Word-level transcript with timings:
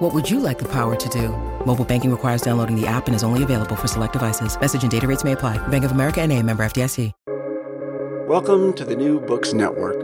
What 0.00 0.14
would 0.14 0.30
you 0.30 0.40
like 0.40 0.58
the 0.58 0.64
power 0.64 0.96
to 0.96 1.08
do? 1.10 1.28
Mobile 1.66 1.84
banking 1.84 2.10
requires 2.10 2.40
downloading 2.40 2.74
the 2.74 2.86
app 2.86 3.06
and 3.06 3.14
is 3.14 3.22
only 3.22 3.42
available 3.42 3.76
for 3.76 3.86
select 3.86 4.14
devices. 4.14 4.58
Message 4.58 4.80
and 4.80 4.90
data 4.90 5.06
rates 5.06 5.24
may 5.24 5.32
apply. 5.32 5.58
Bank 5.68 5.84
of 5.84 5.90
America 5.90 6.22
and 6.22 6.32
a 6.32 6.42
member 6.42 6.62
FDIC. 6.62 7.12
Welcome 8.26 8.72
to 8.72 8.86
the 8.86 8.96
New 8.96 9.20
Books 9.20 9.52
Network. 9.52 10.00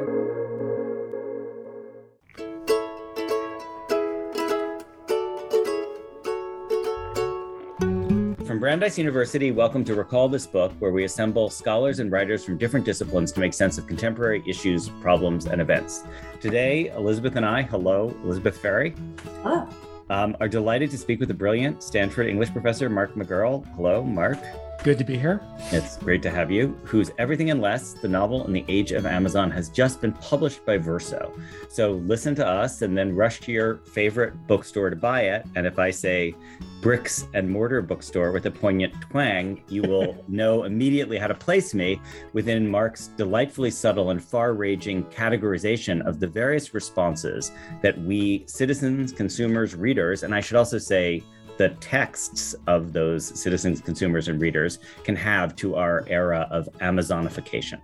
From 8.46 8.60
Brandeis 8.60 8.98
University, 8.98 9.51
welcome 9.51 9.82
to 9.84 9.95
Recall 9.95 10.28
This 10.28 10.46
Book, 10.46 10.73
where 10.78 10.92
we 10.92 11.04
assemble 11.04 11.48
scholars 11.48 12.01
and 12.01 12.12
writers 12.12 12.45
from 12.45 12.59
different 12.59 12.84
disciplines 12.84 13.32
to 13.32 13.40
make 13.40 13.54
sense 13.54 13.78
of 13.78 13.87
contemporary 13.87 14.42
issues, 14.46 14.90
problems, 15.01 15.46
and 15.46 15.62
events. 15.62 16.04
Today, 16.38 16.88
Elizabeth 16.88 17.37
and 17.37 17.46
I, 17.46 17.62
hello, 17.62 18.15
Elizabeth 18.23 18.59
Ferry. 18.59 18.95
Hello. 19.42 19.66
Um, 20.09 20.37
are 20.41 20.48
delighted 20.48 20.91
to 20.92 20.98
speak 20.98 21.19
with 21.19 21.28
the 21.28 21.34
brilliant 21.34 21.83
Stanford 21.83 22.28
English 22.28 22.52
professor 22.52 22.88
Mark 22.88 23.15
McGurl. 23.15 23.66
Hello, 23.74 24.02
Mark. 24.05 24.38
Good 24.86 24.98
to 24.98 25.04
be 25.04 25.18
here. 25.18 25.40
It's 25.72 25.96
great 25.96 26.22
to 26.22 26.30
have 26.30 26.48
you. 26.48 26.78
Whose 26.84 27.10
Everything 27.18 27.50
and 27.50 27.60
Less, 27.60 27.95
the 27.95 28.06
novel 28.06 28.46
in 28.46 28.52
the 28.52 28.64
age 28.68 28.92
of 28.92 29.04
Amazon, 29.04 29.50
has 29.50 29.68
just 29.68 30.00
been 30.00 30.12
published 30.12 30.64
by 30.64 30.78
Verso. 30.78 31.37
So 31.68 31.95
listen 32.06 32.37
to 32.37 32.46
us 32.46 32.82
and 32.82 32.96
then 32.96 33.12
rush 33.12 33.40
to 33.40 33.51
your 33.51 33.78
favorite 33.78 34.46
bookstore 34.46 34.90
to 34.90 34.95
buy 34.95 35.23
it. 35.23 35.45
And 35.56 35.66
if 35.66 35.80
I 35.80 35.90
say 35.90 36.37
bricks 36.80 37.26
and 37.34 37.51
mortar 37.51 37.82
bookstore 37.82 38.30
with 38.30 38.46
a 38.46 38.51
poignant 38.52 38.95
twang, 39.01 39.60
you 39.68 39.82
will 39.82 40.24
know 40.28 40.62
immediately 40.62 41.18
how 41.18 41.26
to 41.26 41.34
place 41.34 41.74
me 41.74 42.00
within 42.32 42.71
Mark's 42.71 43.09
delightfully 43.09 43.73
subtle 43.73 44.10
and 44.10 44.23
far 44.23 44.54
ranging 44.54 45.02
categorization 45.06 46.00
of 46.06 46.21
the 46.21 46.28
various 46.28 46.74
responses 46.74 47.50
that 47.82 47.98
we 48.02 48.45
citizens, 48.46 49.10
consumers, 49.10 49.74
readers, 49.74 50.23
and 50.23 50.32
I 50.32 50.38
should 50.38 50.56
also 50.56 50.78
say, 50.78 51.24
the 51.59 51.71
texts 51.80 52.54
of 52.66 52.93
those 52.93 53.38
citizens, 53.38 53.80
consumers, 53.80 54.29
and 54.29 54.40
readers 54.40 54.79
can 55.04 55.16
have 55.16 55.57
to 55.57 55.76
our 55.76 56.04
era 56.09 56.46
of 56.51 56.68
Amazonification. 56.80 57.80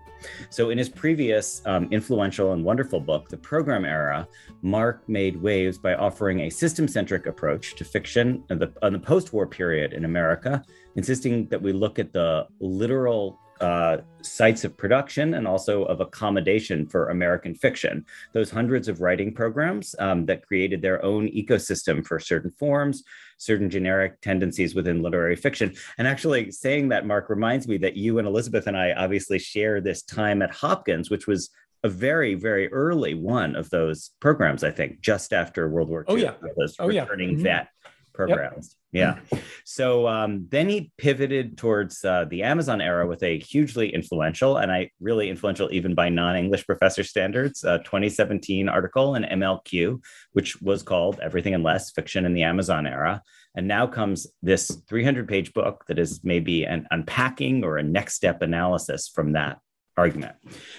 So, 0.50 0.70
in 0.70 0.78
his 0.78 0.88
previous 0.88 1.62
um, 1.66 1.88
influential 1.90 2.52
and 2.52 2.64
wonderful 2.64 3.00
book, 3.00 3.28
The 3.28 3.36
Program 3.36 3.84
Era, 3.84 4.28
Mark 4.62 5.08
made 5.08 5.40
waves 5.40 5.78
by 5.78 5.94
offering 5.94 6.40
a 6.40 6.50
system 6.50 6.86
centric 6.86 7.26
approach 7.26 7.74
to 7.76 7.84
fiction 7.84 8.44
in 8.50 8.58
the, 8.58 8.72
the 8.82 8.98
post 8.98 9.32
war 9.32 9.46
period 9.46 9.92
in 9.92 10.04
America, 10.04 10.62
insisting 10.94 11.46
that 11.48 11.60
we 11.60 11.72
look 11.72 11.98
at 11.98 12.12
the 12.12 12.46
literal 12.60 13.40
uh, 13.62 13.98
sites 14.22 14.64
of 14.64 14.76
production 14.76 15.34
and 15.34 15.46
also 15.46 15.84
of 15.84 16.00
accommodation 16.00 16.84
for 16.86 17.10
American 17.10 17.54
fiction. 17.54 18.04
Those 18.32 18.50
hundreds 18.50 18.88
of 18.88 19.00
writing 19.00 19.32
programs 19.32 19.94
um, 20.00 20.26
that 20.26 20.44
created 20.46 20.82
their 20.82 21.02
own 21.04 21.28
ecosystem 21.28 22.04
for 22.04 22.18
certain 22.18 22.50
forms, 22.58 23.04
certain 23.38 23.70
generic 23.70 24.20
tendencies 24.20 24.74
within 24.74 25.00
literary 25.00 25.36
fiction. 25.36 25.74
And 25.96 26.08
actually, 26.08 26.50
saying 26.50 26.88
that, 26.88 27.06
Mark, 27.06 27.30
reminds 27.30 27.68
me 27.68 27.78
that 27.78 27.96
you 27.96 28.18
and 28.18 28.26
Elizabeth 28.26 28.66
and 28.66 28.76
I 28.76 28.92
obviously 28.92 29.38
share 29.38 29.80
this 29.80 30.02
time 30.02 30.42
at 30.42 30.50
Hopkins, 30.50 31.08
which 31.08 31.28
was 31.28 31.50
a 31.84 31.88
very, 31.88 32.34
very 32.34 32.72
early 32.72 33.14
one 33.14 33.54
of 33.54 33.70
those 33.70 34.10
programs, 34.20 34.64
I 34.64 34.70
think, 34.70 35.00
just 35.00 35.32
after 35.32 35.68
World 35.68 35.88
War 35.88 36.04
II. 36.08 36.14
Oh, 36.14 36.16
yeah. 36.16 36.34
Those 36.56 36.76
oh, 36.78 36.88
yeah. 36.88 37.02
returning 37.02 37.38
Mhm. 37.38 37.42
vet 37.42 37.68
programs. 38.12 38.76
Yeah. 38.92 39.20
So 39.64 40.06
um, 40.06 40.46
then 40.50 40.68
he 40.68 40.92
pivoted 40.98 41.56
towards 41.56 42.04
uh, 42.04 42.26
the 42.28 42.42
Amazon 42.42 42.80
era 42.80 43.06
with 43.06 43.22
a 43.22 43.38
hugely 43.38 43.92
influential, 43.92 44.58
and 44.58 44.70
I 44.70 44.90
really 45.00 45.30
influential 45.30 45.68
even 45.72 45.94
by 45.94 46.08
non 46.08 46.36
English 46.36 46.66
professor 46.66 47.02
standards, 47.02 47.64
uh, 47.64 47.78
2017 47.78 48.68
article 48.68 49.14
in 49.14 49.22
MLQ, 49.22 50.00
which 50.32 50.60
was 50.60 50.82
called 50.82 51.20
Everything 51.20 51.54
and 51.54 51.64
Less 51.64 51.90
Fiction 51.90 52.26
in 52.26 52.34
the 52.34 52.42
Amazon 52.42 52.86
Era. 52.86 53.22
And 53.54 53.68
now 53.68 53.86
comes 53.86 54.26
this 54.42 54.70
300 54.88 55.28
page 55.28 55.52
book 55.52 55.84
that 55.88 55.98
is 55.98 56.20
maybe 56.22 56.64
an 56.64 56.86
unpacking 56.90 57.64
or 57.64 57.76
a 57.76 57.82
next 57.82 58.14
step 58.14 58.42
analysis 58.42 59.08
from 59.08 59.32
that 59.32 59.58
argument. 59.96 60.36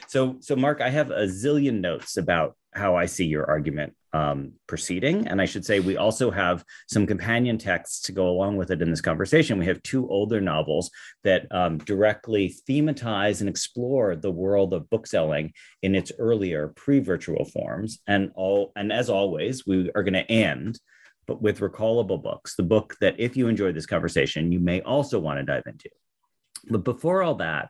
So, 0.07 0.37
so 0.39 0.55
Mark, 0.55 0.81
I 0.81 0.89
have 0.89 1.11
a 1.11 1.25
zillion 1.25 1.81
notes 1.81 2.17
about 2.17 2.55
how 2.75 2.95
I 2.95 3.05
see 3.05 3.25
your 3.25 3.49
argument 3.49 3.93
um, 4.13 4.53
proceeding. 4.67 5.27
And 5.27 5.41
I 5.41 5.45
should 5.45 5.65
say, 5.65 5.79
we 5.79 5.97
also 5.97 6.29
have 6.29 6.63
some 6.87 7.07
companion 7.07 7.57
texts 7.57 8.01
to 8.03 8.11
go 8.11 8.29
along 8.29 8.57
with 8.57 8.69
it 8.69 8.81
in 8.81 8.89
this 8.89 9.01
conversation. 9.01 9.57
We 9.57 9.65
have 9.65 9.81
two 9.83 10.07
older 10.09 10.39
novels 10.39 10.91
that 11.23 11.47
um, 11.51 11.79
directly 11.79 12.55
thematize 12.69 13.39
and 13.39 13.49
explore 13.49 14.15
the 14.15 14.31
world 14.31 14.73
of 14.73 14.89
bookselling 14.89 15.53
in 15.81 15.95
its 15.95 16.11
earlier 16.19 16.73
pre-virtual 16.75 17.45
forms. 17.45 17.99
And 18.07 18.31
all, 18.35 18.71
and 18.75 18.93
as 18.93 19.09
always, 19.09 19.65
we 19.65 19.91
are 19.95 20.03
going 20.03 20.13
to 20.13 20.31
end 20.31 20.79
but 21.25 21.41
with 21.41 21.59
recallable 21.59 22.21
books, 22.21 22.55
the 22.55 22.63
book 22.63 22.95
that 22.99 23.15
if 23.17 23.37
you 23.37 23.47
enjoy 23.47 23.71
this 23.71 23.85
conversation, 23.85 24.51
you 24.51 24.59
may 24.59 24.81
also 24.81 25.19
want 25.19 25.39
to 25.39 25.45
dive 25.45 25.63
into. 25.65 25.89
But 26.69 26.83
before 26.83 27.23
all 27.23 27.35
that, 27.35 27.69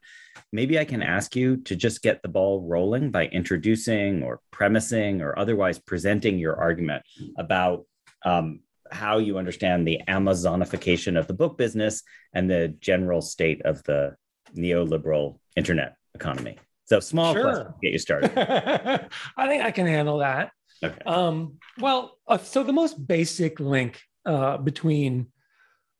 maybe 0.51 0.77
I 0.77 0.85
can 0.85 1.01
ask 1.01 1.35
you 1.35 1.57
to 1.57 1.75
just 1.75 2.01
get 2.01 2.21
the 2.21 2.29
ball 2.29 2.61
rolling 2.61 3.11
by 3.11 3.25
introducing 3.27 4.23
or 4.23 4.39
premising 4.51 5.21
or 5.21 5.37
otherwise 5.37 5.79
presenting 5.79 6.37
your 6.37 6.55
argument 6.59 7.03
about 7.37 7.85
um, 8.25 8.59
how 8.91 9.17
you 9.17 9.37
understand 9.37 9.87
the 9.87 9.99
Amazonification 10.07 11.17
of 11.17 11.27
the 11.27 11.33
book 11.33 11.57
business 11.57 12.03
and 12.33 12.49
the 12.49 12.69
general 12.79 13.21
state 13.21 13.61
of 13.65 13.83
the 13.83 14.15
neoliberal 14.55 15.39
internet 15.55 15.95
economy. 16.13 16.57
So, 16.85 16.99
small 16.99 17.33
Sure. 17.33 17.43
question 17.43 17.65
to 17.65 17.73
get 17.81 17.91
you 17.93 17.99
started. 17.99 18.31
I 19.37 19.47
think 19.47 19.63
I 19.63 19.71
can 19.71 19.87
handle 19.87 20.19
that. 20.19 20.51
Okay. 20.83 20.99
Um, 21.05 21.57
well, 21.79 22.17
uh, 22.27 22.37
so 22.37 22.61
the 22.63 22.73
most 22.73 23.07
basic 23.07 23.59
link 23.59 24.01
uh, 24.25 24.57
between 24.57 25.27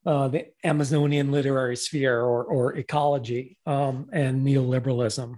uh, 0.06 0.28
the 0.28 0.48
Amazonian 0.64 1.32
literary 1.32 1.76
sphere 1.76 2.22
or, 2.22 2.44
or 2.44 2.76
ecology 2.76 3.58
um, 3.66 4.10
and 4.12 4.46
neoliberalism 4.46 5.38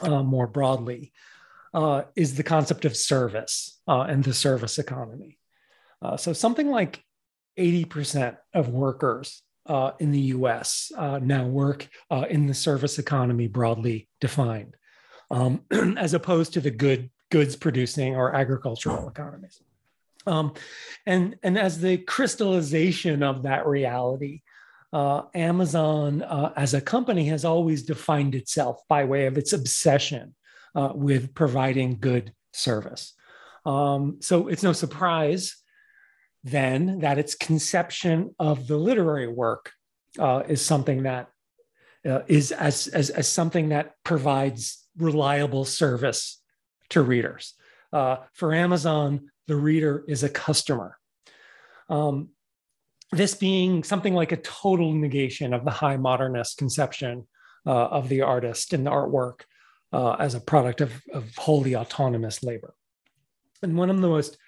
uh, 0.00 0.22
more 0.22 0.46
broadly 0.46 1.12
uh, 1.74 2.02
is 2.16 2.36
the 2.36 2.42
concept 2.42 2.84
of 2.84 2.96
service 2.96 3.80
uh, 3.88 4.02
and 4.02 4.24
the 4.24 4.34
service 4.34 4.78
economy. 4.78 5.38
Uh, 6.00 6.16
so 6.16 6.32
something 6.32 6.70
like 6.70 7.02
80% 7.58 8.36
of 8.54 8.68
workers 8.68 9.42
in 10.00 10.10
the 10.10 10.20
US 10.20 10.90
now 10.96 11.46
work 11.46 11.88
in 12.28 12.46
the 12.46 12.54
service 12.54 12.98
economy 12.98 13.46
broadly 13.46 14.08
defined, 14.20 14.76
um, 15.30 15.62
as 15.96 16.14
opposed 16.14 16.52
to 16.54 16.60
the 16.60 16.70
good 16.70 17.10
goods 17.30 17.56
producing 17.56 18.16
or 18.16 18.34
agricultural 18.34 19.08
economies. 19.08 19.62
Um, 20.26 20.54
and, 21.06 21.36
and 21.42 21.58
as 21.58 21.80
the 21.80 21.98
crystallization 21.98 23.22
of 23.22 23.42
that 23.42 23.66
reality, 23.66 24.42
uh, 24.92 25.22
Amazon 25.34 26.22
uh, 26.22 26.52
as 26.56 26.74
a 26.74 26.80
company 26.80 27.24
has 27.26 27.44
always 27.44 27.82
defined 27.82 28.34
itself 28.34 28.80
by 28.88 29.04
way 29.04 29.26
of 29.26 29.38
its 29.38 29.52
obsession 29.52 30.34
uh, 30.74 30.92
with 30.94 31.34
providing 31.34 31.98
good 31.98 32.32
service. 32.52 33.14
Um, 33.64 34.18
so 34.20 34.48
it's 34.48 34.62
no 34.62 34.72
surprise 34.72 35.56
then 36.44 37.00
that 37.00 37.18
its 37.18 37.34
conception 37.34 38.34
of 38.38 38.66
the 38.66 38.76
literary 38.76 39.28
work 39.28 39.72
uh, 40.18 40.42
is 40.48 40.60
something 40.60 41.04
that 41.04 41.28
uh, 42.04 42.22
is 42.26 42.50
as, 42.50 42.88
as, 42.88 43.10
as 43.10 43.28
something 43.28 43.68
that 43.68 43.94
provides 44.02 44.84
reliable 44.96 45.64
service 45.64 46.40
to 46.90 47.00
readers. 47.00 47.54
Uh, 47.92 48.16
for 48.32 48.52
Amazon, 48.52 49.30
the 49.48 49.56
reader 49.56 50.04
is 50.08 50.22
a 50.22 50.28
customer. 50.28 50.98
Um, 51.88 52.30
this 53.10 53.34
being 53.34 53.84
something 53.84 54.14
like 54.14 54.32
a 54.32 54.38
total 54.38 54.92
negation 54.92 55.52
of 55.52 55.64
the 55.64 55.70
high 55.70 55.96
modernist 55.96 56.58
conception 56.58 57.26
uh, 57.66 57.86
of 57.86 58.08
the 58.08 58.22
artist 58.22 58.72
and 58.72 58.86
the 58.86 58.90
artwork 58.90 59.42
uh, 59.92 60.12
as 60.14 60.34
a 60.34 60.40
product 60.40 60.80
of, 60.80 60.92
of 61.12 61.34
wholly 61.36 61.76
autonomous 61.76 62.42
labor. 62.42 62.74
And 63.62 63.76
one 63.76 63.90
of 63.90 64.00
the 64.00 64.08
most 64.08 64.38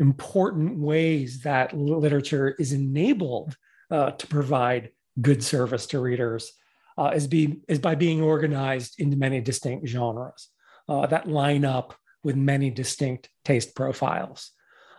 important 0.00 0.78
ways 0.78 1.42
that 1.42 1.76
literature 1.76 2.54
is 2.58 2.72
enabled 2.72 3.56
uh, 3.90 4.10
to 4.12 4.26
provide 4.26 4.90
good 5.20 5.42
service 5.42 5.86
to 5.86 6.00
readers 6.00 6.52
uh, 6.96 7.12
is, 7.14 7.26
be, 7.26 7.60
is 7.68 7.78
by 7.78 7.94
being 7.94 8.20
organized 8.20 9.00
into 9.00 9.16
many 9.16 9.40
distinct 9.40 9.86
genres 9.86 10.48
uh, 10.88 11.06
that 11.06 11.28
line 11.28 11.64
up 11.64 11.94
with 12.22 12.36
many 12.36 12.70
distinct 12.70 13.28
taste 13.44 13.74
profiles. 13.74 14.52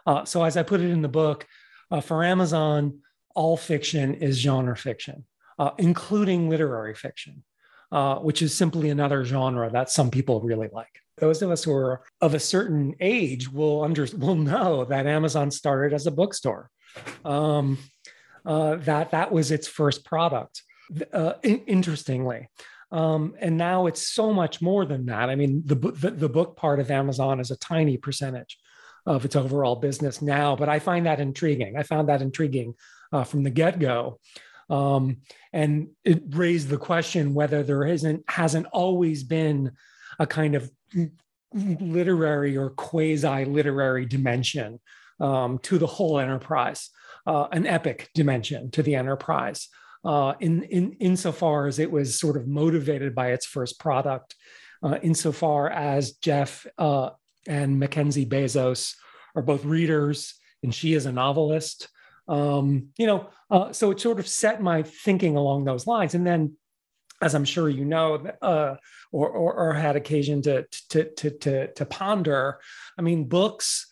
Uh, 0.06 0.26
so, 0.26 0.44
as 0.44 0.58
I 0.58 0.64
put 0.64 0.82
it 0.82 0.90
in 0.90 1.02
the 1.02 1.08
book, 1.08 1.46
uh, 1.92 2.02
for 2.02 2.24
Amazon, 2.24 3.00
all 3.36 3.58
fiction 3.58 4.16
is 4.16 4.38
genre 4.38 4.76
fiction, 4.76 5.26
uh, 5.58 5.72
including 5.78 6.50
literary 6.50 6.96
fiction. 6.96 7.44
uh, 7.92 8.18
which 8.18 8.42
is 8.42 8.56
simply 8.56 8.90
another 8.92 9.26
genre 9.26 9.70
that 9.72 9.90
some 9.90 10.12
people 10.12 10.42
really 10.42 10.70
like. 10.72 11.02
Those 11.18 11.42
of 11.42 11.50
us 11.50 11.64
who 11.64 11.74
are 11.74 12.02
of 12.22 12.36
a 12.36 12.40
certain 12.40 12.94
age 13.00 13.52
will 13.52 13.84
under 13.84 14.06
will 14.18 14.36
know 14.36 14.86
that 14.86 15.08
Amazon 15.08 15.52
started 15.52 15.94
as 15.94 16.06
a 16.08 16.12
bookstore. 16.12 16.70
Um, 17.26 17.78
uh, 18.46 18.76
that 18.76 19.12
that 19.12 19.32
was 19.32 19.52
its 19.52 19.68
first 19.68 20.06
product. 20.06 20.62
Uh, 21.14 21.34
in- 21.44 21.64
interestingly, 21.66 22.48
um, 22.92 23.36
and 23.40 23.58
now 23.58 23.86
it's 23.88 24.02
so 24.02 24.34
much 24.34 24.62
more 24.62 24.86
than 24.86 25.06
that. 25.08 25.30
I 25.30 25.36
mean, 25.36 25.62
the, 25.66 25.76
the, 25.76 26.12
the 26.12 26.30
book 26.30 26.56
part 26.56 26.80
of 26.80 26.90
Amazon 26.90 27.40
is 27.40 27.52
a 27.52 27.58
tiny 27.58 27.98
percentage 27.98 28.58
of 29.06 29.26
its 29.26 29.36
overall 29.36 29.76
business 29.76 30.22
now, 30.22 30.56
but 30.56 30.70
I 30.70 30.80
find 30.80 31.06
that 31.06 31.20
intriguing. 31.20 31.78
I 31.78 31.84
found 31.84 32.10
that 32.10 32.22
intriguing 32.22 32.74
uh, 33.12 33.24
from 33.24 33.44
the 33.44 33.50
get 33.50 33.80
go. 33.80 34.20
Um, 34.70 35.18
and 35.52 35.90
it 36.04 36.24
raised 36.30 36.70
the 36.70 36.78
question 36.78 37.34
whether 37.34 37.64
there 37.64 37.86
isn't 37.86 38.24
hasn't 38.30 38.68
always 38.68 39.24
been 39.24 39.72
a 40.20 40.28
kind 40.28 40.54
of 40.54 40.72
literary 41.54 42.56
or 42.56 42.70
quasi 42.72 43.46
literary 43.46 44.06
dimension 44.06 44.80
um, 45.20 45.58
to 45.60 45.80
the 45.80 45.88
whole 45.88 46.20
enterprise, 46.20 46.90
uh, 47.26 47.48
an 47.52 47.66
epic 47.66 48.10
dimension 48.14 48.70
to 48.72 48.84
the 48.84 48.96
enterprise 48.96 49.70
uh, 50.06 50.34
in, 50.40 50.64
in, 50.64 50.94
insofar 50.94 51.68
as 51.68 51.80
it 51.80 51.92
was 51.92 52.20
sort 52.20 52.38
of 52.38 52.48
motivated 52.48 53.14
by 53.14 53.32
its 53.32 53.46
first 53.46 53.80
product, 53.80 54.36
uh, 54.84 54.98
insofar 55.02 55.70
as 55.70 56.14
Jeff 56.14 56.66
uh, 56.78 57.10
and 57.48 57.80
Mackenzie 57.80 58.26
Bezos 58.26 58.96
are 59.36 59.42
both 59.42 59.66
readers 59.66 60.36
and 60.64 60.74
she 60.74 60.94
is 60.94 61.06
a 61.06 61.12
novelist. 61.12 61.90
Um, 62.28 62.90
you 62.98 63.08
know, 63.08 63.30
uh, 63.50 63.72
so 63.72 63.92
it 63.92 64.00
sort 64.00 64.20
of 64.20 64.28
set 64.28 64.62
my 64.62 64.84
thinking 64.84 65.36
along 65.36 65.66
those 65.66 65.88
lines. 65.88 66.14
And 66.14 66.26
then, 66.26 66.56
as 67.22 67.36
I'm 67.36 67.46
sure 67.46 67.68
you 67.68 67.84
know, 67.84 68.16
uh, 68.42 68.76
or, 69.12 69.30
or, 69.30 69.54
or 69.54 69.74
had 69.74 69.96
occasion 69.96 70.42
to, 70.44 70.66
to, 70.90 71.04
to, 71.16 71.30
to, 71.32 71.74
to 71.74 71.86
ponder, 71.86 72.60
I 72.98 73.02
mean, 73.02 73.26
books 73.26 73.89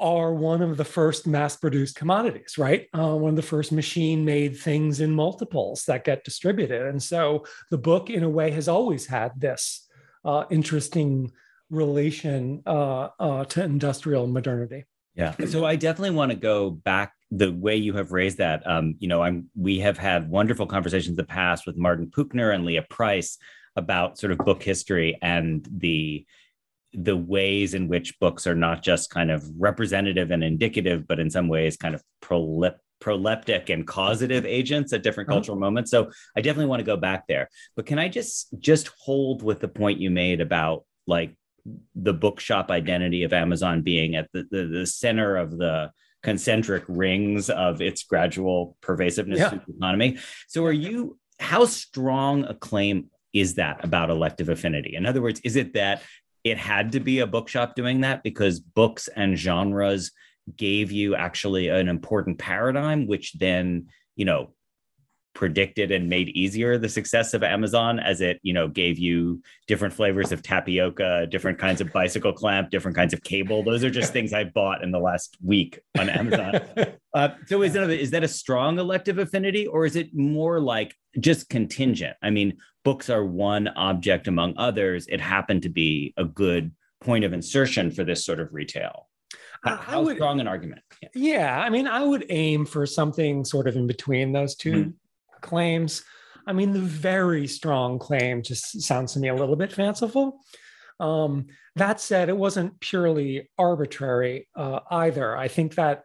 are 0.00 0.34
one 0.34 0.62
of 0.62 0.76
the 0.76 0.84
first 0.84 1.26
mass 1.26 1.56
produced 1.56 1.94
commodities, 1.94 2.56
right? 2.58 2.88
Uh, 2.96 3.14
one 3.14 3.30
of 3.30 3.36
the 3.36 3.42
first 3.42 3.70
machine 3.70 4.24
made 4.24 4.56
things 4.56 5.00
in 5.00 5.10
multiples 5.10 5.84
that 5.84 6.04
get 6.04 6.24
distributed. 6.24 6.82
And 6.82 7.02
so 7.02 7.44
the 7.70 7.78
book, 7.78 8.10
in 8.10 8.22
a 8.22 8.28
way, 8.28 8.50
has 8.50 8.66
always 8.66 9.06
had 9.06 9.32
this 9.38 9.86
uh, 10.24 10.44
interesting 10.50 11.30
relation 11.70 12.60
uh, 12.66 13.08
uh 13.20 13.44
to 13.44 13.62
industrial 13.62 14.26
modernity. 14.26 14.84
Yeah. 15.14 15.34
So 15.46 15.64
I 15.64 15.76
definitely 15.76 16.16
want 16.16 16.32
to 16.32 16.36
go 16.36 16.70
back 16.70 17.12
the 17.30 17.52
way 17.52 17.76
you 17.76 17.94
have 17.94 18.10
raised 18.10 18.38
that. 18.38 18.66
Um, 18.66 18.96
you 18.98 19.08
know, 19.08 19.22
I'm 19.22 19.50
we 19.54 19.78
have 19.80 19.98
had 19.98 20.28
wonderful 20.28 20.66
conversations 20.66 21.10
in 21.10 21.16
the 21.16 21.24
past 21.24 21.66
with 21.66 21.76
Martin 21.76 22.10
Puchner 22.10 22.54
and 22.54 22.64
Leah 22.64 22.86
Price 22.88 23.38
about 23.76 24.18
sort 24.18 24.32
of 24.32 24.38
book 24.38 24.62
history 24.62 25.18
and 25.22 25.66
the 25.70 26.26
the 26.92 27.16
ways 27.16 27.74
in 27.74 27.88
which 27.88 28.18
books 28.18 28.46
are 28.46 28.54
not 28.54 28.82
just 28.82 29.10
kind 29.10 29.30
of 29.30 29.48
representative 29.58 30.30
and 30.30 30.42
indicative, 30.42 31.06
but 31.06 31.20
in 31.20 31.30
some 31.30 31.48
ways 31.48 31.76
kind 31.76 31.94
of 31.94 32.02
prolip 32.22 32.76
proleptic 33.00 33.72
and 33.72 33.86
causative 33.86 34.44
agents 34.44 34.92
at 34.92 35.02
different 35.02 35.28
uh-huh. 35.28 35.36
cultural 35.36 35.58
moments. 35.58 35.90
So 35.90 36.10
I 36.36 36.42
definitely 36.42 36.66
want 36.66 36.80
to 36.80 36.84
go 36.84 36.96
back 36.96 37.26
there. 37.26 37.48
But 37.74 37.86
can 37.86 37.98
I 37.98 38.08
just 38.08 38.48
just 38.58 38.90
hold 38.98 39.42
with 39.42 39.60
the 39.60 39.68
point 39.68 40.00
you 40.00 40.10
made 40.10 40.40
about 40.40 40.84
like 41.06 41.34
the 41.94 42.12
bookshop 42.12 42.70
identity 42.70 43.22
of 43.22 43.32
Amazon 43.32 43.82
being 43.82 44.16
at 44.16 44.28
the, 44.32 44.46
the, 44.50 44.66
the 44.66 44.86
center 44.86 45.36
of 45.36 45.56
the 45.56 45.90
concentric 46.22 46.84
rings 46.88 47.48
of 47.48 47.80
its 47.80 48.02
gradual 48.02 48.76
pervasiveness 48.82 49.38
yeah. 49.38 49.50
the 49.50 49.74
economy. 49.76 50.18
So 50.48 50.64
are 50.66 50.72
you 50.72 51.18
how 51.38 51.64
strong 51.64 52.44
a 52.44 52.54
claim 52.54 53.10
is 53.32 53.54
that 53.54 53.82
about 53.84 54.10
elective 54.10 54.48
affinity? 54.48 54.94
In 54.94 55.06
other 55.06 55.22
words, 55.22 55.40
is 55.40 55.56
it 55.56 55.74
that 55.74 56.02
it 56.44 56.58
had 56.58 56.92
to 56.92 57.00
be 57.00 57.18
a 57.18 57.26
bookshop 57.26 57.74
doing 57.74 58.00
that 58.00 58.22
because 58.22 58.60
books 58.60 59.08
and 59.08 59.38
genres 59.38 60.12
gave 60.56 60.90
you 60.90 61.14
actually 61.14 61.68
an 61.68 61.88
important 61.88 62.38
paradigm 62.38 63.06
which 63.06 63.32
then 63.34 63.86
you 64.16 64.24
know 64.24 64.52
predicted 65.34 65.90
and 65.90 66.08
made 66.08 66.28
easier 66.30 66.76
the 66.78 66.88
success 66.88 67.34
of 67.34 67.42
Amazon 67.42 67.98
as 67.98 68.20
it, 68.20 68.38
you 68.42 68.52
know, 68.52 68.68
gave 68.68 68.98
you 68.98 69.40
different 69.66 69.94
flavors 69.94 70.32
of 70.32 70.42
tapioca, 70.42 71.26
different 71.26 71.58
kinds 71.58 71.80
of 71.80 71.92
bicycle 71.92 72.32
clamp, 72.32 72.70
different 72.70 72.96
kinds 72.96 73.12
of 73.12 73.22
cable. 73.22 73.62
Those 73.62 73.84
are 73.84 73.90
just 73.90 74.12
things 74.12 74.32
I 74.32 74.44
bought 74.44 74.82
in 74.82 74.90
the 74.90 74.98
last 74.98 75.36
week 75.42 75.80
on 75.98 76.08
Amazon. 76.08 76.60
uh, 77.14 77.28
so 77.46 77.62
is 77.62 77.72
that, 77.74 77.88
a, 77.88 78.06
that 78.06 78.24
a 78.24 78.28
strong 78.28 78.78
elective 78.78 79.18
affinity 79.18 79.66
or 79.66 79.86
is 79.86 79.96
it 79.96 80.14
more 80.14 80.60
like 80.60 80.94
just 81.18 81.48
contingent? 81.48 82.16
I 82.22 82.30
mean, 82.30 82.58
books 82.84 83.08
are 83.08 83.24
one 83.24 83.68
object 83.68 84.28
among 84.28 84.54
others. 84.56 85.06
It 85.08 85.20
happened 85.20 85.62
to 85.62 85.68
be 85.68 86.12
a 86.16 86.24
good 86.24 86.72
point 87.00 87.24
of 87.24 87.32
insertion 87.32 87.90
for 87.90 88.04
this 88.04 88.24
sort 88.24 88.40
of 88.40 88.52
retail. 88.52 89.06
How, 89.62 89.76
how 89.76 90.02
would, 90.02 90.16
strong 90.16 90.40
an 90.40 90.48
argument? 90.48 90.82
Yeah. 91.02 91.08
yeah. 91.14 91.60
I 91.60 91.68
mean, 91.68 91.86
I 91.86 92.02
would 92.02 92.26
aim 92.30 92.64
for 92.64 92.86
something 92.86 93.44
sort 93.44 93.68
of 93.68 93.76
in 93.76 93.86
between 93.86 94.32
those 94.32 94.54
2 94.54 94.72
mm-hmm. 94.72 94.90
Claims. 95.40 96.02
I 96.46 96.52
mean, 96.52 96.72
the 96.72 96.80
very 96.80 97.46
strong 97.46 97.98
claim 97.98 98.42
just 98.42 98.82
sounds 98.82 99.12
to 99.12 99.20
me 99.20 99.28
a 99.28 99.34
little 99.34 99.56
bit 99.56 99.72
fanciful. 99.72 100.40
Um, 100.98 101.46
that 101.76 102.00
said, 102.00 102.28
it 102.28 102.36
wasn't 102.36 102.78
purely 102.80 103.48
arbitrary 103.58 104.48
uh, 104.54 104.80
either. 104.90 105.36
I 105.36 105.48
think 105.48 105.76
that 105.76 106.04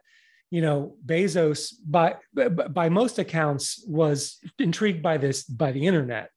you 0.50 0.62
know 0.62 0.96
Bezos, 1.04 1.74
by 1.84 2.16
by 2.32 2.88
most 2.88 3.18
accounts, 3.18 3.84
was 3.86 4.38
intrigued 4.58 5.02
by 5.02 5.18
this 5.18 5.44
by 5.44 5.72
the 5.72 5.86
internet 5.86 6.30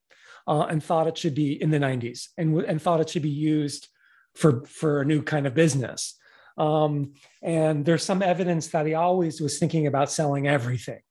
uh, 0.49 0.63
and 0.63 0.83
thought 0.83 1.07
it 1.07 1.17
should 1.17 1.35
be 1.35 1.61
in 1.61 1.69
the 1.69 1.77
90s 1.77 2.29
and, 2.37 2.59
and 2.61 2.81
thought 2.81 2.99
it 2.99 3.09
should 3.09 3.21
be 3.21 3.29
used 3.29 3.87
for, 4.35 4.65
for 4.65 5.01
a 5.01 5.05
new 5.05 5.21
kind 5.21 5.45
of 5.45 5.53
business. 5.53 6.15
Um, 6.57 7.13
and 7.43 7.85
there's 7.85 8.03
some 8.03 8.23
evidence 8.23 8.67
that 8.69 8.87
he 8.87 8.95
always 8.95 9.39
was 9.39 9.59
thinking 9.59 9.85
about 9.85 10.11
selling 10.11 10.47
everything 10.47 11.01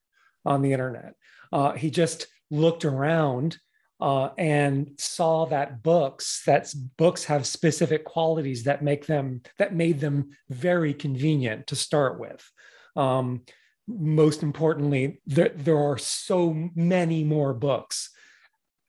on 0.44 0.60
the 0.60 0.72
internet. 0.72 1.14
Uh, 1.52 1.72
he 1.72 1.90
just 1.90 2.26
looked 2.50 2.84
around 2.84 3.58
uh, 4.00 4.30
and 4.38 4.92
saw 4.96 5.44
that 5.46 5.82
books 5.82 6.42
that 6.46 6.72
books 6.96 7.24
have 7.24 7.46
specific 7.46 8.04
qualities 8.04 8.64
that 8.64 8.82
make 8.82 9.06
them 9.06 9.42
that 9.58 9.74
made 9.74 9.98
them 9.98 10.30
very 10.48 10.94
convenient 10.94 11.66
to 11.66 11.76
start 11.76 12.20
with. 12.20 12.48
Um, 12.96 13.42
most 13.88 14.42
importantly, 14.42 15.20
there, 15.26 15.52
there 15.54 15.78
are 15.78 15.98
so 15.98 16.70
many 16.74 17.24
more 17.24 17.54
books 17.54 18.10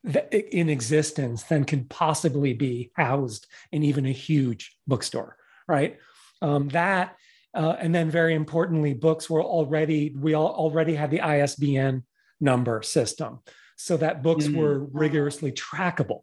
in 0.03 0.69
existence 0.69 1.43
than 1.43 1.63
can 1.63 1.85
possibly 1.85 2.53
be 2.53 2.91
housed 2.95 3.47
in 3.71 3.83
even 3.83 4.05
a 4.05 4.11
huge 4.11 4.75
bookstore, 4.87 5.37
right? 5.67 5.97
Um, 6.41 6.69
that, 6.69 7.15
uh, 7.53 7.75
and 7.79 7.93
then 7.93 8.09
very 8.09 8.33
importantly, 8.33 8.93
books 8.93 9.29
were 9.29 9.43
already, 9.43 10.13
we 10.17 10.33
all 10.33 10.49
already 10.49 10.95
had 10.95 11.11
the 11.11 11.21
ISBN 11.21 12.03
number 12.39 12.81
system 12.81 13.39
so 13.75 13.97
that 13.97 14.23
books 14.23 14.45
mm-hmm. 14.45 14.57
were 14.57 14.79
rigorously 14.79 15.51
trackable 15.51 16.21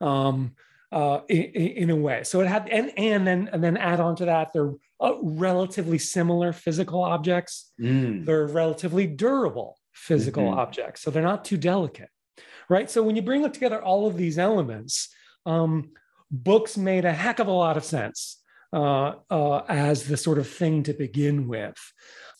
um, 0.00 0.52
uh, 0.90 1.20
in, 1.28 1.42
in, 1.44 1.90
a 1.90 1.96
way. 1.96 2.22
So 2.22 2.40
it 2.40 2.46
had, 2.46 2.68
and, 2.68 2.92
and 2.98 3.26
then, 3.26 3.48
and 3.52 3.64
then 3.64 3.76
add 3.76 3.98
on 3.98 4.14
to 4.16 4.26
that, 4.26 4.52
they're 4.52 4.72
uh, 5.00 5.14
relatively 5.22 5.98
similar 5.98 6.52
physical 6.52 7.02
objects. 7.02 7.72
Mm. 7.80 8.26
They're 8.26 8.46
relatively 8.46 9.06
durable 9.06 9.78
physical 9.92 10.44
mm-hmm. 10.44 10.58
objects. 10.58 11.00
So 11.02 11.10
they're 11.10 11.22
not 11.22 11.44
too 11.44 11.56
delicate 11.56 12.08
right? 12.72 12.90
So 12.90 13.02
when 13.02 13.16
you 13.16 13.22
bring 13.22 13.48
together 13.50 13.82
all 13.82 14.06
of 14.06 14.16
these 14.16 14.38
elements, 14.38 15.14
um, 15.46 15.90
books 16.30 16.76
made 16.76 17.04
a 17.04 17.12
heck 17.12 17.38
of 17.38 17.46
a 17.46 17.52
lot 17.52 17.76
of 17.76 17.84
sense 17.84 18.40
uh, 18.72 19.12
uh, 19.30 19.58
as 19.68 20.06
the 20.06 20.16
sort 20.16 20.38
of 20.38 20.48
thing 20.48 20.82
to 20.84 20.94
begin 20.94 21.48
with. 21.48 21.76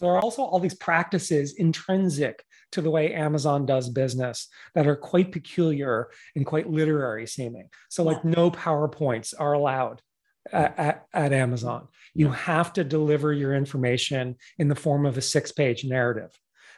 There 0.00 0.10
are 0.10 0.20
also 0.20 0.42
all 0.42 0.58
these 0.58 0.74
practices 0.74 1.54
intrinsic 1.54 2.42
to 2.72 2.82
the 2.82 2.90
way 2.90 3.14
Amazon 3.14 3.66
does 3.66 3.88
business 3.88 4.48
that 4.74 4.86
are 4.86 4.96
quite 4.96 5.32
peculiar 5.32 6.10
and 6.34 6.44
quite 6.44 6.68
literary 6.68 7.26
seeming. 7.26 7.68
So, 7.88 8.02
like, 8.02 8.24
no 8.24 8.50
PowerPoints 8.50 9.34
are 9.38 9.52
allowed 9.52 10.02
at, 10.50 10.78
at, 10.78 11.06
at 11.14 11.32
Amazon. 11.32 11.88
You 12.14 12.30
have 12.30 12.72
to 12.74 12.84
deliver 12.84 13.32
your 13.32 13.54
information 13.54 14.36
in 14.58 14.68
the 14.68 14.74
form 14.74 15.06
of 15.06 15.16
a 15.16 15.22
six 15.22 15.52
page 15.52 15.84
narrative 15.84 16.30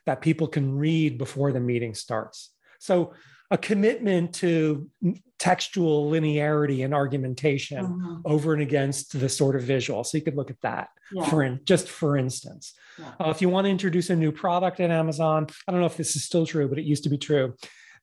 that 0.07 0.21
people 0.21 0.49
can 0.49 0.77
read 0.77 1.17
before 1.17 1.53
the 1.53 1.61
meeting 1.61 1.95
starts. 1.95 2.51
So, 2.79 3.15
a 3.55 3.59
commitment 3.59 4.35
to 4.35 4.91
textual 5.39 6.11
linearity 6.11 6.85
and 6.85 6.93
argumentation 6.93 7.87
mm-hmm. 7.87 8.15
over 8.25 8.53
and 8.53 8.61
against 8.63 9.19
the 9.19 9.29
sort 9.29 9.55
of 9.55 9.63
visual. 9.63 10.03
So 10.03 10.19
you 10.19 10.25
could 10.25 10.37
look 10.37 10.51
at 10.51 10.61
that 10.63 10.89
yeah. 11.13 11.25
for 11.27 11.45
in, 11.45 11.61
just 11.65 11.89
for 11.89 12.17
instance. 12.17 12.75
Yeah. 12.99 13.13
Uh, 13.21 13.31
if 13.31 13.41
you 13.41 13.49
want 13.49 13.67
to 13.67 13.71
introduce 13.71 14.11
a 14.11 14.17
new 14.17 14.33
product 14.33 14.81
at 14.81 14.91
Amazon, 14.91 15.47
I 15.69 15.71
don't 15.71 15.81
know 15.81 15.87
if 15.87 15.97
this 15.97 16.17
is 16.17 16.25
still 16.25 16.45
true, 16.45 16.67
but 16.67 16.81
it 16.81 16.85
used 16.85 17.05
to 17.05 17.11
be 17.11 17.17
true 17.17 17.55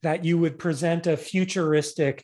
that 0.04 0.24
you 0.24 0.38
would 0.38 0.58
present 0.58 1.06
a 1.06 1.18
futuristic 1.18 2.24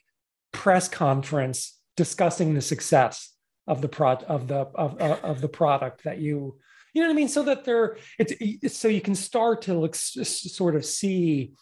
press 0.52 0.88
conference 0.88 1.78
discussing 1.98 2.54
the 2.54 2.62
success 2.62 3.34
of 3.66 3.82
the 3.82 3.88
pro 3.88 4.14
of 4.14 4.48
the 4.48 4.60
of, 4.74 4.98
uh, 5.02 5.18
of 5.22 5.42
the 5.42 5.48
product 5.48 6.04
that 6.04 6.18
you 6.18 6.56
you 6.94 7.02
know 7.02 7.08
what 7.08 7.12
I 7.12 7.16
mean 7.16 7.28
so 7.28 7.42
that 7.42 7.66
there 7.66 7.98
it's, 8.18 8.32
it's 8.40 8.76
so 8.78 8.88
you 8.88 9.02
can 9.02 9.14
start 9.14 9.62
to 9.62 9.74
look 9.74 9.94
sort 9.94 10.74
of 10.74 10.86
see 10.86 11.52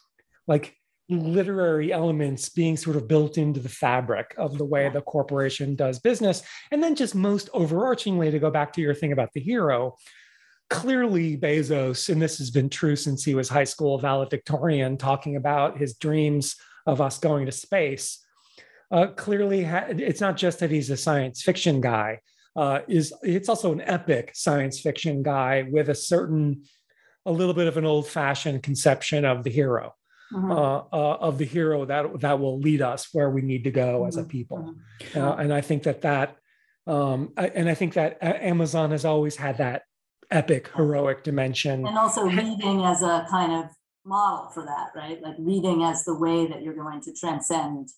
like 0.46 0.76
literary 1.08 1.92
elements 1.92 2.48
being 2.48 2.76
sort 2.76 2.96
of 2.96 3.06
built 3.06 3.38
into 3.38 3.60
the 3.60 3.68
fabric 3.68 4.34
of 4.38 4.58
the 4.58 4.64
way 4.64 4.88
the 4.88 5.00
corporation 5.02 5.76
does 5.76 5.98
business. 5.98 6.42
And 6.70 6.82
then, 6.82 6.94
just 6.94 7.14
most 7.14 7.50
overarchingly, 7.52 8.30
to 8.30 8.38
go 8.38 8.50
back 8.50 8.72
to 8.74 8.80
your 8.80 8.94
thing 8.94 9.12
about 9.12 9.32
the 9.32 9.40
hero, 9.40 9.96
clearly 10.68 11.36
Bezos, 11.36 12.08
and 12.08 12.20
this 12.20 12.38
has 12.38 12.50
been 12.50 12.68
true 12.68 12.96
since 12.96 13.24
he 13.24 13.34
was 13.34 13.48
high 13.48 13.64
school 13.64 13.98
valedictorian, 13.98 14.96
talking 14.96 15.36
about 15.36 15.78
his 15.78 15.96
dreams 15.96 16.56
of 16.86 17.00
us 17.00 17.18
going 17.18 17.46
to 17.46 17.52
space. 17.52 18.24
Uh, 18.90 19.08
clearly, 19.08 19.64
ha- 19.64 19.86
it's 19.88 20.20
not 20.20 20.36
just 20.36 20.58
that 20.60 20.70
he's 20.70 20.90
a 20.90 20.96
science 20.96 21.42
fiction 21.42 21.80
guy. 21.80 22.20
Uh, 22.56 22.80
is 22.88 23.12
it's 23.22 23.50
also 23.50 23.70
an 23.70 23.82
epic 23.82 24.30
science 24.34 24.80
fiction 24.80 25.22
guy 25.22 25.68
with 25.70 25.90
a 25.90 25.94
certain, 25.94 26.62
a 27.26 27.30
little 27.30 27.52
bit 27.52 27.66
of 27.66 27.76
an 27.76 27.84
old-fashioned 27.84 28.62
conception 28.62 29.24
of 29.24 29.44
the 29.44 29.50
hero 29.50 29.94
mm-hmm. 30.32 30.50
uh, 30.50 30.78
uh, 30.92 31.16
of 31.20 31.38
the 31.38 31.44
hero 31.44 31.84
that 31.84 32.20
that 32.20 32.38
will 32.38 32.58
lead 32.58 32.82
us 32.82 33.08
where 33.12 33.30
we 33.30 33.42
need 33.42 33.64
to 33.64 33.70
go 33.70 34.00
mm-hmm. 34.00 34.08
as 34.08 34.16
a 34.16 34.20
mm-hmm. 34.20 34.30
people. 34.30 34.74
Mm-hmm. 35.00 35.20
Uh, 35.20 35.34
and 35.36 35.52
I 35.52 35.60
think 35.60 35.84
that 35.84 36.02
that, 36.02 36.36
um, 36.86 37.32
I, 37.36 37.48
and 37.48 37.68
I 37.68 37.74
think 37.74 37.94
that 37.94 38.18
Amazon 38.22 38.90
has 38.90 39.04
always 39.04 39.36
had 39.36 39.58
that 39.58 39.82
epic 40.30 40.70
heroic 40.74 41.22
dimension, 41.22 41.86
and 41.86 41.98
also 41.98 42.24
reading 42.24 42.84
as 42.84 43.02
a 43.02 43.26
kind 43.30 43.52
of 43.52 43.70
model 44.04 44.50
for 44.50 44.64
that, 44.64 44.90
right? 44.94 45.20
Like 45.22 45.34
reading 45.38 45.82
as 45.82 46.04
the 46.04 46.14
way 46.14 46.46
that 46.46 46.62
you're 46.62 46.74
going 46.74 47.00
to 47.02 47.12
transcend 47.12 47.88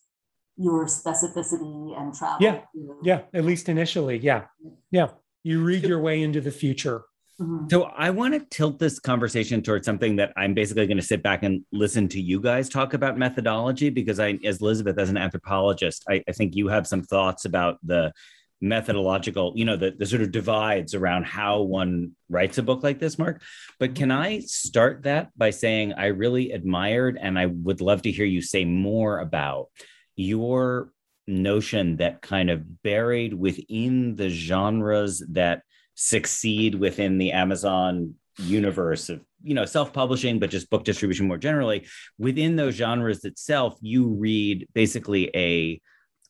your 0.56 0.87
specificity 0.87 1.99
and 1.99 2.14
travel. 2.14 2.38
Yeah, 2.40 2.61
yeah. 3.02 3.23
At 3.32 3.44
least 3.44 3.68
initially, 3.68 4.18
yeah, 4.18 4.47
yeah. 4.90 5.08
You 5.44 5.62
read 5.62 5.85
your 5.85 6.00
way 6.00 6.23
into 6.23 6.40
the 6.40 6.50
future 6.50 7.04
Mm-hmm. 7.40 7.68
So 7.71 7.85
I 7.85 8.11
want 8.11 8.35
to 8.35 8.40
tilt 8.50 8.78
this 8.78 8.99
conversation 8.99 9.62
towards 9.62 9.87
something 9.87 10.16
that 10.16 10.33
I'm 10.37 10.54
basically 10.54 10.87
going 10.87 10.97
to 10.99 11.02
sit 11.02 11.23
back 11.23 11.45
and 11.45 11.64
listen 11.73 12.09
to 12.09 12.21
you 12.21 12.40
guys 12.40 12.68
talk 12.68 12.95
about 12.95 13.16
methodology 13.16 13.90
because 13.90 14.18
I, 14.18 14.38
as 14.45 14.61
Elizabeth, 14.61 14.99
as 14.99 15.09
an 15.09 15.16
anthropologist, 15.16 16.04
I, 16.09 16.23
I 16.28 16.33
think 16.33 16.57
you 16.57 16.68
have 16.68 16.87
some 16.87 17.02
thoughts 17.02 17.45
about 17.45 17.78
the 17.85 18.12
methodological, 18.61 19.52
you 19.54 19.64
know, 19.64 19.76
the, 19.76 19.92
the 19.92 20.07
sort 20.07 20.23
of 20.23 20.33
divides 20.33 20.95
around 20.95 21.26
how 21.26 21.61
one 21.61 22.12
writes 22.28 22.59
a 22.59 22.62
book 22.62 22.83
like 22.83 22.99
this, 22.99 23.18
Mark. 23.18 23.40
But 23.78 23.95
can 23.95 24.11
I 24.11 24.40
start 24.40 25.04
that 25.04 25.30
by 25.37 25.50
saying 25.50 25.92
I 25.92 26.07
really 26.07 26.50
admired 26.50 27.18
and 27.21 27.38
I 27.38 27.47
would 27.47 27.80
love 27.80 28.02
to 28.02 28.11
hear 28.11 28.26
you 28.26 28.42
say 28.42 28.64
more 28.64 29.21
about 29.21 29.68
your 30.16 30.90
notion 31.28 31.99
that 31.99 32.23
kind 32.23 32.50
of 32.50 32.83
buried 32.83 33.35
within 33.35 34.16
the 34.16 34.28
genres 34.28 35.23
that 35.30 35.62
succeed 36.00 36.76
within 36.76 37.19
the 37.19 37.33
Amazon 37.33 38.14
universe 38.38 39.09
of 39.09 39.21
you 39.43 39.52
know 39.52 39.64
self-publishing 39.64 40.38
but 40.38 40.49
just 40.49 40.71
book 40.71 40.85
distribution 40.85 41.26
more 41.26 41.38
generally. 41.38 41.88
Within 42.19 42.55
those 42.55 42.75
genres 42.75 43.25
itself 43.25 43.76
you 43.81 44.07
read 44.07 44.69
basically 44.75 45.28
a 45.35 45.81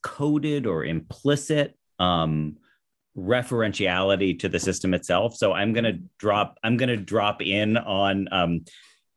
coded 0.03 0.67
or 0.67 0.87
implicit 0.87 1.77
um 1.99 2.57
referentiality 3.15 4.39
to 4.39 4.49
the 4.49 4.59
system 4.59 4.95
itself. 4.95 5.37
So 5.37 5.53
i'm 5.53 5.75
going 5.75 5.85
to 5.85 6.01
drop 6.19 6.57
i'm 6.63 6.79
going 6.79 6.89
to 6.89 6.97
drop 6.97 7.43
in 7.43 7.77
on 7.77 8.27
um 8.33 8.65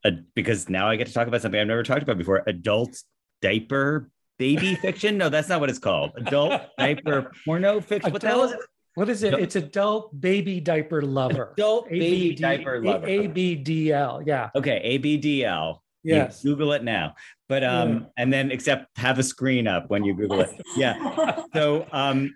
a, 0.03 0.11
because 0.35 0.67
now 0.67 0.89
i 0.89 0.97
get 0.97 1.07
to 1.07 1.13
talk 1.13 1.29
about 1.29 1.41
something 1.41 1.61
i've 1.61 1.67
never 1.67 1.83
talked 1.83 2.03
about 2.03 2.17
before 2.17 2.43
adult 2.45 3.01
diaper 3.41 4.09
baby 4.37 4.75
fiction? 4.81 5.17
No 5.17 5.29
that's 5.29 5.47
not 5.47 5.61
what 5.61 5.69
it's 5.69 5.79
called. 5.79 6.11
Adult 6.17 6.61
diaper 6.77 7.31
porno 7.45 7.79
fiction? 7.79 8.11
What 8.11 8.21
the 8.21 8.27
hell 8.27 8.43
is 8.43 8.51
it 8.51 8.59
what 8.95 9.09
is 9.09 9.23
it? 9.23 9.33
It's 9.33 9.55
adult 9.55 10.19
baby 10.19 10.59
diaper 10.59 11.01
lover. 11.01 11.53
Adult 11.57 11.89
baby 11.89 12.35
diaper 12.35 12.83
lover. 12.83 13.07
ABDL. 13.07 14.23
Yeah. 14.25 14.49
Okay. 14.55 14.99
ABDL. 14.99 15.79
Yes. 16.03 16.43
You 16.43 16.51
Google 16.51 16.73
it 16.73 16.83
now. 16.83 17.15
But 17.47 17.63
um, 17.63 17.91
yeah. 17.91 17.99
and 18.17 18.33
then 18.33 18.51
except 18.51 18.97
have 18.97 19.19
a 19.19 19.23
screen 19.23 19.67
up 19.67 19.89
when 19.89 20.03
you 20.03 20.13
Google 20.13 20.41
it. 20.41 20.49
Yeah. 20.75 21.43
So 21.53 21.85
um 21.91 22.33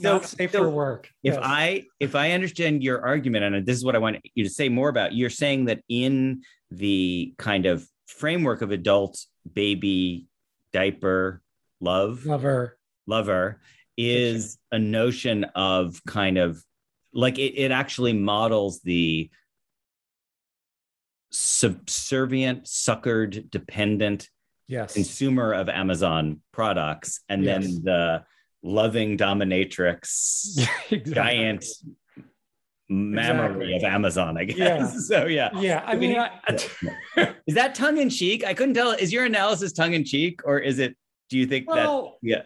so 0.00 0.20
safe 0.20 0.52
so 0.52 0.64
for 0.64 0.70
work. 0.70 1.10
If 1.22 1.34
yes. 1.34 1.42
I 1.42 1.84
if 2.00 2.14
I 2.14 2.32
understand 2.32 2.82
your 2.82 3.04
argument, 3.04 3.44
and 3.44 3.66
this 3.66 3.76
is 3.76 3.84
what 3.84 3.96
I 3.96 3.98
want 3.98 4.18
you 4.34 4.44
to 4.44 4.50
say 4.50 4.68
more 4.68 4.88
about, 4.88 5.14
you're 5.14 5.30
saying 5.30 5.66
that 5.66 5.82
in 5.88 6.42
the 6.70 7.34
kind 7.38 7.66
of 7.66 7.86
framework 8.06 8.62
of 8.62 8.70
adult 8.70 9.18
baby 9.50 10.26
diaper 10.72 11.42
love 11.80 12.26
lover 12.26 12.78
lover 13.06 13.60
is 13.98 14.56
a 14.70 14.78
notion 14.78 15.44
of 15.56 16.00
kind 16.06 16.38
of 16.38 16.62
like 17.12 17.38
it, 17.38 17.54
it 17.58 17.72
actually 17.72 18.12
models 18.12 18.80
the 18.80 19.28
subservient, 21.30 22.64
suckered, 22.64 23.50
dependent 23.50 24.30
yes. 24.68 24.94
consumer 24.94 25.52
of 25.52 25.68
Amazon 25.68 26.40
products, 26.52 27.20
and 27.28 27.44
yes. 27.44 27.64
then 27.64 27.82
the 27.82 28.24
loving 28.62 29.18
dominatrix 29.18 30.58
exactly. 30.90 31.12
giant 31.12 31.64
memory 32.88 33.74
exactly. 33.74 33.74
of 33.74 33.82
Amazon, 33.82 34.38
I 34.38 34.44
guess. 34.44 34.58
Yeah. 34.58 34.90
So 34.94 35.26
yeah. 35.26 35.50
Yeah. 35.54 35.82
I 35.84 35.96
mean, 35.96 36.16
I, 36.16 36.30
is 37.46 37.54
that 37.54 37.74
tongue 37.74 37.98
in 37.98 38.10
cheek? 38.10 38.44
I 38.44 38.54
couldn't 38.54 38.74
tell. 38.74 38.92
Is 38.92 39.12
your 39.12 39.24
analysis 39.24 39.72
tongue 39.72 39.94
in 39.94 40.04
cheek, 40.04 40.40
or 40.44 40.60
is 40.60 40.78
it? 40.78 40.96
Do 41.30 41.36
you 41.36 41.46
think 41.46 41.68
well, 41.68 42.18
that? 42.22 42.28
Yeah. 42.28 42.42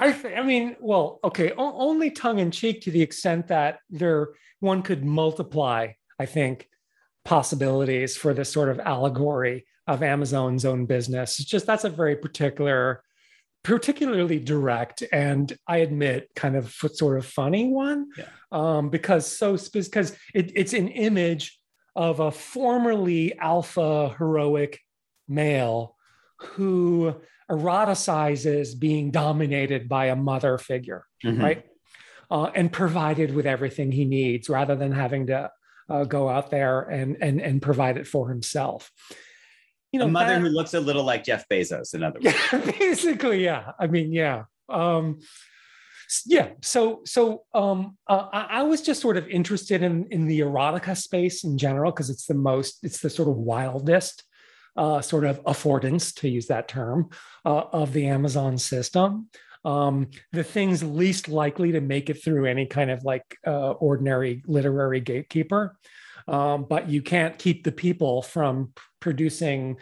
I, 0.00 0.12
th- 0.12 0.38
I 0.38 0.42
mean, 0.42 0.76
well, 0.80 1.20
okay, 1.22 1.52
o- 1.52 1.78
only 1.78 2.10
tongue 2.10 2.38
in 2.38 2.50
cheek 2.50 2.82
to 2.82 2.90
the 2.90 3.02
extent 3.02 3.48
that 3.48 3.80
there 3.90 4.30
one 4.60 4.82
could 4.82 5.04
multiply, 5.04 5.88
I 6.18 6.26
think, 6.26 6.68
possibilities 7.24 8.16
for 8.16 8.32
this 8.32 8.50
sort 8.50 8.70
of 8.70 8.80
allegory 8.80 9.66
of 9.86 10.02
Amazon's 10.02 10.64
own 10.64 10.86
business. 10.86 11.38
It's 11.38 11.48
just 11.48 11.66
that's 11.66 11.84
a 11.84 11.90
very 11.90 12.16
particular, 12.16 13.02
particularly 13.62 14.38
direct, 14.38 15.02
and 15.12 15.52
I 15.66 15.78
admit, 15.78 16.30
kind 16.34 16.56
of 16.56 16.72
sort 16.72 17.18
of 17.18 17.26
funny 17.26 17.68
one, 17.68 18.08
yeah. 18.16 18.24
um, 18.52 18.88
because 18.88 19.26
so 19.26 19.58
because 19.72 20.16
it, 20.34 20.52
it's 20.54 20.72
an 20.72 20.88
image 20.88 21.58
of 21.96 22.20
a 22.20 22.30
formerly 22.30 23.36
alpha 23.38 24.14
heroic 24.16 24.80
male 25.28 25.96
who 26.38 27.14
eroticizes 27.50 28.78
being 28.78 29.10
dominated 29.10 29.88
by 29.88 30.06
a 30.06 30.16
mother 30.16 30.56
figure, 30.58 31.04
mm-hmm. 31.24 31.42
right? 31.42 31.66
Uh, 32.30 32.50
and 32.54 32.72
provided 32.72 33.34
with 33.34 33.44
everything 33.44 33.90
he 33.90 34.04
needs 34.04 34.48
rather 34.48 34.76
than 34.76 34.92
having 34.92 35.26
to 35.26 35.50
uh, 35.88 36.04
go 36.04 36.28
out 36.28 36.50
there 36.50 36.82
and, 36.82 37.16
and, 37.20 37.40
and 37.40 37.60
provide 37.60 37.96
it 37.96 38.06
for 38.06 38.28
himself. 38.28 38.90
You 39.92 39.98
know, 39.98 40.06
a 40.06 40.08
mother 40.08 40.34
that, 40.34 40.40
who 40.40 40.48
looks 40.48 40.72
a 40.74 40.80
little 40.80 41.02
like 41.02 41.24
Jeff 41.24 41.48
Bezos, 41.48 41.94
in 41.94 42.04
other 42.04 42.20
words. 42.24 42.36
Yeah, 42.52 42.70
basically, 42.78 43.44
yeah. 43.44 43.72
I 43.80 43.88
mean, 43.88 44.12
yeah. 44.12 44.44
Um, 44.68 45.18
yeah. 46.26 46.50
So, 46.62 47.02
so 47.04 47.42
um, 47.52 47.96
uh, 48.06 48.28
I, 48.32 48.46
I 48.50 48.62
was 48.62 48.82
just 48.82 49.00
sort 49.00 49.16
of 49.16 49.26
interested 49.28 49.82
in 49.82 50.06
in 50.10 50.26
the 50.26 50.40
erotica 50.40 50.96
space 50.96 51.42
in 51.42 51.58
general 51.58 51.90
because 51.90 52.10
it's 52.10 52.26
the 52.26 52.34
most, 52.34 52.84
it's 52.84 53.00
the 53.00 53.10
sort 53.10 53.28
of 53.28 53.36
wildest 53.36 54.22
uh, 54.76 55.00
sort 55.00 55.24
of 55.24 55.42
affordance, 55.44 56.14
to 56.20 56.28
use 56.28 56.46
that 56.46 56.68
term, 56.68 57.10
uh, 57.44 57.64
of 57.72 57.92
the 57.92 58.06
Amazon 58.06 58.58
system. 58.58 59.28
Um, 59.64 60.08
the 60.32 60.44
things 60.44 60.82
least 60.82 61.28
likely 61.28 61.72
to 61.72 61.80
make 61.80 62.08
it 62.08 62.22
through 62.24 62.46
any 62.46 62.66
kind 62.66 62.90
of 62.90 63.04
like 63.04 63.36
uh, 63.46 63.72
ordinary 63.72 64.42
literary 64.46 65.00
gatekeeper. 65.00 65.76
Um, 66.26 66.64
but 66.68 66.88
you 66.88 67.02
can't 67.02 67.38
keep 67.38 67.64
the 67.64 67.72
people 67.72 68.22
from 68.22 68.72
producing 69.00 69.76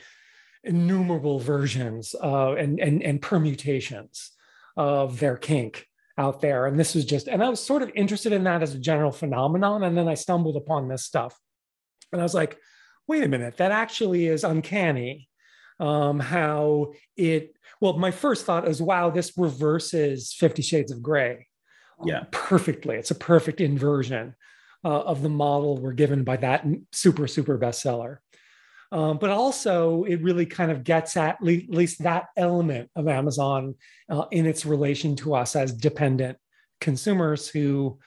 innumerable 0.64 1.38
versions 1.38 2.14
uh, 2.21 2.54
and, 2.54 2.80
and, 2.80 3.02
and 3.02 3.23
permutations 3.23 4.33
of 4.76 5.21
their 5.21 5.37
kink 5.37 5.87
out 6.16 6.40
there. 6.40 6.66
And 6.66 6.78
this 6.78 6.95
was 6.95 7.04
just, 7.04 7.28
and 7.28 7.42
I 7.42 7.49
was 7.49 7.64
sort 7.64 7.83
of 7.83 7.92
interested 7.95 8.33
in 8.33 8.45
that 8.45 8.62
as 8.62 8.75
a 8.75 8.78
general 8.78 9.12
phenomenon. 9.12 9.85
And 9.85 9.97
then 9.97 10.09
I 10.09 10.14
stumbled 10.14 10.57
upon 10.57 10.88
this 10.88 11.04
stuff. 11.04 11.38
And 12.12 12.21
I 12.21 12.25
was 12.25 12.35
like, 12.35 12.59
wait 13.08 13.24
a 13.24 13.28
minute, 13.28 13.56
that 13.56 13.72
actually 13.72 14.26
is 14.26 14.44
uncanny. 14.44 15.28
Um, 15.80 16.18
how 16.20 16.92
it, 17.16 17.56
well, 17.80 17.98
my 17.98 18.10
first 18.10 18.44
thought 18.44 18.66
is, 18.68 18.82
wow, 18.82 19.10
this 19.10 19.32
reverses 19.36 20.32
Fifty 20.32 20.62
Shades 20.62 20.92
of 20.92 21.02
Grey. 21.02 21.46
Yeah. 22.04 22.24
Perfectly. 22.30 22.96
It's 22.96 23.10
a 23.10 23.16
perfect 23.16 23.60
inversion 23.60 24.34
uh, 24.84 25.00
of 25.00 25.22
the 25.22 25.28
model 25.28 25.78
we're 25.78 25.92
given 25.92 26.24
by 26.24 26.36
that 26.38 26.64
super, 26.92 27.26
super 27.26 27.58
bestseller. 27.58 28.18
Um, 28.90 29.18
but 29.18 29.30
also, 29.30 30.04
it 30.04 30.22
really 30.22 30.46
kind 30.46 30.70
of 30.70 30.84
gets 30.84 31.16
at 31.16 31.40
le- 31.40 31.68
least 31.68 32.02
that 32.02 32.26
element 32.36 32.90
of 32.96 33.06
Amazon 33.06 33.74
uh, 34.10 34.26
in 34.30 34.46
its 34.46 34.64
relation 34.66 35.16
to 35.16 35.34
us 35.34 35.56
as 35.56 35.72
dependent 35.72 36.38
consumers 36.80 37.48
who 37.48 37.98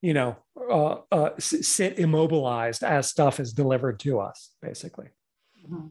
you 0.00 0.14
know, 0.14 0.36
uh, 0.70 0.96
uh, 1.10 1.30
sit 1.38 1.98
immobilized 1.98 2.82
as 2.82 3.08
stuff 3.08 3.40
is 3.40 3.52
delivered 3.52 4.00
to 4.00 4.20
us, 4.20 4.50
basically. 4.60 5.08
Mm-hmm. 5.64 5.88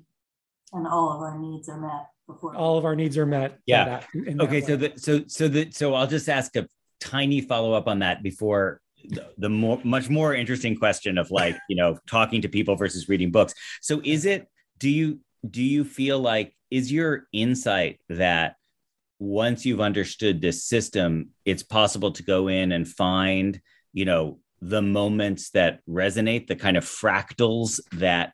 And 0.74 0.88
all 0.88 1.12
of 1.12 1.22
our 1.22 1.38
needs 1.38 1.70
are 1.70 1.80
met 1.80 2.08
before. 2.28 2.56
All 2.56 2.78
of 2.78 2.86
our 2.86 2.96
needs 2.96 3.18
are 3.18 3.26
met. 3.26 3.60
Yeah. 3.66 4.02
That, 4.16 4.42
okay. 4.42 4.62
So 4.62 4.76
the 4.76 4.94
so 4.98 5.24
so 5.28 5.48
the 5.48 5.72
so 5.72 5.94
I'll 5.94 6.08
just 6.08 6.28
ask 6.28 6.56
a 6.56 6.68
tiny 7.00 7.42
follow 7.42 7.74
up 7.74 7.88
on 7.88 8.00
that 8.00 8.22
before 8.22 8.82
the, 9.06 9.28
the 9.38 9.50
more 9.50 9.80
much 9.84 10.10
more 10.10 10.34
interesting 10.34 10.76
question 10.76 11.18
of 11.18 11.32
like 11.32 11.56
you 11.70 11.76
know 11.76 11.98
talking 12.08 12.42
to 12.42 12.50
people 12.50 12.76
versus 12.76 13.08
reading 13.08 13.32
books. 13.32 13.54
So 13.82 14.02
is 14.04 14.26
it 14.26 14.48
do 14.78 14.90
you 14.90 15.20
do 15.50 15.64
you 15.64 15.84
feel 15.84 16.20
like 16.20 16.54
is 16.70 16.92
your 16.92 17.28
insight 17.32 18.00
that 18.10 18.56
once 19.20 19.66
you've 19.66 19.82
understood 19.82 20.42
this 20.42 20.64
system, 20.66 21.30
it's 21.46 21.64
possible 21.64 22.12
to 22.12 22.24
go 22.24 22.48
in 22.48 22.72
and 22.72 22.88
find, 22.88 23.60
you 23.94 24.06
know, 24.06 24.40
the 24.62 24.82
moments 24.82 25.52
that 25.52 25.80
resonate, 25.88 26.48
the 26.48 26.56
kind 26.56 26.78
of 26.78 26.84
fractals 26.84 27.80
that 27.94 28.34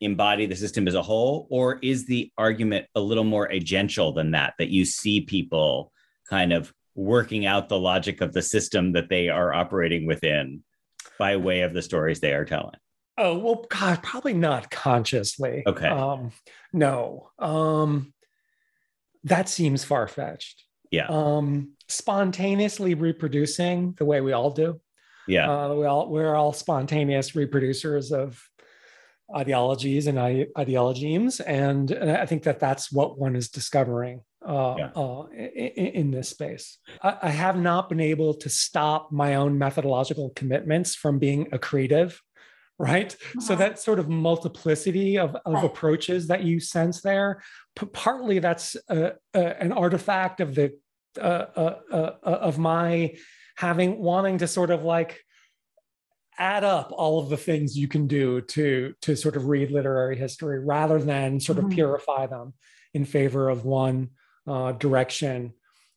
embody 0.00 0.46
the 0.46 0.56
system 0.56 0.86
as 0.88 0.94
a 0.94 1.02
whole? 1.02 1.46
Or 1.50 1.78
is 1.82 2.06
the 2.06 2.30
argument 2.36 2.86
a 2.94 3.00
little 3.00 3.24
more 3.24 3.48
agential 3.48 4.14
than 4.14 4.32
that, 4.32 4.54
that 4.58 4.68
you 4.68 4.84
see 4.84 5.22
people 5.22 5.92
kind 6.28 6.52
of 6.52 6.72
working 6.94 7.46
out 7.46 7.68
the 7.68 7.78
logic 7.78 8.20
of 8.20 8.32
the 8.32 8.42
system 8.42 8.92
that 8.92 9.08
they 9.08 9.28
are 9.28 9.54
operating 9.54 10.06
within 10.06 10.62
by 11.18 11.36
way 11.36 11.60
of 11.60 11.72
the 11.72 11.82
stories 11.82 12.20
they 12.20 12.34
are 12.34 12.44
telling? 12.44 12.76
Oh, 13.18 13.38
well, 13.38 13.66
God, 13.68 14.02
probably 14.02 14.32
not 14.32 14.70
consciously. 14.70 15.62
Okay. 15.66 15.88
Um, 15.88 16.32
no. 16.72 17.30
Um, 17.38 18.12
that 19.24 19.48
seems 19.48 19.84
far 19.84 20.08
fetched. 20.08 20.64
Yeah. 20.90 21.06
Um, 21.08 21.72
spontaneously 21.88 22.94
reproducing 22.94 23.94
the 23.98 24.04
way 24.04 24.20
we 24.20 24.32
all 24.32 24.50
do. 24.50 24.80
Yeah. 25.28 25.50
Uh, 25.50 25.74
we 25.74 25.86
all, 25.86 26.08
we're 26.08 26.34
all 26.34 26.52
spontaneous 26.52 27.32
reproducers 27.32 28.12
of 28.12 28.42
ideologies 29.34 30.06
and 30.06 30.18
ideologies. 30.58 31.40
And 31.40 31.92
I 31.92 32.26
think 32.26 32.42
that 32.44 32.60
that's 32.60 32.92
what 32.92 33.18
one 33.18 33.36
is 33.36 33.48
discovering 33.48 34.22
uh, 34.46 34.74
yeah. 34.78 34.90
uh, 34.96 35.26
in, 35.32 35.86
in, 35.86 36.10
this 36.10 36.28
space. 36.28 36.78
I, 37.02 37.16
I, 37.22 37.28
have 37.30 37.56
not 37.56 37.88
been 37.88 38.00
able 38.00 38.34
to 38.34 38.48
stop 38.48 39.12
my 39.12 39.36
own 39.36 39.56
methodological 39.56 40.30
commitments 40.34 40.94
from 40.94 41.18
being 41.18 41.46
a 41.52 41.58
creative 41.58 42.20
right 42.78 43.14
uh-huh. 43.14 43.40
so 43.40 43.54
that 43.54 43.78
sort 43.78 43.98
of 43.98 44.08
multiplicity 44.08 45.18
of, 45.18 45.36
of 45.44 45.54
right. 45.54 45.64
approaches 45.64 46.26
that 46.28 46.42
you 46.42 46.58
sense 46.58 47.02
there 47.02 47.42
p- 47.76 47.86
partly 47.92 48.38
that's 48.38 48.76
a, 48.88 49.12
a, 49.34 49.62
an 49.62 49.72
artifact 49.72 50.40
of 50.40 50.54
the 50.54 50.72
uh, 51.20 51.46
uh, 51.54 51.78
uh, 51.92 51.96
uh, 52.22 52.38
of 52.40 52.58
my 52.58 53.14
having 53.56 53.98
wanting 53.98 54.38
to 54.38 54.46
sort 54.46 54.70
of 54.70 54.84
like 54.84 55.20
add 56.38 56.64
up 56.64 56.92
all 56.92 57.18
of 57.18 57.28
the 57.28 57.36
things 57.36 57.76
you 57.76 57.88
can 57.88 58.06
do 58.06 58.40
to 58.40 58.94
to 59.02 59.14
sort 59.14 59.36
of 59.36 59.46
read 59.46 59.70
literary 59.70 60.16
history 60.16 60.58
rather 60.58 60.98
than 60.98 61.38
sort 61.38 61.58
of 61.58 61.64
mm-hmm. 61.64 61.74
purify 61.74 62.26
them 62.26 62.54
in 62.94 63.04
favor 63.04 63.48
of 63.48 63.64
one 63.64 64.08
uh, 64.46 64.72
direction 64.72 65.52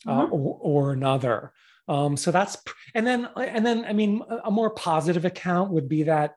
uh, 0.06 0.26
mm-hmm. 0.26 0.34
or, 0.34 0.60
or, 0.62 0.92
another 0.92 1.52
um, 1.88 2.18
so 2.18 2.32
that's 2.32 2.58
and 2.94 3.08
then 3.08 3.28
and 3.38 3.66
then 3.66 3.86
i 3.86 3.94
mean 3.94 4.22
a 4.44 4.52
more 4.52 4.70
positive 4.70 5.26
account 5.26 5.72
would 5.72 5.88
be 5.88 6.04
that 6.04 6.36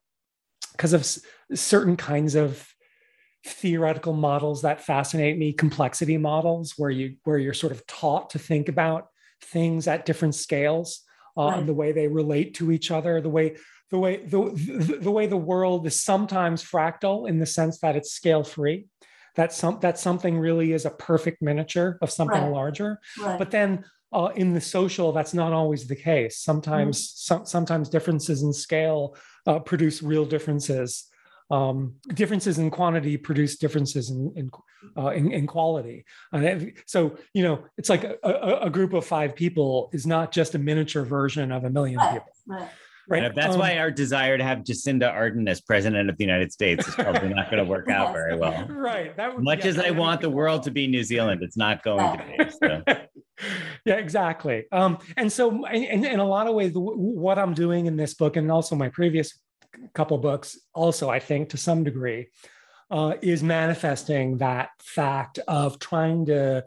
because 0.72 0.92
of 0.92 1.00
s- 1.00 1.20
certain 1.54 1.96
kinds 1.96 2.34
of 2.34 2.66
theoretical 3.44 4.12
models 4.12 4.62
that 4.62 4.80
fascinate 4.80 5.38
me 5.38 5.52
complexity 5.52 6.16
models 6.16 6.74
where 6.76 6.90
you 6.90 7.16
where 7.24 7.38
you're 7.38 7.54
sort 7.54 7.72
of 7.72 7.86
taught 7.86 8.30
to 8.30 8.38
think 8.38 8.68
about 8.68 9.08
things 9.42 9.86
at 9.86 10.06
different 10.06 10.34
scales 10.34 11.02
uh, 11.38 11.48
right. 11.50 11.58
and 11.58 11.68
the 11.68 11.74
way 11.74 11.92
they 11.92 12.08
relate 12.08 12.54
to 12.54 12.72
each 12.72 12.90
other 12.90 13.20
the 13.20 13.28
way 13.28 13.56
the 13.90 13.98
way 13.98 14.16
the, 14.18 14.50
the, 14.50 14.98
the 15.00 15.10
way 15.10 15.26
the 15.26 15.36
world 15.36 15.86
is 15.86 16.00
sometimes 16.00 16.62
fractal 16.62 17.28
in 17.28 17.38
the 17.38 17.46
sense 17.46 17.78
that 17.78 17.96
it's 17.96 18.12
scale 18.12 18.44
free 18.44 18.86
that 19.36 19.52
some 19.52 19.78
that 19.80 19.98
something 19.98 20.38
really 20.38 20.72
is 20.72 20.84
a 20.84 20.90
perfect 20.90 21.40
miniature 21.40 21.98
of 22.02 22.10
something 22.10 22.42
right. 22.42 22.52
larger 22.52 22.98
right. 23.20 23.38
but 23.38 23.50
then 23.50 23.84
uh, 24.12 24.30
in 24.36 24.54
the 24.54 24.60
social 24.60 25.12
that's 25.12 25.34
not 25.34 25.52
always 25.52 25.86
the 25.86 25.96
case 25.96 26.38
sometimes 26.38 26.98
mm-hmm. 26.98 27.34
some, 27.34 27.46
sometimes 27.46 27.88
differences 27.88 28.42
in 28.42 28.52
scale 28.52 29.14
uh, 29.48 29.58
produce 29.58 30.02
real 30.02 30.26
differences. 30.26 31.06
Um, 31.50 31.94
differences 32.12 32.58
in 32.58 32.70
quantity 32.70 33.16
produce 33.16 33.56
differences 33.56 34.10
in 34.10 34.32
in, 34.36 34.50
uh, 34.98 35.08
in, 35.08 35.32
in, 35.32 35.46
quality. 35.46 36.04
And 36.30 36.74
so 36.84 37.16
you 37.32 37.42
know, 37.42 37.64
it's 37.78 37.88
like 37.88 38.04
a, 38.04 38.18
a, 38.22 38.58
a, 38.66 38.70
group 38.70 38.92
of 38.92 39.06
five 39.06 39.34
people 39.34 39.88
is 39.94 40.06
not 40.06 40.30
just 40.30 40.54
a 40.54 40.58
miniature 40.58 41.04
version 41.04 41.50
of 41.50 41.64
a 41.64 41.70
million 41.70 42.00
people. 42.00 42.32
Right. 42.46 42.68
Right. 43.08 43.34
that's 43.34 43.54
um, 43.54 43.60
why 43.60 43.78
our 43.78 43.90
desire 43.90 44.36
to 44.36 44.44
have 44.44 44.58
Jacinda 44.58 45.10
Ardern 45.10 45.48
as 45.48 45.62
president 45.62 46.10
of 46.10 46.18
the 46.18 46.24
United 46.24 46.52
States 46.52 46.86
is 46.86 46.94
probably 46.94 47.30
not 47.30 47.50
going 47.50 47.64
to 47.64 47.68
work 47.68 47.88
out 47.88 48.12
very 48.12 48.36
well. 48.36 48.66
Right. 48.78 49.16
That 49.16 49.34
would, 49.34 49.44
Much 49.44 49.60
yeah, 49.60 49.70
as 49.70 49.78
I 49.78 49.90
want 49.90 50.20
the 50.20 50.30
world 50.30 50.62
to 50.64 50.70
be 50.70 50.86
New 50.86 51.02
Zealand, 51.02 51.42
it's 51.42 51.56
not 51.56 51.82
going 51.82 52.18
to 52.18 52.24
be. 52.24 52.50
So. 52.50 52.82
yeah, 53.84 53.94
exactly. 53.94 54.66
Um, 54.72 54.98
and 55.16 55.32
so, 55.32 55.66
in, 55.66 56.04
in 56.04 56.20
a 56.20 56.24
lot 56.24 56.46
of 56.46 56.54
ways, 56.54 56.72
what 56.74 57.38
I'm 57.38 57.54
doing 57.54 57.86
in 57.86 57.96
this 57.96 58.14
book, 58.14 58.36
and 58.36 58.50
also 58.50 58.76
my 58.76 58.88
previous 58.88 59.38
couple 59.94 60.18
books, 60.18 60.58
also 60.74 61.08
I 61.08 61.18
think 61.18 61.50
to 61.50 61.56
some 61.56 61.84
degree, 61.84 62.28
uh, 62.90 63.14
is 63.20 63.42
manifesting 63.42 64.38
that 64.38 64.70
fact 64.80 65.38
of 65.46 65.78
trying 65.78 66.26
to 66.26 66.64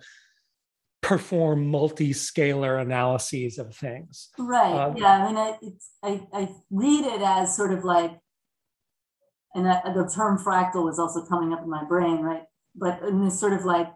perform 1.01 1.67
multi-scalar 1.67 2.79
analyses 2.79 3.57
of 3.57 3.75
things. 3.75 4.29
Right. 4.37 4.71
Uh, 4.71 4.93
yeah. 4.95 5.11
I 5.11 5.27
mean, 5.27 5.37
I, 5.37 5.57
I, 6.03 6.41
I 6.41 6.49
read 6.69 7.05
it 7.05 7.21
as 7.21 7.55
sort 7.55 7.73
of 7.73 7.83
like, 7.83 8.11
and 9.55 9.65
the 9.65 10.11
term 10.15 10.37
fractal 10.37 10.89
is 10.89 10.99
also 10.99 11.25
coming 11.25 11.53
up 11.53 11.63
in 11.63 11.69
my 11.69 11.83
brain, 11.83 12.21
right? 12.21 12.43
But 12.75 13.01
in 13.01 13.25
this 13.25 13.39
sort 13.39 13.53
of 13.53 13.65
like, 13.65 13.91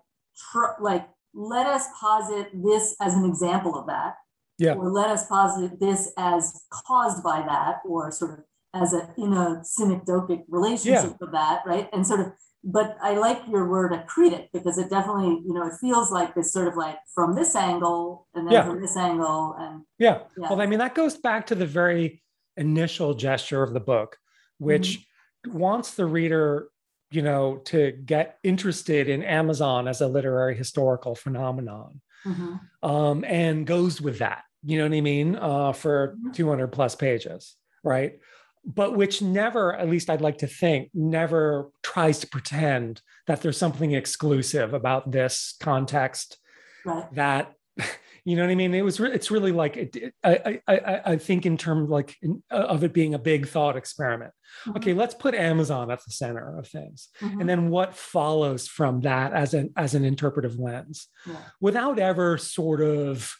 tr- 0.51 0.81
like, 0.81 1.07
let 1.33 1.67
us 1.67 1.85
posit 1.99 2.49
this 2.53 2.95
as 2.99 3.13
an 3.13 3.25
example 3.25 3.77
of 3.77 3.85
that. 3.87 4.15
Yeah. 4.57 4.73
Or 4.73 4.89
let 4.89 5.09
us 5.09 5.27
posit 5.27 5.79
this 5.79 6.11
as 6.17 6.63
caused 6.71 7.23
by 7.23 7.41
that, 7.41 7.81
or 7.85 8.09
sort 8.11 8.39
of 8.39 8.45
as 8.75 8.93
a 8.93 9.13
in 9.17 9.33
a 9.33 9.63
synecdochic 9.63 10.43
relationship 10.47 11.15
yeah. 11.19 11.27
of 11.27 11.31
that, 11.31 11.61
right? 11.65 11.89
And 11.93 12.05
sort 12.05 12.19
of 12.19 12.33
but 12.67 12.97
I 12.99 13.15
like 13.15 13.41
your 13.47 13.69
word 13.69 13.93
accretic 13.93 14.49
because 14.51 14.79
it 14.79 14.89
definitely, 14.89 15.39
you 15.45 15.53
know, 15.53 15.67
it 15.67 15.73
feels 15.79 16.11
like 16.11 16.33
this 16.33 16.51
sort 16.51 16.67
of 16.67 16.75
like 16.75 16.97
from 17.13 17.35
this 17.35 17.55
angle 17.55 18.27
and 18.33 18.47
then 18.47 18.53
yeah. 18.53 18.65
from 18.65 18.81
this 18.81 18.97
angle. 18.97 19.55
And 19.59 19.83
yeah. 19.99 20.21
yeah. 20.35 20.49
Well, 20.49 20.59
I 20.59 20.65
mean, 20.65 20.79
that 20.79 20.95
goes 20.95 21.15
back 21.15 21.45
to 21.47 21.55
the 21.55 21.67
very 21.67 22.23
initial 22.57 23.13
gesture 23.13 23.61
of 23.61 23.73
the 23.73 23.79
book, 23.79 24.17
which 24.57 25.05
mm-hmm. 25.45 25.59
wants 25.59 25.93
the 25.93 26.07
reader, 26.07 26.69
you 27.11 27.21
know, 27.21 27.57
to 27.65 27.91
get 27.91 28.39
interested 28.43 29.09
in 29.09 29.21
Amazon 29.21 29.87
as 29.87 30.01
a 30.01 30.07
literary 30.07 30.55
historical 30.57 31.13
phenomenon 31.13 32.01
mm-hmm. 32.25 32.55
um, 32.81 33.23
and 33.25 33.67
goes 33.67 34.01
with 34.01 34.17
that, 34.19 34.43
you 34.63 34.79
know 34.79 34.85
what 34.85 34.97
I 34.97 35.01
mean, 35.01 35.35
uh, 35.35 35.71
for 35.71 36.15
mm-hmm. 36.17 36.31
200 36.31 36.69
plus 36.69 36.95
pages, 36.95 37.55
right? 37.83 38.17
But 38.65 38.95
which 38.95 39.21
never, 39.21 39.75
at 39.75 39.89
least 39.89 40.09
I'd 40.09 40.21
like 40.21 40.39
to 40.39 40.47
think, 40.47 40.89
never 40.93 41.69
tries 41.83 42.19
to 42.19 42.27
pretend 42.27 43.01
that 43.27 43.41
there's 43.41 43.57
something 43.57 43.91
exclusive 43.91 44.73
about 44.73 45.11
this 45.11 45.55
context 45.59 46.37
right. 46.85 47.13
that 47.13 47.53
you 48.25 48.35
know 48.35 48.43
what 48.43 48.51
I 48.51 48.55
mean? 48.55 48.73
It 48.73 48.83
was 48.83 48.99
re- 48.99 49.11
it's 49.13 49.29
really 49.29 49.51
like 49.51 49.77
it, 49.77 49.95
it, 49.95 50.13
I, 50.23 50.61
I 50.67 51.01
I 51.05 51.17
think 51.17 51.45
in 51.45 51.57
terms 51.57 51.89
like 51.89 52.15
in, 52.21 52.41
uh, 52.49 52.55
of 52.55 52.83
it 52.83 52.93
being 52.93 53.13
a 53.13 53.19
big 53.19 53.47
thought 53.47 53.75
experiment. 53.75 54.31
Mm-hmm. 54.65 54.77
Okay, 54.77 54.93
let's 54.93 55.13
put 55.13 55.35
Amazon 55.35 55.91
at 55.91 56.03
the 56.03 56.11
center 56.11 56.57
of 56.57 56.67
things, 56.67 57.09
mm-hmm. 57.21 57.41
and 57.41 57.49
then 57.49 57.69
what 57.69 57.95
follows 57.95 58.67
from 58.67 59.01
that 59.01 59.33
as 59.33 59.53
an 59.53 59.71
as 59.77 59.93
an 59.93 60.05
interpretive 60.05 60.57
lens, 60.57 61.07
yeah. 61.27 61.35
without 61.61 61.99
ever 61.99 62.37
sort 62.37 62.81
of. 62.81 63.35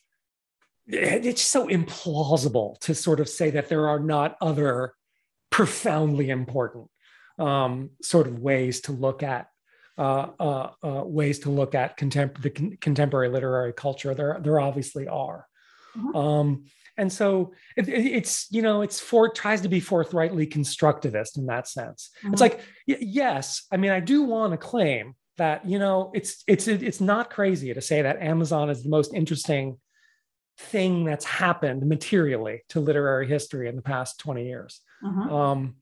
It's 0.88 1.42
so 1.42 1.68
implausible 1.68 2.80
to 2.82 2.94
sort 2.94 3.20
of 3.20 3.28
say 3.28 3.50
that 3.50 3.70
there 3.70 3.88
are 3.90 4.00
not 4.00 4.38
other 4.40 4.94
profoundly 5.56 6.32
important 6.32 6.90
um, 7.40 7.90
sort 8.02 8.28
of 8.28 8.40
ways 8.40 8.82
to 8.82 8.92
look 8.92 9.24
at 9.24 9.48
uh, 9.98 10.28
uh, 10.38 10.70
uh, 10.84 11.04
ways 11.06 11.40
to 11.40 11.50
look 11.50 11.74
at 11.74 11.98
contem- 11.98 12.42
the 12.42 12.50
con- 12.50 12.78
contemporary 12.82 13.30
literary 13.30 13.72
culture. 13.72 14.14
There, 14.14 14.38
there 14.44 14.60
obviously 14.60 15.08
are. 15.08 15.48
Mm-hmm. 15.98 16.14
Um, 16.14 16.66
and 16.98 17.10
so 17.10 17.54
it, 17.78 17.88
it, 17.88 18.06
it's 18.06 18.48
you 18.52 18.62
know 18.62 18.82
it's 18.82 19.00
for 19.00 19.30
tries 19.30 19.62
to 19.62 19.70
be 19.70 19.80
forthrightly 19.80 20.46
constructivist 20.46 21.38
in 21.38 21.46
that 21.46 21.70
sense. 21.70 22.10
Mm-hmm. 22.18 22.34
It's 22.34 22.42
like 22.42 22.60
y- 22.86 22.98
yes, 23.00 23.66
I 23.72 23.78
mean 23.78 23.92
I 23.92 24.02
do 24.02 24.24
want 24.24 24.52
to 24.52 24.58
claim 24.58 25.16
that 25.38 25.66
you 25.66 25.80
know 25.80 26.12
it's 26.14 26.44
it's 26.48 26.68
it's 26.68 27.00
not 27.00 27.30
crazy 27.30 27.74
to 27.74 27.82
say 27.82 28.02
that 28.02 28.22
Amazon 28.22 28.70
is 28.70 28.84
the 28.84 28.90
most 28.90 29.14
interesting 29.14 29.78
thing 30.58 31.04
that's 31.04 31.26
happened 31.26 31.86
materially 31.86 32.64
to 32.70 32.80
literary 32.80 33.28
history 33.28 33.68
in 33.68 33.76
the 33.76 33.82
past 33.82 34.20
20 34.20 34.46
years. 34.46 34.82
Mm-hmm. 35.04 35.34
Um, 35.34 35.76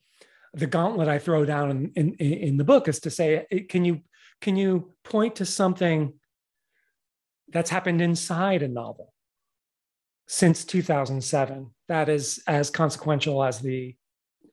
the 0.53 0.67
gauntlet 0.67 1.07
I 1.07 1.19
throw 1.19 1.45
down 1.45 1.71
in, 1.71 1.91
in, 1.95 2.13
in 2.15 2.57
the 2.57 2.63
book 2.63 2.87
is 2.87 2.99
to 3.01 3.09
say, 3.09 3.45
can 3.69 3.85
you 3.85 4.01
can 4.41 4.57
you 4.57 4.91
point 5.03 5.37
to 5.37 5.45
something 5.45 6.13
that's 7.49 7.69
happened 7.69 8.01
inside 8.01 8.61
a 8.61 8.67
novel 8.67 9.13
since 10.27 10.65
2007 10.65 11.69
that 11.87 12.09
is 12.09 12.43
as 12.45 12.69
consequential 12.69 13.43
as 13.43 13.59
the 13.59 13.95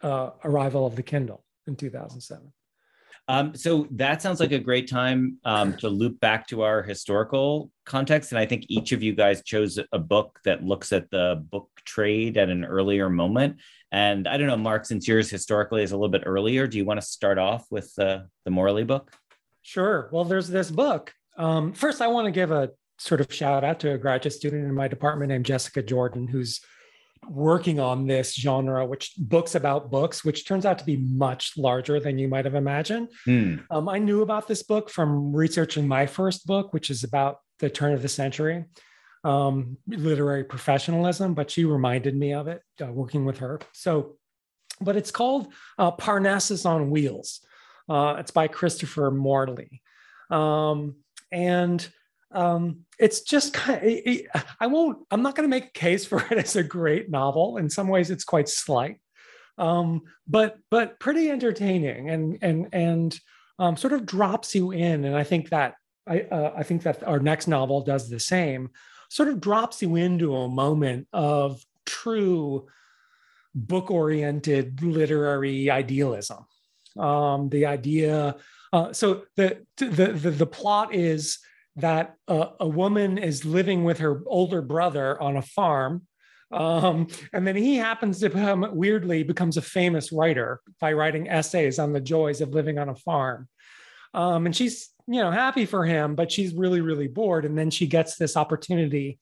uh, 0.01 0.31
arrival 0.45 0.87
of 0.87 0.97
the 0.97 1.03
Kindle 1.03 1.45
in 1.67 1.77
2007? 1.77 2.53
Um, 3.31 3.55
so 3.55 3.87
that 3.93 4.21
sounds 4.21 4.41
like 4.41 4.51
a 4.51 4.59
great 4.59 4.91
time 4.91 5.39
um, 5.45 5.77
to 5.77 5.89
loop 5.89 6.19
back 6.19 6.49
to 6.49 6.63
our 6.63 6.83
historical 6.83 7.71
context. 7.87 8.33
And 8.33 8.41
I 8.41 8.45
think 8.45 8.65
each 8.67 8.91
of 8.91 9.05
you 9.05 9.15
guys 9.15 9.45
chose 9.45 9.79
a 9.93 9.99
book 10.01 10.41
that 10.45 10.65
looks 10.65 10.93
at 10.93 11.09
the 11.13 11.41
book 11.49 11.71
trade 11.85 12.37
at 12.37 12.49
an 12.49 12.65
earlier 12.65 13.09
moment. 13.09 13.59
And 13.93 14.27
I 14.27 14.37
don't 14.37 14.49
know, 14.49 14.57
Mark, 14.57 14.85
since 14.85 15.07
yours 15.07 15.31
historically 15.31 15.85
is 15.85 15.93
a 15.93 15.97
little 15.97 16.09
bit 16.09 16.25
earlier, 16.27 16.67
do 16.67 16.77
you 16.77 16.85
want 16.85 17.01
to 17.01 17.07
start 17.07 17.39
off 17.39 17.67
with 17.71 17.97
uh, 18.01 18.23
the 18.45 18.51
Morley 18.51 18.83
book? 18.83 19.13
Sure. 19.63 20.09
Well, 20.11 20.25
there's 20.25 20.49
this 20.49 20.73
book. 20.73 21.15
Um, 21.37 21.73
first, 21.73 22.03
I 22.03 22.09
want 22.09 22.25
to 22.25 22.33
give 22.33 22.51
a 22.51 22.71
sort 22.99 23.21
of 23.21 23.33
shout 23.33 23.63
out 23.63 23.79
to 23.81 23.93
a 23.93 23.99
graduate 23.99 24.33
student 24.33 24.67
in 24.67 24.75
my 24.75 24.89
department 24.89 25.29
named 25.29 25.47
Jessica 25.47 25.85
Jordan, 25.85 26.27
who's 26.27 26.61
working 27.31 27.79
on 27.79 28.09
this 28.09 28.35
genre, 28.35 28.85
which 28.85 29.13
books 29.17 29.55
about 29.55 29.89
books, 29.89 30.25
which 30.25 30.47
turns 30.47 30.67
out 30.67 30.81
to 30.81 30.85
be 30.85 30.97
much 30.97 31.57
larger 31.57 32.01
than 32.01 32.19
you 32.19 32.27
might 32.27 32.45
have 32.45 32.57
imagined. 32.57 33.09
Mm. 33.27 33.65
Um, 33.71 33.89
I 33.89 33.99
knew 33.99 34.23
about 34.23 34.49
this 34.49 34.65
book 34.65 34.91
from 34.91 35.33
researching 35.33 35.87
my 35.87 36.07
first 36.07 36.45
book, 36.45 36.73
which 36.73 36.91
is 36.91 37.05
about 37.05 37.39
the 37.61 37.71
turn 37.71 37.93
of 37.93 38.03
the 38.03 38.09
century, 38.09 38.65
um, 39.23 39.77
literary 39.87 40.43
professionalism, 40.43 41.35
but 41.35 41.53
she 41.53 41.65
reminded 41.65 42.17
me 42.17 42.35
of 42.35 42.49
it 42.49 42.63
uh, 42.83 42.87
working 42.87 43.25
with 43.25 43.39
her. 43.39 43.61
So, 43.73 44.17
but 44.81 44.97
it's 44.97 45.13
called 45.13 45.53
uh, 45.79 45.93
Parnassus 45.93 46.67
on 46.67 46.91
Wheels. 46.91 47.41
Uh, 47.89 48.17
it's 48.19 48.33
by 48.33 48.49
Christopher 48.49 49.13
Morley. 49.13 49.83
Um, 50.31 50.97
and 51.31 51.87
um, 52.33 52.85
it's 52.99 53.23
just 53.23 53.53
kind 53.53 53.85
of, 53.85 54.45
I 54.61 54.67
won't, 54.67 54.99
I'm 55.11 55.23
not 55.23 55.35
going 55.35 55.49
to 55.49 55.57
make 55.57 55.67
a 55.67 55.79
case 55.79 56.05
for 56.07 56.21
it 56.31 56.39
as 56.45 56.57
a 56.57 56.63
great 56.63 57.11
novel. 57.11 57.57
In 57.57 57.71
some 57.71 57.89
ways, 57.89 58.11
it's 58.11 58.25
quite 58.25 58.49
slight, 58.49 59.01
um, 59.59 60.03
but, 60.27 60.59
but 60.71 60.99
pretty 61.01 61.31
entertaining 61.31 62.11
and, 62.11 62.39
and, 62.43 62.69
and 62.73 63.21
um, 63.59 63.77
sort 63.77 63.93
of 63.93 64.07
drops 64.07 64.55
you 64.55 64.71
in. 64.71 65.05
And 65.05 65.17
I 65.17 65.25
think 65.25 65.51
that, 65.51 65.75
I, 66.07 66.21
uh, 66.23 66.53
I 66.57 66.63
think 66.63 66.83
that 66.85 67.03
our 67.05 67.21
next 67.21 67.47
novel 67.47 67.83
does 67.83 68.09
the 68.09 68.21
same, 68.21 68.71
sort 69.11 69.29
of 69.29 69.41
drops 69.41 69.83
you 69.83 69.97
into 69.97 70.35
a 70.37 70.49
moment 70.49 71.09
of 71.13 71.63
true 71.85 72.69
book 73.55 73.91
oriented 73.91 74.83
literary 74.83 75.71
idealism. 75.71 76.47
Um, 76.99 77.49
the 77.49 77.67
idea, 77.67 78.37
uh, 78.73 78.93
so 78.93 79.25
the, 79.37 79.65
the, 79.77 80.13
the, 80.13 80.31
the 80.31 80.47
plot 80.47 80.95
is, 80.95 81.39
that 81.81 82.15
uh, 82.29 82.49
a 82.61 82.69
woman 82.69 83.19
is 83.19 83.45
living 83.45 83.85
with 83.85 83.99
her 83.99 84.23
older 84.27 84.63
brother 84.63 85.21
on 85.21 85.37
a 85.37 85.43
farm. 85.43 86.03
Um, 86.53 87.07
and 87.33 87.47
then 87.47 87.57
he 87.57 87.77
happens 87.77 88.21
to 88.21 88.29
become 88.29 88.67
weirdly 88.73 89.23
becomes 89.23 89.57
a 89.57 89.63
famous 89.63 90.11
writer 90.11 90.61
by 90.81 90.93
writing 90.93 91.29
essays 91.29 91.79
on 91.79 91.93
the 91.93 92.01
joys 92.01 92.41
of 92.41 92.51
living 92.51 92.79
on 92.79 92.89
a 92.89 92.95
farm. 92.95 93.49
Um, 94.15 94.47
and 94.47 94.57
she's 94.57 94.91
you 95.07 95.21
know 95.21 95.31
happy 95.31 95.65
for 95.67 95.85
him, 95.85 96.15
but 96.17 96.33
she's 96.33 96.55
really 96.55 96.81
really 96.81 97.07
bored. 97.07 97.45
And 97.45 97.57
then 97.57 97.71
she 97.71 97.87
gets 97.87 98.17
this 98.17 98.37
opportunity 98.37 99.21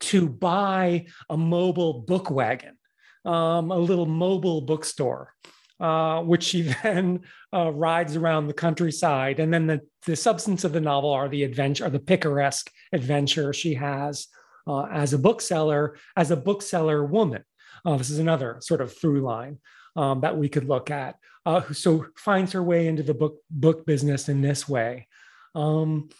to 0.00 0.28
buy 0.28 1.06
a 1.28 1.36
mobile 1.36 2.00
book 2.00 2.30
wagon, 2.30 2.78
um, 3.26 3.70
a 3.70 3.78
little 3.78 4.06
mobile 4.06 4.62
bookstore 4.62 5.34
uh, 5.80 6.22
which 6.22 6.42
she 6.42 6.62
then 6.82 7.20
uh, 7.54 7.70
rides 7.70 8.16
around 8.16 8.46
the 8.46 8.52
countryside. 8.52 9.40
And 9.40 9.52
then 9.52 9.66
the, 9.66 9.80
the 10.06 10.16
substance 10.16 10.64
of 10.64 10.72
the 10.72 10.80
novel 10.80 11.10
are 11.10 11.28
the 11.28 11.44
adventure, 11.44 11.88
the 11.88 11.98
picaresque 11.98 12.70
adventure 12.92 13.52
she 13.52 13.74
has 13.74 14.28
uh, 14.66 14.84
as 14.84 15.12
a 15.12 15.18
bookseller, 15.18 15.96
as 16.16 16.30
a 16.30 16.36
bookseller 16.36 17.04
woman. 17.04 17.44
Uh, 17.84 17.96
this 17.96 18.10
is 18.10 18.18
another 18.18 18.58
sort 18.60 18.80
of 18.80 18.96
through 18.96 19.22
line 19.22 19.58
um, 19.96 20.20
that 20.20 20.36
we 20.36 20.48
could 20.48 20.68
look 20.68 20.90
at. 20.90 21.16
Uh, 21.46 21.62
so 21.72 22.06
finds 22.16 22.52
her 22.52 22.62
way 22.62 22.86
into 22.86 23.02
the 23.02 23.14
book 23.14 23.38
book 23.50 23.86
business 23.86 24.28
in 24.28 24.42
this 24.42 24.68
way. 24.68 25.08
Um, 25.54 26.10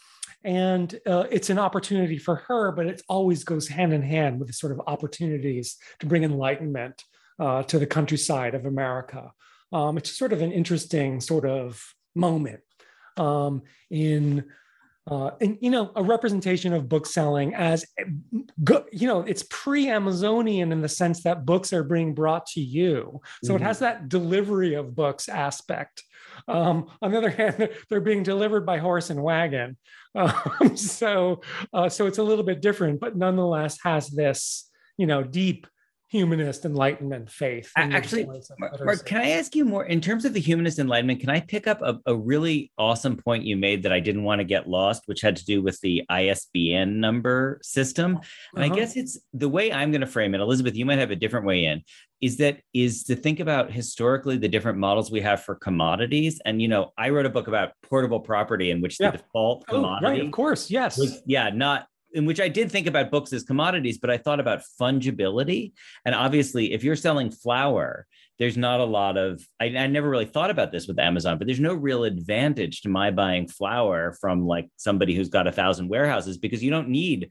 and 0.43 0.99
uh, 1.05 1.25
it's 1.29 1.51
an 1.51 1.59
opportunity 1.59 2.17
for 2.17 2.35
her, 2.35 2.71
but 2.71 2.87
it 2.87 3.01
always 3.07 3.43
goes 3.43 3.67
hand 3.67 3.93
in 3.93 4.01
hand 4.01 4.39
with 4.39 4.47
the 4.47 4.53
sort 4.53 4.71
of 4.71 4.81
opportunities 4.87 5.77
to 5.99 6.07
bring 6.07 6.23
enlightenment 6.23 7.03
uh, 7.39 7.61
to 7.63 7.77
the 7.77 7.85
countryside 7.85 8.55
of 8.55 8.65
America. 8.65 9.31
Um, 9.71 9.97
it's 9.97 10.17
sort 10.17 10.33
of 10.33 10.41
an 10.41 10.51
interesting 10.51 11.21
sort 11.21 11.45
of 11.45 11.81
moment 12.15 12.61
um, 13.17 13.63
in 13.89 14.45
uh, 15.09 15.31
and 15.41 15.57
you 15.61 15.71
know 15.71 15.91
a 15.95 16.03
representation 16.03 16.73
of 16.73 16.87
book 16.87 17.07
selling 17.07 17.55
as 17.55 17.83
you 18.91 19.07
know 19.07 19.21
it's 19.21 19.43
pre-amazonian 19.49 20.71
in 20.71 20.81
the 20.81 20.87
sense 20.87 21.23
that 21.23 21.43
books 21.45 21.73
are 21.73 21.83
being 21.83 22.13
brought 22.13 22.45
to 22.45 22.61
you. 22.61 23.19
So 23.43 23.53
mm-hmm. 23.53 23.63
it 23.63 23.65
has 23.65 23.79
that 23.79 24.09
delivery 24.09 24.75
of 24.75 24.95
books 24.95 25.27
aspect. 25.27 26.03
Um, 26.47 26.87
on 27.01 27.11
the 27.11 27.17
other 27.17 27.29
hand 27.41 27.69
they're 27.89 27.99
being 27.99 28.23
delivered 28.23 28.65
by 28.65 28.77
horse 28.77 29.09
and 29.09 29.21
wagon. 29.21 29.77
Um, 30.13 30.75
so 30.75 31.39
uh, 31.73 31.87
so 31.87 32.05
it's 32.05 32.17
a 32.17 32.23
little 32.23 32.43
bit 32.43 32.61
different 32.61 32.99
but 32.99 33.15
nonetheless 33.15 33.79
has 33.81 34.09
this 34.09 34.69
you 34.97 35.07
know 35.07 35.23
deep 35.23 35.67
humanist 36.11 36.65
enlightenment 36.65 37.29
faith 37.29 37.71
actually 37.77 38.27
mark, 38.59 39.05
can 39.05 39.21
i 39.21 39.29
ask 39.29 39.55
you 39.55 39.63
more 39.63 39.85
in 39.85 40.01
terms 40.01 40.25
of 40.25 40.33
the 40.33 40.41
humanist 40.41 40.77
enlightenment 40.77 41.21
can 41.21 41.29
i 41.29 41.39
pick 41.39 41.67
up 41.67 41.81
a, 41.81 41.97
a, 42.05 42.15
really 42.15 42.69
awesome 42.77 43.15
point 43.15 43.45
you 43.45 43.55
made 43.55 43.81
that 43.81 43.93
i 43.93 43.99
didn't 43.99 44.23
want 44.23 44.39
to 44.39 44.43
get 44.43 44.67
lost 44.67 45.03
which 45.05 45.21
had 45.21 45.37
to 45.37 45.45
do 45.45 45.61
with 45.61 45.79
the 45.79 46.03
isbn 46.11 46.97
number 46.97 47.59
system 47.63 48.19
and 48.55 48.65
uh-huh. 48.65 48.73
i 48.73 48.75
guess 48.75 48.97
it's 48.97 49.19
the 49.33 49.47
way 49.47 49.71
i'm 49.71 49.89
going 49.89 50.01
to 50.01 50.07
frame 50.07 50.35
it 50.35 50.41
elizabeth 50.41 50.75
you 50.75 50.85
might 50.85 50.99
have 50.99 51.11
a 51.11 51.15
different 51.15 51.45
way 51.45 51.63
in 51.63 51.81
is 52.19 52.37
that 52.37 52.59
is 52.73 53.03
to 53.05 53.15
think 53.15 53.39
about 53.39 53.71
historically 53.71 54.37
the 54.37 54.49
different 54.49 54.77
models 54.77 55.11
we 55.11 55.21
have 55.21 55.41
for 55.41 55.55
commodities 55.55 56.41
and 56.43 56.61
you 56.61 56.67
know 56.67 56.91
i 56.97 57.09
wrote 57.09 57.25
a 57.25 57.29
book 57.29 57.47
about 57.47 57.71
portable 57.83 58.19
property 58.19 58.69
in 58.69 58.81
which 58.81 58.97
yeah. 58.99 59.11
the 59.11 59.17
default 59.17 59.65
commodity 59.65 60.05
oh, 60.05 60.09
right 60.09 60.25
of 60.25 60.31
course 60.31 60.69
yes 60.69 60.97
was, 60.97 61.21
yeah 61.25 61.49
not 61.49 61.87
in 62.13 62.25
which 62.25 62.39
I 62.39 62.47
did 62.47 62.71
think 62.71 62.87
about 62.87 63.11
books 63.11 63.33
as 63.33 63.43
commodities, 63.43 63.97
but 63.97 64.09
I 64.09 64.17
thought 64.17 64.39
about 64.39 64.63
fungibility. 64.79 65.73
And 66.05 66.15
obviously, 66.15 66.73
if 66.73 66.83
you're 66.83 66.95
selling 66.95 67.31
flour, 67.31 68.05
there's 68.39 68.57
not 68.57 68.79
a 68.79 68.85
lot 68.85 69.17
of, 69.17 69.45
I, 69.59 69.65
I, 69.65 69.87
never 69.87 70.09
really 70.09 70.25
thought 70.25 70.49
about 70.49 70.71
this 70.71 70.87
with 70.87 70.97
Amazon, 70.99 71.37
but 71.37 71.45
there's 71.45 71.59
no 71.59 71.73
real 71.73 72.03
advantage 72.05 72.81
to 72.81 72.89
my 72.89 73.11
buying 73.11 73.47
flour 73.47 74.17
from 74.19 74.45
like 74.45 74.69
somebody 74.77 75.15
who's 75.15 75.29
got 75.29 75.47
a 75.47 75.51
thousand 75.51 75.89
warehouses 75.89 76.37
because 76.37 76.63
you 76.63 76.71
don't 76.71 76.89
need 76.89 77.29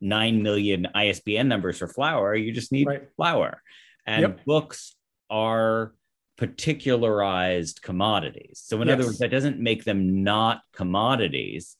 9 0.00 0.42
million 0.42 0.86
ISBN 0.94 1.48
numbers 1.48 1.78
for 1.78 1.88
flour. 1.88 2.34
You 2.34 2.52
just 2.52 2.72
need 2.72 2.86
right. 2.86 3.08
flour. 3.16 3.62
And 4.06 4.22
yep. 4.22 4.44
books 4.44 4.94
are 5.30 5.94
particularized 6.36 7.82
commodities. 7.82 8.62
So, 8.64 8.80
in 8.80 8.88
yes. 8.88 8.94
other 8.94 9.06
words, 9.06 9.18
that 9.18 9.30
doesn't 9.30 9.60
make 9.60 9.84
them 9.84 10.24
not 10.24 10.62
commodities 10.74 11.76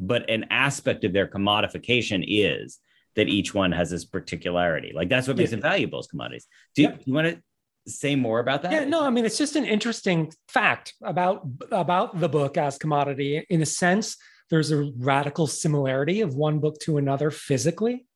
but 0.00 0.28
an 0.30 0.46
aspect 0.50 1.04
of 1.04 1.12
their 1.12 1.26
commodification 1.26 2.24
is 2.26 2.78
that 3.16 3.28
each 3.28 3.54
one 3.54 3.70
has 3.72 3.90
this 3.90 4.04
particularity. 4.04 4.92
Like 4.94 5.08
that's 5.08 5.28
what 5.28 5.36
makes 5.36 5.52
yeah. 5.52 5.58
it 5.58 5.62
valuable 5.62 5.98
as 5.98 6.06
commodities. 6.06 6.46
Do 6.74 6.82
you, 6.82 6.88
yeah. 6.88 6.96
you 7.04 7.12
want 7.12 7.26
to 7.28 7.90
say 7.90 8.16
more 8.16 8.40
about 8.40 8.62
that? 8.62 8.72
Yeah, 8.72 8.84
no, 8.84 9.04
I 9.04 9.10
mean 9.10 9.24
it's 9.24 9.38
just 9.38 9.56
an 9.56 9.66
interesting 9.66 10.32
fact 10.48 10.94
about 11.02 11.46
about 11.70 12.18
the 12.18 12.28
book 12.28 12.56
as 12.56 12.78
commodity. 12.78 13.44
In 13.50 13.60
a 13.62 13.66
sense, 13.66 14.16
there's 14.48 14.70
a 14.70 14.90
radical 14.96 15.46
similarity 15.46 16.22
of 16.22 16.34
one 16.34 16.60
book 16.60 16.78
to 16.80 16.96
another 16.96 17.30
physically. 17.30 18.06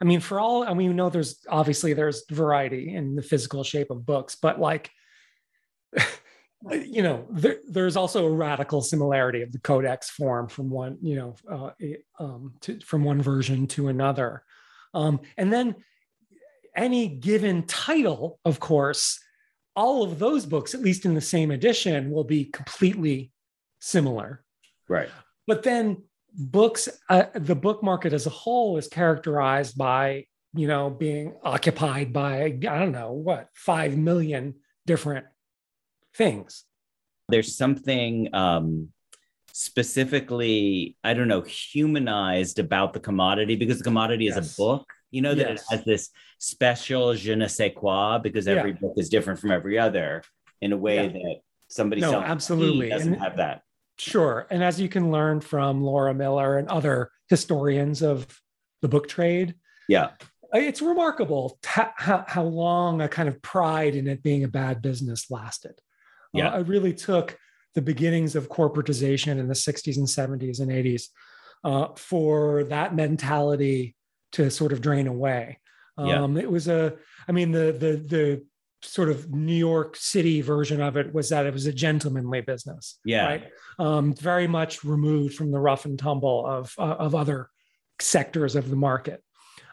I 0.00 0.04
mean, 0.04 0.20
for 0.20 0.40
all 0.40 0.64
I 0.64 0.74
mean, 0.74 0.88
we 0.88 0.94
know 0.94 1.10
there's 1.10 1.38
obviously 1.48 1.92
there's 1.92 2.24
variety 2.30 2.94
in 2.94 3.14
the 3.14 3.22
physical 3.22 3.62
shape 3.62 3.90
of 3.90 4.06
books, 4.06 4.36
but 4.40 4.58
like 4.58 4.90
you 6.70 7.02
know, 7.02 7.26
there, 7.30 7.58
there's 7.68 7.96
also 7.96 8.26
a 8.26 8.30
radical 8.30 8.80
similarity 8.80 9.42
of 9.42 9.52
the 9.52 9.58
codex 9.58 10.10
form 10.10 10.48
from 10.48 10.70
one, 10.70 10.98
you 11.02 11.16
know, 11.16 11.34
uh, 11.50 11.70
um, 12.18 12.54
to, 12.62 12.80
from 12.80 13.04
one 13.04 13.20
version 13.20 13.66
to 13.68 13.88
another. 13.88 14.42
Um, 14.94 15.20
and 15.36 15.52
then 15.52 15.76
any 16.74 17.08
given 17.08 17.64
title, 17.64 18.40
of 18.44 18.58
course, 18.60 19.20
all 19.74 20.02
of 20.02 20.18
those 20.18 20.46
books, 20.46 20.74
at 20.74 20.80
least 20.80 21.04
in 21.04 21.14
the 21.14 21.20
same 21.20 21.50
edition, 21.50 22.10
will 22.10 22.24
be 22.24 22.46
completely 22.46 23.32
similar. 23.78 24.42
Right. 24.88 25.10
But 25.46 25.62
then 25.62 26.02
books, 26.32 26.88
uh, 27.08 27.24
the 27.34 27.54
book 27.54 27.82
market 27.82 28.12
as 28.12 28.26
a 28.26 28.30
whole 28.30 28.78
is 28.78 28.88
characterized 28.88 29.76
by, 29.76 30.24
you 30.54 30.66
know, 30.66 30.88
being 30.88 31.34
occupied 31.44 32.12
by, 32.12 32.44
I 32.44 32.50
don't 32.50 32.92
know, 32.92 33.12
what, 33.12 33.50
5 33.54 33.96
million 33.98 34.54
different 34.86 35.26
things. 36.16 36.64
There's 37.28 37.56
something 37.56 38.34
um, 38.34 38.88
specifically, 39.52 40.96
I 41.02 41.14
don't 41.14 41.28
know, 41.28 41.42
humanized 41.42 42.58
about 42.58 42.92
the 42.92 43.00
commodity 43.00 43.56
because 43.56 43.78
the 43.78 43.84
commodity 43.84 44.26
yes. 44.26 44.36
is 44.36 44.52
a 44.52 44.56
book. 44.56 44.86
You 45.10 45.22
know 45.22 45.34
that 45.34 45.48
yes. 45.48 45.64
it 45.70 45.76
has 45.76 45.84
this 45.84 46.10
special 46.38 47.14
je 47.14 47.34
ne 47.34 47.46
sais 47.46 47.72
quoi 47.74 48.18
because 48.18 48.46
every 48.46 48.72
yeah. 48.72 48.78
book 48.80 48.94
is 48.96 49.08
different 49.08 49.40
from 49.40 49.50
every 49.50 49.78
other 49.78 50.22
in 50.60 50.72
a 50.72 50.76
way 50.76 50.96
yeah. 50.96 51.08
that 51.08 51.36
somebody 51.68 52.02
no, 52.02 52.20
absolutely 52.20 52.90
doesn't 52.90 53.14
and, 53.14 53.22
have 53.22 53.36
that. 53.38 53.62
Sure, 53.98 54.46
and 54.50 54.62
as 54.62 54.80
you 54.80 54.88
can 54.88 55.10
learn 55.10 55.40
from 55.40 55.82
Laura 55.82 56.12
Miller 56.12 56.58
and 56.58 56.68
other 56.68 57.10
historians 57.28 58.02
of 58.02 58.26
the 58.82 58.88
book 58.88 59.08
trade, 59.08 59.54
yeah, 59.88 60.10
it's 60.52 60.82
remarkable 60.82 61.58
how, 61.64 62.24
how 62.26 62.42
long 62.42 63.00
a 63.00 63.08
kind 63.08 63.28
of 63.28 63.40
pride 63.42 63.94
in 63.94 64.06
it 64.06 64.22
being 64.22 64.44
a 64.44 64.48
bad 64.48 64.82
business 64.82 65.30
lasted. 65.30 65.80
Yeah. 66.32 66.50
Uh, 66.50 66.56
I 66.56 66.58
really 66.60 66.94
took 66.94 67.36
the 67.74 67.82
beginnings 67.82 68.34
of 68.36 68.48
corporatization 68.48 69.38
in 69.38 69.48
the 69.48 69.54
60s 69.54 69.96
and 69.96 70.06
70s 70.06 70.60
and 70.60 70.70
80s 70.70 71.08
uh, 71.64 71.88
for 71.96 72.64
that 72.64 72.94
mentality 72.94 73.94
to 74.32 74.50
sort 74.50 74.72
of 74.72 74.80
drain 74.80 75.06
away. 75.06 75.60
Um, 75.98 76.36
yeah. 76.36 76.42
It 76.42 76.50
was 76.50 76.68
a, 76.68 76.94
I 77.28 77.32
mean, 77.32 77.52
the 77.52 77.72
the 77.72 77.96
the 77.96 78.44
sort 78.82 79.08
of 79.08 79.32
New 79.32 79.54
York 79.54 79.96
City 79.96 80.42
version 80.42 80.80
of 80.80 80.96
it 80.96 81.12
was 81.12 81.30
that 81.30 81.46
it 81.46 81.52
was 81.52 81.66
a 81.66 81.72
gentlemanly 81.72 82.40
business. 82.40 82.98
Yeah. 83.04 83.26
Right. 83.26 83.44
Um, 83.78 84.14
very 84.14 84.46
much 84.46 84.84
removed 84.84 85.34
from 85.34 85.50
the 85.50 85.58
rough 85.58 85.84
and 85.84 85.98
tumble 85.98 86.46
of 86.46 86.74
uh, 86.78 86.96
of 86.98 87.14
other 87.14 87.50
sectors 88.00 88.56
of 88.56 88.68
the 88.68 88.76
market, 88.76 89.22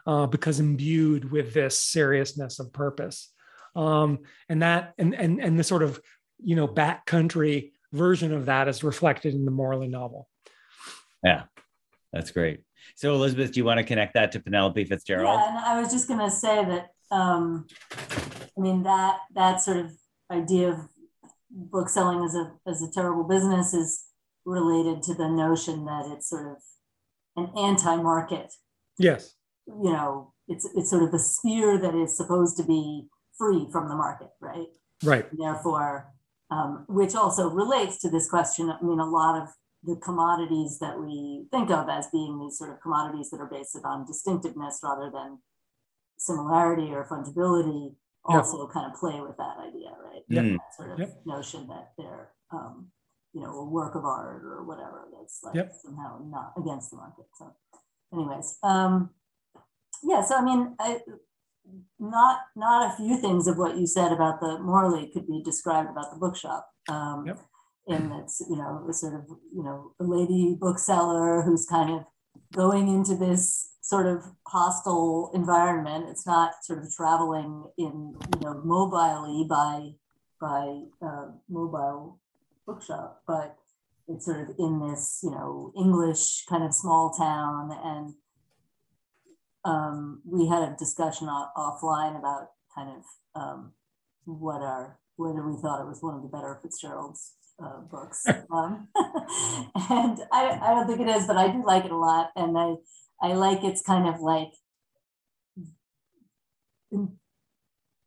uh, 0.06 0.26
because 0.26 0.60
imbued 0.60 1.30
with 1.30 1.52
this 1.54 1.78
seriousness 1.78 2.58
of 2.58 2.72
purpose, 2.72 3.30
um, 3.76 4.20
and 4.48 4.62
that 4.62 4.94
and 4.98 5.14
and 5.14 5.40
and 5.40 5.58
the 5.58 5.64
sort 5.64 5.82
of 5.82 6.00
you 6.42 6.56
know 6.56 6.68
backcountry 6.68 7.72
version 7.92 8.32
of 8.32 8.46
that 8.46 8.68
is 8.68 8.82
reflected 8.82 9.34
in 9.34 9.44
the 9.44 9.50
Morley 9.50 9.88
novel. 9.88 10.28
Yeah, 11.22 11.44
that's 12.12 12.30
great. 12.30 12.60
So 12.96 13.14
Elizabeth, 13.14 13.52
do 13.52 13.60
you 13.60 13.64
want 13.64 13.78
to 13.78 13.84
connect 13.84 14.14
that 14.14 14.32
to 14.32 14.40
Penelope 14.40 14.84
Fitzgerald? 14.84 15.40
Yeah, 15.40 15.48
and 15.48 15.58
I 15.58 15.80
was 15.80 15.92
just 15.92 16.08
going 16.08 16.20
to 16.20 16.30
say 16.30 16.64
that 16.64 16.88
um, 17.10 17.66
I 17.92 18.60
mean 18.60 18.82
that 18.82 19.18
that 19.34 19.60
sort 19.60 19.78
of 19.78 19.92
idea 20.30 20.70
of 20.70 20.78
book 21.50 21.88
selling 21.88 22.24
as 22.24 22.34
a 22.34 22.52
as 22.68 22.82
a 22.82 22.90
terrible 22.90 23.24
business 23.24 23.72
is 23.72 24.04
related 24.44 25.02
to 25.02 25.14
the 25.14 25.28
notion 25.28 25.84
that 25.86 26.10
it's 26.12 26.28
sort 26.28 26.50
of 26.50 26.62
an 27.36 27.50
anti-market. 27.56 28.52
Yes. 28.98 29.34
You 29.66 29.92
know, 29.92 30.32
it's 30.48 30.68
it's 30.74 30.90
sort 30.90 31.04
of 31.04 31.14
a 31.14 31.18
sphere 31.18 31.78
that 31.78 31.94
is 31.94 32.16
supposed 32.16 32.56
to 32.58 32.64
be 32.64 33.08
free 33.36 33.66
from 33.72 33.88
the 33.88 33.96
market, 33.96 34.28
right? 34.40 34.66
Right. 35.02 35.26
And 35.30 35.40
therefore, 35.40 36.13
um, 36.54 36.84
which 36.88 37.14
also 37.14 37.48
relates 37.48 37.98
to 37.98 38.08
this 38.08 38.28
question. 38.30 38.70
I 38.70 38.82
mean, 38.84 39.00
a 39.00 39.10
lot 39.10 39.42
of 39.42 39.48
the 39.82 39.96
commodities 39.96 40.78
that 40.78 40.98
we 40.98 41.46
think 41.50 41.70
of 41.70 41.88
as 41.88 42.06
being 42.12 42.38
these 42.38 42.56
sort 42.56 42.70
of 42.70 42.80
commodities 42.80 43.30
that 43.30 43.40
are 43.40 43.50
based 43.50 43.76
on 43.84 44.06
distinctiveness 44.06 44.80
rather 44.82 45.10
than 45.12 45.38
similarity 46.16 46.92
or 46.92 47.04
fungibility 47.10 47.94
also 48.24 48.66
kind 48.68 48.90
of 48.90 48.98
play 48.98 49.20
with 49.20 49.36
that 49.36 49.56
idea, 49.58 49.90
right? 50.02 50.22
Yep. 50.28 50.44
That 50.44 50.74
sort 50.76 50.90
of 50.92 50.98
Yep. 50.98 51.26
notion 51.26 51.66
that 51.68 51.92
they're, 51.98 52.30
um, 52.50 52.90
you 53.34 53.42
know, 53.42 53.52
a 53.58 53.64
work 53.64 53.94
of 53.96 54.04
art 54.04 54.42
or 54.44 54.62
whatever 54.64 55.08
that's 55.12 55.42
like 55.42 55.54
Yep. 55.56 55.74
somehow 55.82 56.20
not 56.24 56.52
against 56.56 56.90
the 56.90 56.96
market. 56.96 57.26
So, 57.34 57.52
anyways, 58.12 58.58
um, 58.62 59.10
yeah. 60.02 60.22
So 60.22 60.36
I 60.36 60.42
mean, 60.42 60.76
I, 60.78 61.02
not 61.98 62.40
not 62.56 62.92
a 62.92 62.96
few 62.96 63.16
things 63.18 63.46
of 63.46 63.56
what 63.58 63.76
you 63.76 63.86
said 63.86 64.12
about 64.12 64.40
the 64.40 64.58
Morley 64.58 65.10
could 65.12 65.26
be 65.26 65.42
described 65.42 65.90
about 65.90 66.12
the 66.12 66.18
bookshop. 66.18 66.68
Um, 66.88 67.26
Yep. 67.26 67.38
And 67.86 68.12
it's 68.14 68.40
you 68.48 68.56
know 68.56 68.86
a 68.88 68.94
sort 68.94 69.14
of 69.14 69.26
you 69.54 69.62
know 69.62 69.92
a 70.00 70.04
lady 70.04 70.56
bookseller 70.58 71.42
who's 71.42 71.66
kind 71.66 71.90
of 71.90 72.04
going 72.52 72.88
into 72.88 73.14
this 73.14 73.74
sort 73.82 74.06
of 74.06 74.24
hostile 74.48 75.30
environment. 75.34 76.06
It's 76.08 76.26
not 76.26 76.52
sort 76.62 76.82
of 76.82 76.90
traveling 76.94 77.64
in 77.76 78.16
you 78.34 78.40
know 78.40 78.62
mobilely 78.64 79.46
by 79.48 79.90
by 80.40 80.80
uh, 81.02 81.26
mobile 81.48 82.20
bookshop, 82.66 83.22
but 83.26 83.56
it's 84.08 84.24
sort 84.24 84.48
of 84.48 84.56
in 84.58 84.80
this 84.88 85.20
you 85.22 85.30
know 85.30 85.72
English 85.76 86.46
kind 86.46 86.64
of 86.64 86.74
small 86.74 87.10
town 87.10 87.70
and 87.84 88.14
um, 89.64 90.22
we 90.24 90.46
had 90.46 90.62
a 90.62 90.76
discussion 90.78 91.28
off- 91.28 91.52
offline 91.56 92.18
about 92.18 92.48
kind 92.74 92.90
of 92.90 93.40
um, 93.40 93.72
what 94.24 94.60
our 94.62 94.98
whether 95.16 95.46
we 95.46 95.60
thought 95.60 95.80
it 95.80 95.86
was 95.86 96.02
one 96.02 96.14
of 96.16 96.22
the 96.22 96.28
better 96.28 96.58
Fitzgerald's 96.60 97.34
uh, 97.62 97.80
books, 97.90 98.24
um, 98.52 98.88
and 98.96 100.18
I, 100.32 100.58
I 100.60 100.70
don't 100.74 100.86
think 100.86 101.00
it 101.00 101.08
is, 101.08 101.26
but 101.26 101.36
I 101.36 101.52
do 101.52 101.64
like 101.64 101.84
it 101.84 101.92
a 101.92 101.96
lot, 101.96 102.30
and 102.36 102.58
I 102.58 102.74
I 103.22 103.32
like 103.34 103.62
it's 103.62 103.82
kind 103.82 104.08
of 104.08 104.20
like 104.20 104.50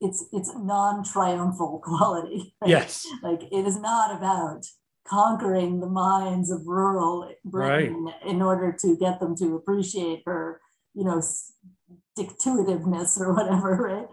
it's 0.02 0.26
it's 0.32 0.52
non-triumphal 0.56 1.80
quality. 1.84 2.56
right? 2.62 2.70
Yes. 2.70 3.06
like 3.24 3.44
it 3.52 3.66
is 3.66 3.80
not 3.80 4.16
about 4.16 4.66
conquering 5.08 5.80
the 5.80 5.88
minds 5.88 6.52
of 6.52 6.68
rural 6.68 7.32
Britain 7.46 8.12
in 8.26 8.42
order 8.42 8.76
to 8.82 8.98
get 8.98 9.20
them 9.20 9.36
to 9.38 9.56
appreciate 9.56 10.24
her, 10.26 10.60
you 10.98 11.04
know, 11.04 11.22
stick-to-itiveness 11.22 13.20
or 13.22 13.34
whatever, 13.34 13.76
right? 13.90 14.08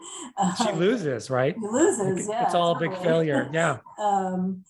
She 0.58 0.68
Um, 0.68 0.78
loses, 0.78 1.30
right? 1.30 1.54
He 1.58 1.66
loses, 1.66 2.18
It's 2.20 2.28
yeah. 2.28 2.50
all 2.54 2.76
a 2.76 2.78
big 2.78 2.94
failure. 2.98 3.48
Yeah. 3.60 3.78
um, 3.98 4.64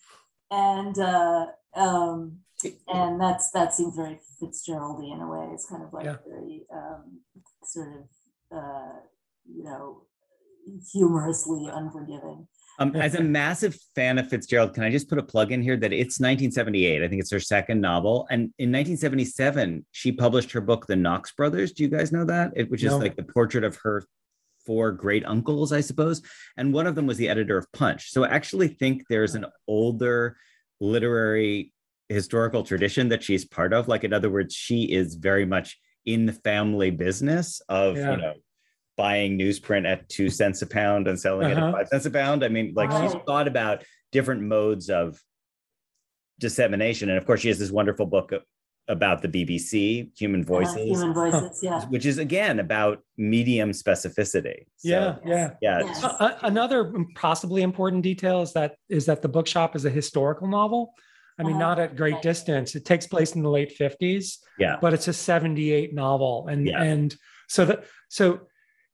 and 0.51 0.97
uh, 0.99 1.47
um, 1.75 2.39
and 2.89 3.21
that's 3.21 3.51
that 3.51 3.75
seems 3.75 3.97
very 3.97 4.21
Fitzgeraldy 4.41 5.13
in 5.13 5.21
a 5.21 5.29
way. 5.29 5.51
It's 5.55 5.67
kind 5.69 5.83
of 5.83 5.93
like 5.93 6.05
Yeah. 6.05 6.17
very 6.27 6.67
um, 6.73 7.21
sort 7.65 7.89
of 7.99 8.59
uh, 8.59 8.97
you 9.57 9.65
know 9.65 10.03
humorously 10.93 11.69
unforgiving. 11.73 12.47
Um, 12.79 12.97
as 12.97 13.15
a 13.15 13.23
massive 13.23 13.79
fan 13.95 14.19
of 14.19 14.29
Fitzgerald, 14.29 14.75
can 14.75 14.83
I 14.83 14.91
just 14.91 15.09
put 15.09 15.19
a 15.19 15.23
plug 15.23 15.53
in 15.53 15.63
here 15.63 15.77
that 15.77 15.93
it's 15.93 16.19
1978? 16.19 17.03
I 17.03 17.09
think 17.09 17.21
it's 17.21 17.31
her 17.31 17.41
second 17.41 17.81
novel. 17.81 18.27
And 18.31 18.53
in 18.59 18.73
1977, 18.73 19.87
she 19.93 20.11
published 20.13 20.51
her 20.53 20.61
book, 20.61 20.87
The 20.87 20.97
Knox 20.97 21.33
Brothers. 21.33 21.73
Do 21.73 21.85
you 21.85 21.89
guys 21.89 22.11
know 22.11 22.25
that? 22.25 22.53
It, 22.57 22.71
which 22.71 22.83
is 22.83 22.93
like 22.95 23.17
the 23.17 23.23
portrait 23.23 23.65
of 23.65 23.77
her 23.85 24.05
four 24.67 24.93
great 24.93 25.25
uncles, 25.27 25.73
I 25.73 25.81
suppose. 25.81 26.23
And 26.57 26.73
one 26.73 26.87
of 26.87 26.95
them 26.95 27.07
was 27.07 27.17
the 27.19 27.29
editor 27.29 27.57
of 27.57 27.71
Punch. 27.73 28.11
So 28.11 28.25
I 28.25 28.29
actually 28.29 28.69
think 28.69 29.05
there's 29.09 29.35
an 29.35 29.47
older 29.69 30.37
literary 30.81 31.73
historical 32.09 32.65
tradition 32.65 33.09
that 33.11 33.23
she's 33.23 33.45
part 33.45 33.73
of. 33.73 33.89
Like, 33.89 34.05
in 34.05 34.13
other 34.13 34.31
words, 34.31 34.55
she 34.55 34.85
is 34.85 35.15
very 35.15 35.47
much 35.47 35.79
in 36.07 36.27
the 36.27 36.33
family 36.33 36.91
business 36.91 37.63
of, 37.69 37.97
Yeah. 37.97 38.11
you 38.13 38.17
know, 38.19 38.35
buying 38.97 39.39
newsprint 39.39 39.87
at 39.87 40.09
two 40.09 40.31
cents 40.31 40.63
a 40.63 40.67
pound 40.67 41.09
and 41.09 41.19
selling 41.19 41.51
it 41.51 41.57
Uh-huh. 41.57 41.69
at 41.69 41.73
five 41.75 41.89
cents 41.89 42.07
a 42.07 42.11
pound. 42.11 42.45
I 42.45 42.49
mean, 42.49 42.73
like 42.75 42.91
she's 42.93 43.21
thought 43.27 43.49
about 43.49 43.85
different 44.13 44.43
modes 44.43 44.89
of 44.91 45.21
dissemination. 46.39 47.09
And 47.09 47.19
of 47.19 47.27
course, 47.27 47.41
she 47.41 47.49
has 47.49 47.59
this 47.59 47.71
wonderful 47.71 48.07
book 48.07 48.33
about 48.87 49.23
the 49.23 49.29
BBC, 49.29 50.11
Human 50.19 50.43
Uh, 50.43 50.45
Voices, 50.45 50.77
human 51.01 51.15
voices, 51.15 51.61
yeah. 51.63 51.85
which 51.89 52.05
is 52.05 52.19
again 52.19 52.59
about 52.61 53.03
medium 53.17 53.71
specificity. 53.71 54.67
So, 54.77 54.89
Yeah. 54.89 55.17
Yeah. 55.25 55.51
yeah. 55.63 55.79
Yes. 55.85 56.05
Uh, 56.05 56.09
uh, 56.21 56.39
another 56.43 56.93
possibly 57.15 57.63
important 57.63 58.03
detail 58.03 58.43
is 58.43 58.53
that 58.53 58.77
is 58.91 59.07
that 59.07 59.23
the 59.23 59.29
bookshop 59.29 59.75
is 59.75 59.85
a 59.87 59.91
historical 59.91 60.49
novel. 60.49 60.93
I 61.39 61.43
mean, 61.45 61.53
Uh-huh. 61.53 61.61
not 61.61 61.79
at 61.79 61.97
great 61.97 62.15
Right. 62.15 62.23
distance. 62.23 62.75
It 62.77 62.85
takes 62.85 63.07
place 63.07 63.35
in 63.35 63.43
the 63.43 63.49
late 63.51 63.73
fifties, 63.73 64.39
Yeah. 64.59 64.77
but 64.81 64.93
it's 64.93 65.09
a 65.09 65.13
seventy-eight 65.15 65.95
novel, 65.95 66.47
and 66.49 66.67
Yeah. 66.67 66.83
and 66.83 67.17
so 67.49 67.65
that 67.65 67.85
so 68.09 68.41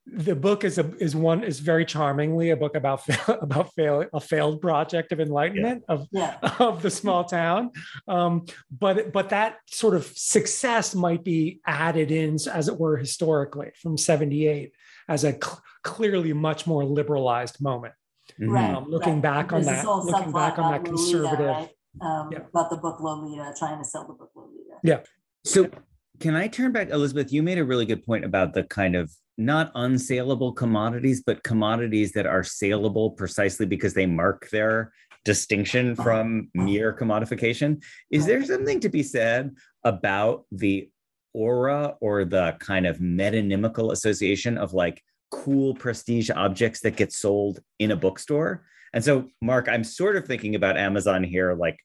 the 0.07 0.35
book 0.35 0.65
is 0.65 0.79
a 0.79 0.91
is 0.97 1.15
one 1.15 1.45
is 1.45 1.61
very 1.61 1.85
charmingly 1.85 2.51
a 2.51 2.57
book 2.57 2.75
about 2.75 3.05
fail, 3.05 3.39
about 3.43 3.73
fail 3.75 4.05
a 4.13 4.21
failed 4.21 4.61
project 4.61 5.13
of 5.13 5.21
enlightenment 5.21 5.85
of 5.89 6.07
Yeah. 6.11 6.37
of 6.59 6.83
the 6.83 6.91
small 6.91 7.25
town. 7.25 7.71
Um, 8.09 8.47
but 8.71 9.13
but 9.13 9.29
that 9.31 9.59
sort 9.67 9.95
of 9.95 10.05
success 10.07 10.95
might 10.95 11.23
be 11.25 11.61
added 11.67 12.11
in, 12.11 12.37
as 12.53 12.69
it 12.69 12.79
were, 12.79 12.97
historically 12.97 13.71
from 13.81 13.97
'78 13.97 14.73
as 15.09 15.25
a 15.25 15.33
cl- 15.33 15.63
clearly 15.83 16.33
much 16.33 16.67
more 16.67 16.85
liberalized 16.85 17.61
moment. 17.61 17.95
Mhm. 18.41 18.51
Right. 18.51 18.75
Um, 18.75 18.85
looking 18.89 19.15
right. 19.15 19.23
back 19.23 19.53
on 19.53 19.63
that, 19.63 19.85
whole 19.85 20.05
looking 20.05 20.33
back 20.33 20.57
subplot 20.57 20.59
on 20.65 20.73
that 20.73 20.81
about 20.81 20.89
Lolita, 20.93 21.19
conservative. 21.21 21.47
right? 21.47 21.71
Um, 22.01 22.29
Yeah. 22.33 22.39
About 22.49 22.71
the 22.71 22.77
book 22.77 23.01
Lolita, 23.01 23.55
trying 23.59 23.79
to 23.79 23.85
sell 23.85 24.07
the 24.07 24.15
book 24.15 24.31
Lolita. 24.35 24.77
Yeah 24.83 25.01
so 25.45 25.71
can 26.19 26.35
I 26.35 26.49
turn 26.49 26.73
back, 26.73 26.91
Elizabeth? 26.91 27.33
You 27.33 27.43
made 27.43 27.59
a 27.59 27.65
really 27.65 27.87
good 27.87 28.05
point 28.05 28.25
about 28.25 28.53
the 28.53 28.63
kind 28.65 28.95
of 28.95 29.11
not 29.41 29.73
unsaleable 29.75 30.55
commodities, 30.55 31.23
but 31.25 31.43
commodities 31.43 32.13
that 32.13 32.27
are 32.27 32.45
saleable 32.45 33.11
precisely 33.13 33.67
because 33.67 33.95
they 33.95 34.07
mark 34.07 34.49
their 34.51 34.93
distinction 35.25 35.93
uh-huh. 35.93 36.03
from 36.03 36.49
mere 36.55 36.93
commodification. 36.93 37.83
Is 38.11 38.27
there 38.27 38.39
uh-huh. 38.39 38.47
something 38.47 38.81
to 38.81 38.89
be 38.89 39.03
said 39.03 39.51
about 39.85 40.45
the 40.53 40.91
aura 41.33 41.97
or 42.01 42.25
the 42.25 42.57
kind 42.61 42.87
of 42.87 42.99
metonymical 42.99 43.93
association 43.93 44.59
of 44.59 44.75
like 44.75 45.03
cool 45.31 45.75
prestige 45.75 46.29
objects 46.31 46.81
that 46.81 46.97
get 46.97 47.13
sold 47.13 47.61
in 47.79 47.93
a 47.93 47.97
bookstore? 47.97 48.65
And 48.93 49.03
so, 49.03 49.29
Mark, 49.41 49.69
I'm 49.69 49.85
sort 49.85 50.17
of 50.17 50.27
thinking 50.27 50.55
about 50.55 50.77
Amazon 50.77 51.23
here, 51.23 51.55
like 51.55 51.79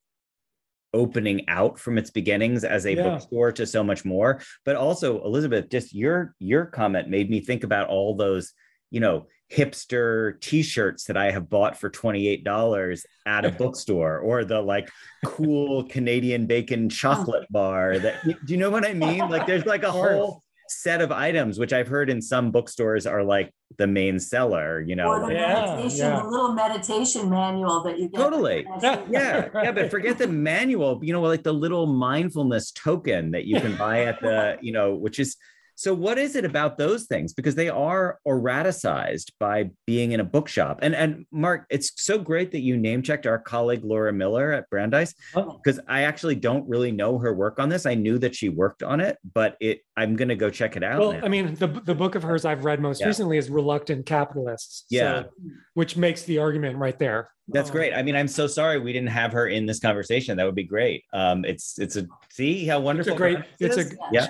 opening 0.95 1.47
out 1.47 1.77
from 1.77 1.97
its 1.97 2.09
beginnings 2.09 2.63
as 2.63 2.85
a 2.85 2.93
Yeah. 2.95 3.03
bookstore 3.03 3.51
to 3.51 3.65
so 3.65 3.83
much 3.83 4.05
more. 4.05 4.41
But 4.63 4.75
also 4.77 5.23
elizabeth 5.23 5.69
just 5.69 5.93
your 5.93 6.33
your 6.39 6.65
comment 6.65 7.09
made 7.09 7.29
me 7.29 7.39
think 7.41 7.63
about 7.63 7.89
all 7.89 8.15
those 8.15 8.53
you 8.89 9.01
know 9.01 9.27
hipster 9.51 10.39
t-shirts 10.41 11.03
that 11.05 11.17
i 11.17 11.29
have 11.29 11.47
bought 11.49 11.77
for 11.77 11.89
$28 11.89 13.05
at 13.27 13.45
a 13.45 13.51
bookstore 13.61 14.17
or 14.19 14.43
the 14.43 14.59
like 14.59 14.89
cool 15.23 15.83
canadian 15.83 16.47
bacon 16.47 16.85
oh. 16.85 16.89
chocolate 16.89 17.45
bar 17.51 17.99
that 17.99 18.23
do 18.25 18.53
you 18.53 18.57
know 18.57 18.71
what 18.71 18.85
i 18.85 18.93
mean? 18.93 19.29
Like 19.29 19.45
there's 19.45 19.65
like 19.65 19.83
a 19.83 19.91
whole 19.91 20.41
set 20.67 21.01
of 21.01 21.11
items 21.11 21.59
which 21.59 21.73
i've 21.73 21.87
heard 21.87 22.09
in 22.09 22.21
some 22.21 22.51
bookstores 22.51 23.05
are 23.05 23.23
like 23.23 23.53
the 23.77 23.87
main 23.87 24.19
seller 24.19 24.81
you 24.81 24.95
know 24.95 25.07
Or 25.07 25.27
the 25.27 25.33
Yeah, 25.33 25.65
meditation, 25.75 25.97
yeah. 25.97 26.19
the 26.21 26.27
little 26.27 26.53
meditation 26.53 27.29
manual 27.29 27.83
that 27.83 27.99
you 27.99 28.09
get. 28.09 28.17
Totally. 28.19 28.65
Actually- 28.73 29.13
yeah 29.13 29.47
yeah 29.53 29.71
but 29.71 29.89
forget 29.91 30.17
the 30.17 30.27
manual 30.27 30.99
you 31.03 31.13
know 31.13 31.21
like 31.21 31.43
the 31.43 31.53
little 31.53 31.85
mindfulness 31.87 32.71
token 32.71 33.31
that 33.31 33.45
you 33.45 33.59
can 33.59 33.75
buy 33.77 34.03
at 34.05 34.19
the 34.21 34.57
you 34.61 34.71
know 34.71 34.95
which 34.95 35.19
is 35.19 35.35
So, 35.77 35.93
what 35.93 36.17
is 36.17 36.35
it 36.35 36.45
about 36.45 36.77
those 36.77 37.03
things? 37.03 37.33
Because 37.33 37.55
they 37.55 37.67
are 37.69 38.19
erraticized 38.27 39.31
by 39.39 39.69
being 39.85 40.13
in 40.13 40.19
a 40.19 40.23
bookshop. 40.23 40.79
And 40.81 40.95
and 40.95 41.25
Mark, 41.31 41.65
it's 41.69 41.91
so 41.97 42.17
great 42.17 42.51
that 42.53 42.61
you 42.61 42.77
name 42.77 43.01
checked 43.01 43.27
our 43.27 43.37
colleague 43.39 43.83
Laura 43.83 44.13
Miller 44.13 44.51
at 44.53 44.69
Brandeis, 44.69 45.13
because 45.33 45.79
I 45.87 46.03
actually 46.03 46.35
don't 46.35 46.67
really 46.67 46.91
know 46.91 47.17
her 47.19 47.33
work 47.33 47.59
on 47.59 47.69
this. 47.69 47.85
I 47.85 47.95
knew 47.95 48.17
that 48.19 48.35
she 48.35 48.49
worked 48.49 48.83
on 48.83 49.01
it, 49.01 49.17
but 49.33 49.57
it 49.59 49.81
I'm 49.97 50.15
going 50.15 50.29
to 50.29 50.35
go 50.35 50.49
check 50.49 50.77
it 50.77 50.83
out. 50.83 50.99
Well, 50.99 51.13
now. 51.13 51.21
I 51.23 51.27
mean, 51.27 51.55
the 51.55 51.67
the 51.67 51.95
book 51.95 52.15
of 52.15 52.23
hers 52.23 52.45
I've 52.45 52.63
read 52.65 52.79
most 52.79 53.01
Yeah. 53.01 53.07
recently 53.07 53.37
is 53.37 53.49
Reluctant 53.49 54.05
Capitalists. 54.05 54.85
Yeah. 54.89 55.23
so- 55.23 55.29
which 55.73 55.97
makes 55.97 56.23
the 56.23 56.37
argument 56.37 56.77
right 56.77 56.97
there. 56.97 57.29
That's 57.49 57.69
Um, 57.69 57.75
great. 57.75 57.93
I 57.93 58.01
mean, 58.01 58.15
I'm 58.15 58.29
so 58.29 58.47
sorry 58.47 58.79
we 58.79 58.93
didn't 58.93 59.09
have 59.09 59.33
her 59.33 59.47
in 59.47 59.65
this 59.65 59.79
conversation. 59.81 60.37
That 60.37 60.45
would 60.45 60.55
be 60.55 60.63
great. 60.63 61.03
Um, 61.11 61.43
it's 61.43 61.77
it's 61.77 61.97
a 61.97 62.07
see 62.31 62.65
how 62.65 62.79
wonderful. 62.79 63.11
It's 63.11 63.17
a 63.17 63.19
great. 63.19 63.37
It's 63.59 63.77
a? 63.77 63.85
Yeah. 64.13 64.27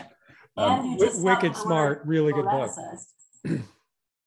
Yeah. 0.58 0.64
Um, 0.64 0.80
And 0.80 0.92
you 0.92 0.98
just 1.06 1.24
taught 1.24 1.42
wicked 1.44 1.58
smart, 1.58 2.02
really 2.06 2.34
good 2.34 2.46
book. 2.46 2.72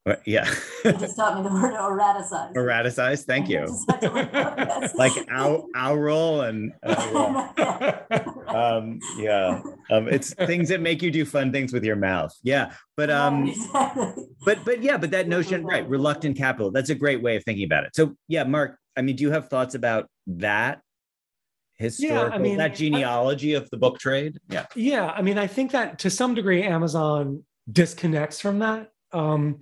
uh, 0.07 0.14
yeah. 0.27 0.49
You 0.85 0.93
just 0.93 1.17
taught 1.17 1.37
me 1.37 1.43
the 1.49 1.53
word 1.55 1.75
auraticized. 1.75 2.55
Auraticized. 2.55 3.25
Thank 3.25 3.49
you. 3.49 3.61
Just 3.67 3.91
had 3.91 4.01
to 4.03 4.11
look 4.11 4.35
up 4.35 4.81
this. 4.81 4.95
Like 4.95 5.12
ow, 5.31 5.67
owl 5.75 6.43
and 6.43 6.73
uh, 6.83 7.49
yeah. 7.59 8.23
um, 8.47 8.99
yeah. 9.19 9.61
Um, 9.91 10.09
it's 10.09 10.33
things 10.47 10.69
that 10.71 10.81
make 10.81 11.03
you 11.03 11.11
do 11.11 11.25
fun 11.25 11.53
things 11.53 11.73
with 11.73 11.85
your 11.85 11.97
mouth. 11.97 12.35
Yeah. 12.43 12.73
But 12.97 13.11
um, 13.11 13.49
Exactly. 13.49 14.25
but 14.45 14.64
but 14.64 14.83
yeah, 14.83 14.97
but 14.99 15.11
that 15.12 15.29
notion, 15.29 15.64
right? 15.64 15.87
Reluctant 15.88 16.37
capital. 16.37 16.71
That's 16.71 16.91
a 16.91 16.95
great 16.95 17.23
way 17.23 17.37
of 17.37 17.45
thinking 17.45 17.64
about 17.64 17.85
it. 17.85 17.95
So 17.97 18.14
yeah, 18.29 18.45
Mark. 18.45 18.79
I 18.97 19.03
mean, 19.03 19.14
do 19.17 19.23
you 19.23 19.31
have 19.31 19.49
thoughts 19.49 19.75
about 19.77 20.09
that 20.27 20.81
historical, 21.79 22.38
mean, 22.38 22.57
that 22.59 22.75
genealogy 22.75 23.55
of 23.55 23.71
the 23.71 23.77
book 23.77 23.99
trade? 23.99 24.38
Yeah. 24.49 24.67
Yeah, 24.75 25.07
I 25.07 25.23
mean, 25.23 25.38
I 25.38 25.47
think 25.47 25.73
that 25.73 26.01
to 26.01 26.11
some 26.11 26.35
degree, 26.35 26.62
Amazon 26.62 27.45
disconnects 27.71 28.41
from 28.41 28.59
that. 28.59 28.91
Um, 29.12 29.61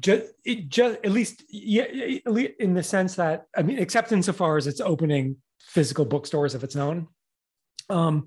just, 0.00 0.32
it 0.44 0.68
just 0.68 0.98
at 1.04 1.12
least, 1.12 1.44
yeah, 1.48 1.84
in 1.84 2.74
the 2.74 2.82
sense 2.82 3.14
that 3.16 3.46
I 3.56 3.62
mean, 3.62 3.78
except 3.78 4.10
insofar 4.10 4.56
as 4.56 4.66
it's 4.66 4.80
opening 4.80 5.36
physical 5.60 6.04
bookstores 6.04 6.54
of 6.54 6.64
its 6.64 6.74
own, 6.74 7.08
um, 7.90 8.26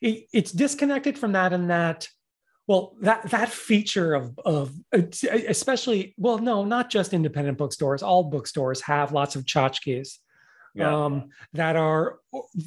it, 0.00 0.26
it's 0.32 0.52
disconnected 0.52 1.18
from 1.18 1.32
that 1.32 1.52
and 1.52 1.68
that. 1.70 2.08
Well, 2.68 2.96
that 3.00 3.28
that 3.30 3.50
feature 3.50 4.14
of 4.14 4.38
of 4.38 4.72
especially 4.92 6.14
well, 6.16 6.38
no, 6.38 6.64
not 6.64 6.90
just 6.90 7.12
independent 7.12 7.58
bookstores. 7.58 8.04
All 8.04 8.22
bookstores 8.22 8.80
have 8.82 9.12
lots 9.12 9.34
of 9.34 9.44
tchotchkes 9.44 10.18
Yeah. 10.74 11.04
um, 11.04 11.30
that 11.52 11.76
are 11.76 12.18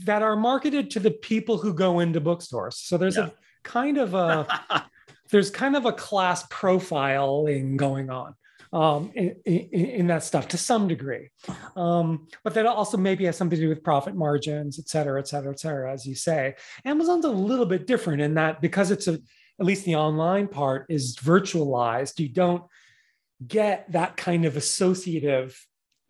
that 0.06 0.22
are 0.22 0.36
marketed 0.36 0.92
to 0.92 1.00
the 1.00 1.12
people 1.12 1.58
who 1.58 1.74
go 1.74 2.00
into 2.02 2.22
bookstores. 2.22 2.78
So 2.78 2.98
there's 2.98 3.18
Yeah. 3.18 3.28
a 3.28 3.32
kind 3.64 3.98
of 3.98 4.14
a 4.14 4.48
there's 5.32 5.50
kind 5.50 5.76
of 5.76 5.86
a 5.86 5.92
class 5.94 6.46
profiling 6.48 7.78
going 7.78 8.10
on 8.12 8.36
um, 8.72 9.12
in, 9.16 9.36
in, 9.46 9.86
in 9.86 10.08
that 10.08 10.24
stuff 10.24 10.48
to 10.50 10.58
some 10.58 10.88
degree, 10.88 11.30
um, 11.76 12.28
but 12.44 12.54
that 12.54 12.66
also 12.66 12.98
maybe 12.98 13.26
has 13.26 13.38
something 13.38 13.58
to 13.58 13.64
do 13.66 13.70
with 13.70 13.84
profit 13.84 14.16
margins, 14.16 14.78
et 14.78 14.88
cetera, 14.88 15.20
et 15.20 15.28
cetera, 15.28 15.52
et 15.52 15.60
cetera. 15.60 15.92
As 15.92 16.06
you 16.06 16.14
say, 16.14 16.56
Amazon's 16.84 17.26
a 17.26 17.30
little 17.32 17.66
bit 17.66 17.88
different 17.88 18.22
in 18.22 18.36
that 18.36 18.62
because 18.62 18.92
it's 18.92 19.08
a 19.08 19.14
at 19.60 19.66
least 19.66 19.86
the 19.86 19.96
online 19.96 20.48
part 20.48 20.86
is 20.90 21.16
virtualized. 21.16 22.20
You 22.20 22.28
don't 22.30 22.64
get 23.48 23.92
that 23.94 24.18
kind 24.18 24.46
of 24.46 24.58
associative 24.58 25.58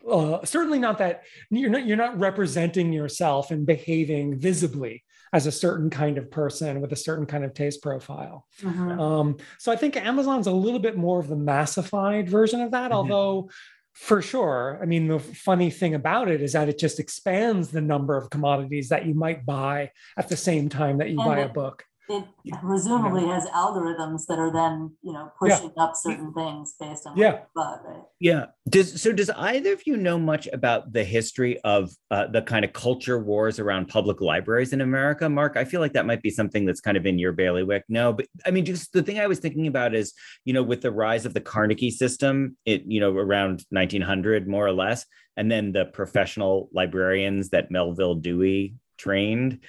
uh, 0.10 0.44
certainly 0.46 0.80
not 0.80 0.98
that 1.00 1.24
you're 1.50 1.70
not 1.70 1.86
you're 1.86 1.98
not 1.98 2.20
representing 2.20 2.94
yourself 2.94 3.52
and 3.52 3.66
behaving 3.66 4.38
visibly 4.38 5.04
as 5.34 5.48
a 5.48 5.52
certain 5.52 5.90
kind 5.90 6.18
of 6.18 6.30
person 6.32 6.80
with 6.80 6.94
a 6.94 6.96
certain 6.96 7.26
kind 7.26 7.44
of 7.44 7.54
taste 7.54 7.82
profile. 7.82 8.46
Mhm. 8.62 9.00
Um, 9.00 9.38
so 9.60 9.72
I 9.72 9.76
think 9.76 9.98
Amazon's 9.98 10.48
a 10.48 10.52
little 10.52 10.80
bit 10.80 10.96
more 10.96 11.20
of 11.20 11.28
the 11.28 11.36
massified 11.36 12.30
version 12.30 12.62
of 12.62 12.72
that, 12.72 12.92
Mhm. 12.92 12.96
although 12.96 13.50
for 13.94 14.22
sure, 14.22 14.78
I 14.82 14.86
mean, 14.86 15.08
the 15.08 15.20
funny 15.20 15.70
thing 15.70 15.94
about 15.96 16.30
it 16.30 16.42
is 16.42 16.54
that 16.54 16.70
it 16.70 16.78
just 16.78 17.00
expands 17.00 17.70
the 17.72 17.82
number 17.82 18.18
of 18.18 18.30
commodities 18.30 18.90
that 18.90 19.06
you 19.06 19.14
might 19.14 19.46
buy 19.46 19.92
at 20.18 20.28
the 20.30 20.36
same 20.38 20.70
time 20.70 20.98
that 21.00 21.10
you 21.10 21.20
And 21.20 21.26
buy 21.30 21.40
a 21.40 21.50
book. 21.50 21.84
It 22.08 22.24
presumably 22.62 23.26
has 23.26 23.46
algorithms 23.48 24.26
that 24.28 24.38
are 24.38 24.52
then, 24.52 24.96
you 25.02 25.12
know, 25.12 25.32
Yeah. 25.42 25.56
pushing 25.58 25.72
up 25.78 25.94
certain 25.96 26.34
things 26.34 26.76
based 26.80 27.08
on 27.08 27.18
Yeah. 27.18 27.42
bought, 27.56 27.84
right? 27.84 28.04
Yeah. 28.20 28.48
Does 28.70 29.02
so? 29.02 29.12
Does 29.12 29.30
either 29.32 29.74
of 29.74 29.88
you 29.88 29.98
know 29.98 30.20
much 30.20 30.48
about 30.54 30.94
the 30.94 31.04
history 31.04 31.60
of 31.62 31.92
uh, 32.12 32.28
the 32.28 32.42
kind 32.42 32.64
of 32.64 32.74
culture 32.74 33.20
wars 33.20 33.60
around 33.60 33.88
public 33.88 34.22
libraries 34.22 34.74
in 34.74 34.82
America, 34.82 35.28
Mark? 35.28 35.58
I 35.58 35.66
feel 35.66 35.82
like 35.82 35.94
that 35.94 36.06
might 36.06 36.22
be 36.22 36.30
something 36.30 36.66
that's 36.66 36.82
kind 36.82 36.98
of 36.98 37.06
in 37.06 37.18
your 37.18 37.32
bailiwick. 37.32 37.84
No, 37.90 38.14
but 38.14 38.28
I 38.46 38.52
mean, 38.52 38.66
just 38.66 38.94
the 38.94 39.02
thing 39.04 39.20
I 39.20 39.28
was 39.28 39.40
thinking 39.40 39.68
about 39.68 39.96
is, 39.96 40.14
you 40.46 40.54
know, 40.54 40.64
with 40.64 40.82
the 40.82 40.92
rise 40.92 41.26
of 41.26 41.34
the 41.34 41.42
Carnegie 41.42 41.92
system, 41.92 42.58
it 42.66 42.84
you 42.86 43.00
know 43.00 43.12
around 43.16 43.66
1900 43.72 44.48
more 44.48 44.66
or 44.68 44.74
less, 44.74 45.06
and 45.38 45.50
then 45.52 45.72
the 45.72 45.86
professional 45.86 46.70
librarians 46.72 47.50
that 47.50 47.72
Melvil 47.72 48.16
Dewey 48.16 48.76
trained. 48.98 49.60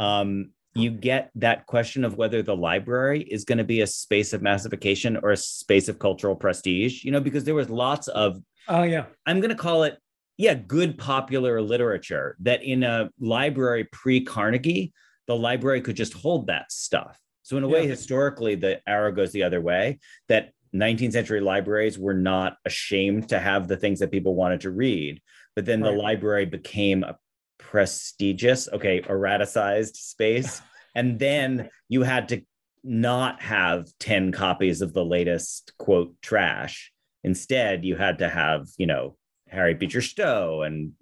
Um, 0.00 0.50
you 0.74 0.90
get 0.90 1.30
that 1.36 1.66
question 1.66 2.04
of 2.04 2.16
whether 2.16 2.42
the 2.42 2.56
library 2.56 3.22
is 3.22 3.44
going 3.44 3.58
to 3.58 3.64
be 3.64 3.82
a 3.82 3.86
space 3.86 4.32
of 4.32 4.42
massification 4.42 5.16
or 5.22 5.30
a 5.30 5.36
space 5.36 5.88
of 5.88 5.98
cultural 5.98 6.34
prestige, 6.34 7.04
you 7.04 7.12
know, 7.12 7.20
because 7.20 7.44
there 7.44 7.54
was 7.54 7.70
lots 7.70 8.08
of, 8.08 8.40
Oh 8.68 8.82
yeah, 8.82 9.06
I'm 9.26 9.40
going 9.40 9.50
to 9.50 9.56
call 9.56 9.84
it, 9.84 9.98
yeah, 10.36 10.54
good 10.54 10.98
popular 10.98 11.62
literature 11.62 12.36
that 12.40 12.64
in 12.64 12.82
a 12.82 13.10
library 13.20 13.84
pre 13.84 14.22
Carnegie, 14.22 14.92
the 15.26 15.36
library 15.36 15.80
could 15.80 15.96
just 15.96 16.12
hold 16.12 16.48
that 16.48 16.72
stuff. 16.72 17.18
So, 17.42 17.56
in 17.56 17.62
a 17.62 17.68
way, 17.68 17.86
historically, 17.86 18.54
the 18.54 18.80
arrow 18.88 19.12
goes 19.12 19.32
the 19.32 19.42
other 19.42 19.60
way 19.60 19.98
that 20.28 20.52
19th 20.74 21.12
century 21.12 21.40
libraries 21.40 21.98
were 21.98 22.14
not 22.14 22.56
ashamed 22.64 23.28
to 23.28 23.38
have 23.38 23.68
the 23.68 23.76
things 23.76 24.00
that 24.00 24.10
people 24.10 24.34
wanted 24.34 24.62
to 24.62 24.70
read. 24.70 25.20
But 25.54 25.66
then 25.66 25.80
the 25.80 25.92
library 25.92 26.46
became 26.46 27.04
a 27.04 27.16
prestigious, 27.74 28.68
okay, 28.72 29.00
auraticized 29.00 29.96
space. 29.96 30.62
And 30.96 31.18
then 31.18 31.70
you 31.88 32.04
had 32.04 32.28
to 32.28 32.42
not 32.84 33.42
have 33.42 33.88
10 33.98 34.30
copies 34.30 34.80
of 34.80 34.92
the 34.92 35.04
latest 35.04 35.72
quote 35.76 36.14
trash. 36.22 36.92
Instead, 37.24 37.84
you 37.84 37.96
had 37.96 38.18
to 38.18 38.28
have, 38.28 38.68
you 38.78 38.86
know, 38.86 39.16
Harriet 39.48 39.80
Beecher 39.80 40.02
Stowe 40.02 40.62
and 40.62 40.92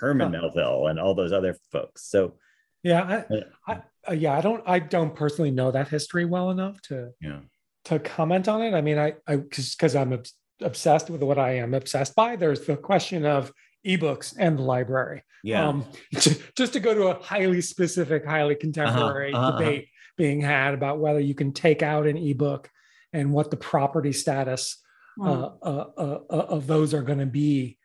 Herman 0.00 0.34
Huh. 0.34 0.40
Melville 0.40 0.88
and 0.88 0.98
all 0.98 1.14
those 1.14 1.32
other 1.32 1.56
folks. 1.70 2.06
So, 2.10 2.34
yeah. 2.82 3.22
I, 3.30 3.72
I, 3.72 3.82
uh, 4.08 4.14
yeah. 4.14 4.36
I 4.36 4.40
don't 4.40 4.64
I 4.66 4.80
don't 4.80 5.14
personally 5.14 5.52
know 5.52 5.70
that 5.70 5.86
history 5.86 6.24
well 6.24 6.50
enough 6.50 6.82
to 6.88 7.10
yeah. 7.20 7.38
to 7.84 8.00
comment 8.00 8.48
on 8.48 8.62
it. 8.62 8.74
I 8.74 8.80
mean, 8.80 8.98
I 8.98 9.14
I 9.28 9.36
because 9.36 9.94
I'm 9.94 10.20
obsessed 10.60 11.08
with 11.08 11.22
what 11.22 11.38
I 11.38 11.58
am 11.58 11.72
obsessed 11.72 12.16
by. 12.16 12.34
There's 12.34 12.66
the 12.66 12.76
question 12.76 13.24
of 13.24 13.52
ebooks 13.86 14.34
and 14.38 14.58
the 14.58 14.62
library. 14.62 15.22
Yeah. 15.44 15.68
Um, 15.68 15.86
just 16.12 16.72
to 16.72 16.80
go 16.80 16.94
to 16.94 17.08
a 17.08 17.22
highly 17.22 17.60
specific, 17.60 18.24
highly 18.24 18.54
contemporary 18.54 19.32
uh-huh, 19.32 19.48
uh-huh. 19.48 19.58
debate 19.58 19.88
being 20.16 20.40
had 20.40 20.74
about 20.74 20.98
whether 20.98 21.20
you 21.20 21.34
can 21.34 21.52
take 21.52 21.82
out 21.82 22.06
an 22.06 22.16
ebook 22.16 22.70
and 23.12 23.32
what 23.32 23.50
the 23.50 23.56
property 23.56 24.12
status 24.12 24.82
Hmm. 25.18 25.26
uh, 25.26 25.50
uh, 25.62 25.84
uh, 25.96 26.18
uh, 26.30 26.46
of 26.48 26.66
those 26.68 26.94
are 26.94 27.02
going 27.02 27.18
to 27.18 27.26
be 27.26 27.76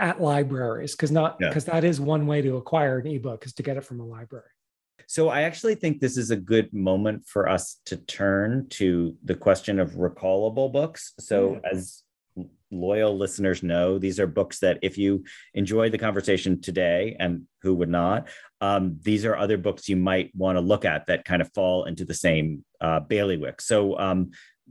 at 0.00 0.20
libraries 0.20 0.96
because 0.96 1.12
not 1.12 1.36
Yeah. 1.40 1.48
because 1.48 1.64
that 1.66 1.84
is 1.84 2.00
one 2.00 2.26
way 2.26 2.42
to 2.42 2.56
acquire 2.56 2.98
an 2.98 3.06
ebook 3.06 3.46
is 3.46 3.52
to 3.54 3.62
get 3.62 3.76
it 3.76 3.84
from 3.84 4.00
a 4.00 4.04
library. 4.04 4.50
So 5.06 5.28
I 5.28 5.42
actually 5.42 5.76
think 5.76 6.00
this 6.00 6.16
is 6.16 6.30
a 6.30 6.36
good 6.36 6.72
moment 6.72 7.26
for 7.26 7.48
us 7.48 7.80
to 7.86 7.96
turn 7.96 8.66
to 8.70 9.16
the 9.24 9.34
question 9.34 9.78
of 9.78 9.92
recallable 9.92 10.72
books. 10.72 11.14
So 11.20 11.60
as 11.70 12.02
loyal 12.70 13.16
listeners 13.16 13.62
know, 13.62 13.98
these 13.98 14.20
are 14.20 14.26
books 14.26 14.60
that 14.60 14.78
if 14.82 14.96
you 14.96 15.24
enjoy 15.54 15.90
the 15.90 15.98
conversation 15.98 16.60
today, 16.60 17.16
and 17.18 17.46
who 17.62 17.74
would 17.74 17.88
not, 17.88 18.28
um, 18.60 18.98
these 19.02 19.24
are 19.24 19.36
other 19.36 19.58
books 19.58 19.88
you 19.88 19.96
might 19.96 20.30
want 20.34 20.56
to 20.56 20.60
look 20.60 20.84
at 20.84 21.06
that 21.06 21.24
kind 21.24 21.42
of 21.42 21.52
fall 21.52 21.84
into 21.84 22.04
the 22.04 22.14
same 22.14 22.64
uh, 22.80 23.00
bailiwick. 23.00 23.60
So 23.60 23.98
um, 23.98 24.30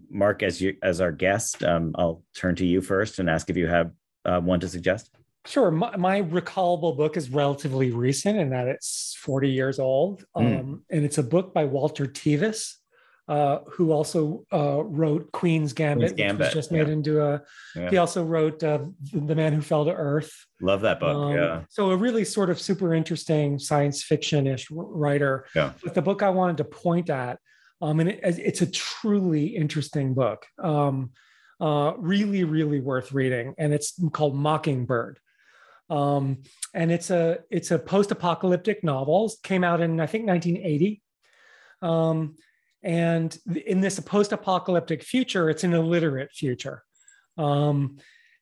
Mark, 0.10 0.44
as 0.44 0.62
you 0.62 0.78
as 0.82 1.02
our 1.02 1.12
guest, 1.12 1.64
um, 1.64 1.94
I'll 1.96 2.24
turn 2.36 2.56
to 2.56 2.66
you 2.66 2.82
first 2.82 3.20
and 3.20 3.30
ask 3.30 3.50
if 3.50 3.58
you 3.58 3.68
have 3.68 3.92
uh, 4.26 4.40
one 4.40 4.60
to 4.62 4.70
suggest. 4.70 5.12
Sure. 5.46 5.72
My, 5.72 5.96
my 5.96 6.22
recallable 6.22 6.96
book 6.96 7.18
is 7.18 7.30
relatively 7.30 7.92
recent 7.92 8.38
in 8.38 8.50
that 8.50 8.68
it's 8.68 9.16
40 9.20 9.50
years 9.50 9.80
old. 9.80 10.26
Mm. 10.38 10.60
Um, 10.60 10.84
and 10.89 11.06
it's 11.06 11.18
a 11.18 11.24
book 11.24 11.54
by 11.54 11.66
Walter 11.66 12.06
Tevis, 12.06 12.78
uh, 13.30 13.59
who 13.69 13.91
also 13.91 14.43
uh, 14.51 14.84
wrote 14.84 15.32
Queen's 15.32 15.71
Gambit, 15.71 16.15
Queen's 16.15 16.34
which 16.34 16.39
was 16.39 16.53
just 16.53 16.71
made 16.71 16.88
yeah. 16.88 16.93
into 16.93 17.21
a. 17.21 17.41
Yeah. 17.75 17.89
He 17.91 17.97
also 17.97 18.23
wrote 18.23 18.63
uh, 18.63 18.80
The 19.13 19.36
Man 19.36 19.53
Who 19.53 19.61
Fell 19.61 19.86
to 19.86 19.93
Earth. 19.93 20.34
Love 20.59 20.82
that 20.82 20.99
book. 20.99 21.15
Um, 21.15 21.36
yeah. 21.36 21.61
So 21.69 21.91
a 21.91 21.95
really 21.95 22.25
sort 22.25 22.49
of 22.49 22.59
super 22.59 22.91
interesting 22.91 23.59
science 23.59 24.01
fiction-ish 24.01 24.67
writer. 24.71 25.45
Yeah. 25.55 25.73
But 25.84 25.93
the 25.93 26.01
book 26.01 26.23
I 26.23 26.32
wanted 26.32 26.57
to 26.57 26.63
point 26.63 27.11
at, 27.11 27.38
um, 27.84 27.99
and 27.99 28.09
it, 28.09 28.19
it's 28.23 28.61
a 28.61 28.71
truly 28.71 29.55
interesting 29.55 30.15
book. 30.15 30.47
Um, 30.57 31.11
uh, 31.61 31.93
really, 31.97 32.45
really 32.45 32.80
worth 32.80 33.11
reading, 33.11 33.53
and 33.59 33.73
it's 33.73 33.93
called 34.11 34.36
Mockingbird. 34.36 35.19
Um, 35.91 36.41
and 36.73 36.91
it's 36.91 37.11
a 37.11 37.39
it's 37.51 37.69
a 37.69 37.77
post-apocalyptic 37.77 38.84
novel. 38.84 39.27
It 39.27 39.34
came 39.43 39.63
out 39.63 39.82
in 39.82 39.99
I 39.99 40.07
think 40.07 40.25
1980. 40.25 41.01
Um, 41.82 42.36
and 42.84 43.38
in 43.65 43.82
this 43.82 43.99
post-apocalyptic 43.99 45.03
future, 45.03 45.49
it's 45.49 45.63
an 45.63 45.73
illiterate 45.73 46.32
future. 46.32 46.84
Um, 47.38 47.97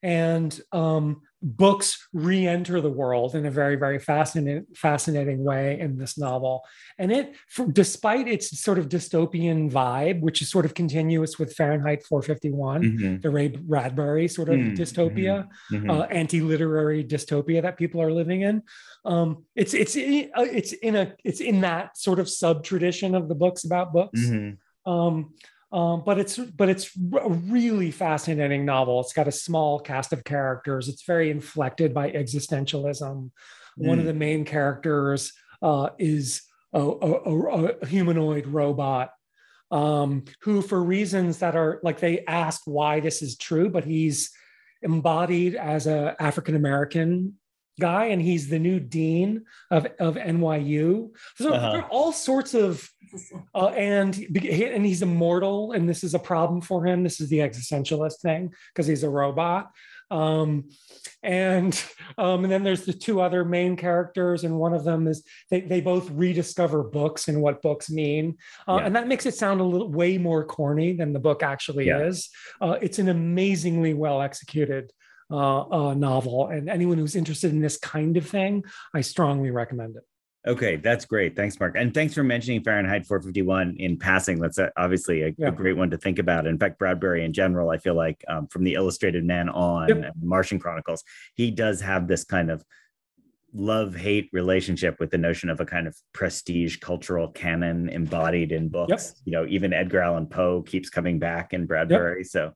and 0.08 0.62
um, 0.72 1.22
books 1.44 2.08
re-enter 2.14 2.80
the 2.80 2.90
world 2.90 3.36
in 3.36 3.46
a 3.46 3.52
very 3.52 3.76
very 3.76 4.00
fascinating 4.00 4.66
fascinating 4.74 5.44
way 5.44 5.78
in 5.80 5.98
this 5.98 6.18
novel 6.18 6.64
and 6.98 7.12
it 7.12 7.36
for, 7.50 7.68
despite 7.68 8.28
its 8.28 8.60
sort 8.60 8.80
of 8.80 8.88
dystopian 8.88 9.70
vibe 9.70 10.22
which 10.22 10.42
is 10.42 10.50
sort 10.50 10.66
of 10.66 10.74
continuous 10.74 11.38
with 11.38 11.54
fahrenheit 11.54 12.04
451 12.06 12.82
mm-hmm. 12.82 13.22
the 13.22 13.30
ray 13.30 13.50
bradbury 13.50 14.28
sort 14.28 14.50
of 14.50 14.56
mm-hmm. 14.56 14.82
dystopia 14.82 15.48
mm-hmm. 15.72 15.90
uh, 15.92 16.04
anti-literary 16.04 17.04
dystopia 17.04 17.62
that 17.62 17.78
people 17.78 18.02
are 18.02 18.12
living 18.12 18.42
in 18.42 18.64
um, 19.06 19.44
it's 19.56 19.74
it's 19.74 19.96
uh, 19.96 20.42
it's 20.42 20.72
in 20.72 20.96
a 20.96 21.14
it's 21.24 21.42
in 21.42 21.62
that 21.62 21.98
sort 21.98 22.20
of 22.20 22.28
sub 22.30 22.64
tradition 22.64 23.14
of 23.14 23.28
the 23.28 23.36
books 23.36 23.66
about 23.66 23.94
books 23.94 24.22
mm-hmm. 24.22 24.92
um, 24.92 25.34
um, 25.78 26.02
but 26.04 26.18
it's 26.18 26.38
but 26.38 26.70
it's 26.70 26.90
a 27.22 27.30
really 27.30 27.92
fascinating 27.92 28.66
novel. 28.66 29.00
It's 29.00 29.14
got 29.14 29.28
a 29.28 29.32
small 29.32 29.80
cast 29.80 30.12
of 30.12 30.24
characters. 30.24 30.88
It's 30.88 31.04
very 31.04 31.30
inflected 31.30 31.94
by 31.94 32.10
existentialism. 32.10 33.02
Mm. 33.02 33.32
One 33.76 34.00
of 34.00 34.06
hmm. 34.06 34.08
the 34.08 34.16
main 34.16 34.44
characters 34.44 35.34
uh, 35.62 35.90
is 36.00 36.42
a, 36.74 36.82
a, 36.82 37.12
a, 37.12 37.86
humanoid 37.86 38.48
robot 38.48 39.12
um, 39.70 40.26
who, 40.42 40.64
for 40.64 40.82
reasons 40.84 41.38
that 41.40 41.56
are 41.56 41.80
like 41.84 42.00
they 42.00 42.26
ask 42.26 42.64
why 42.66 43.00
this 43.00 43.22
is 43.22 43.38
true, 43.38 43.70
but 43.70 43.86
he's 43.86 44.32
embodied 44.82 45.54
as 45.54 45.86
a 45.86 46.16
African 46.20 46.56
American 46.56 47.36
guy 47.80 48.06
and 48.06 48.22
he's 48.22 48.50
the 48.50 48.60
new 48.60 48.80
dean 48.80 49.46
of, 49.72 49.88
of 50.00 50.16
NYU. 50.16 51.10
So 51.38 51.54
uh-huh. 51.54 51.72
there 51.72 51.82
are 51.82 51.90
all 51.90 52.12
sorts 52.12 52.54
of 52.54 52.90
uh, 53.56 53.68
and 53.68 54.16
and 54.16 54.86
he's 54.86 55.02
immortal 55.02 55.72
and 55.72 55.88
this 55.88 56.04
is 56.04 56.14
a 56.14 56.20
problem 56.20 56.62
for 56.62 56.86
him. 56.86 57.04
This 57.04 57.22
is 57.22 57.30
the 57.30 57.40
existentialist 57.40 58.20
thing 58.22 58.54
because 58.74 58.88
he's 58.88 59.04
a 59.04 59.10
robot. 59.10 59.72
Um, 60.10 60.70
and 61.24 61.84
um, 62.18 62.44
and 62.44 62.52
then 62.52 62.64
there's 62.64 62.86
the 62.86 62.94
two 62.94 63.22
other 63.22 63.44
main 63.44 63.76
characters, 63.76 64.44
and 64.44 64.58
one 64.58 64.74
of 64.74 64.84
them 64.84 65.08
is 65.08 65.24
they, 65.50 65.62
they 65.62 65.82
both 65.82 66.10
rediscover 66.12 66.84
books 66.84 67.28
and 67.28 67.42
what 67.42 67.62
books 67.62 67.90
mean, 67.90 68.38
uh, 68.68 68.78
yeah. 68.78 68.86
and 68.86 68.96
that 68.96 69.08
makes 69.08 69.26
it 69.26 69.36
sound 69.36 69.60
a 69.60 69.64
little 69.64 69.92
way 69.92 70.18
more 70.18 70.46
corny 70.46 70.94
than 70.94 71.14
the 71.14 71.20
book 71.20 71.44
actually 71.44 71.88
yeah. 71.88 72.00
is. 72.00 72.30
Uh, 72.62 72.78
it's 72.82 73.00
an 73.00 73.10
amazingly 73.10 73.94
well 73.94 74.22
executed 74.22 74.92
uh, 75.32 75.62
uh, 75.62 75.94
novel. 75.94 76.48
And 76.48 76.70
anyone 76.70 76.98
who's 76.98 77.16
interested 77.16 77.52
in 77.52 77.62
this 77.62 77.78
kind 77.78 78.18
of 78.18 78.28
thing, 78.28 78.64
I 78.94 79.02
strongly 79.02 79.52
recommend 79.52 79.96
it. 79.96 80.04
Okay, 80.48 80.78
that's 80.78 81.04
great. 81.04 81.36
Thanks, 81.36 81.60
Mark. 81.60 81.76
And 81.78 81.94
thanks 81.94 82.14
for 82.14 82.24
mentioning 82.24 82.64
Fahrenheit 82.64 83.06
451 83.06 83.76
in 83.80 83.98
passing. 84.00 84.40
That's 84.40 84.58
obviously 84.78 85.24
a, 85.24 85.36
yeah. 85.38 85.50
a, 85.50 85.52
great 85.52 85.76
one 85.76 85.90
to 85.90 85.98
think 85.98 86.20
about. 86.20 86.48
In 86.48 86.58
fact, 86.58 86.80
Bradbury 86.80 87.26
in 87.26 87.34
general, 87.34 87.70
I 87.70 87.78
feel 87.78 87.96
like 87.96 88.24
um, 88.30 88.48
from 88.48 88.64
the 88.64 88.76
Illustrated 88.76 89.26
Man 89.26 89.50
on 89.50 89.90
yep. 89.90 90.14
Martian 90.22 90.58
Chronicles, 90.58 91.04
he 91.36 91.52
does 91.52 91.82
have 91.82 92.08
this 92.08 92.24
kind 92.24 92.50
of 92.50 92.64
love 93.54 93.96
hate 93.96 94.30
relationship 94.32 95.00
with 95.00 95.10
the 95.10 95.18
notion 95.18 95.50
of 95.50 95.60
a 95.60 95.66
kind 95.66 95.86
of 95.86 95.98
prestige 96.14 96.78
cultural 96.78 97.28
canon 97.28 97.90
embodied 97.90 98.54
in 98.54 98.70
books. 98.70 98.90
Yep. 98.90 99.16
You 99.26 99.32
know, 99.34 99.46
even 99.48 99.74
Edgar 99.74 100.00
Allan 100.00 100.28
Poe 100.28 100.62
keeps 100.62 100.90
coming 100.90 101.20
back 101.20 101.54
in 101.54 101.66
Bradbury. 101.66 102.20
Yep. 102.20 102.28
So 102.28 102.54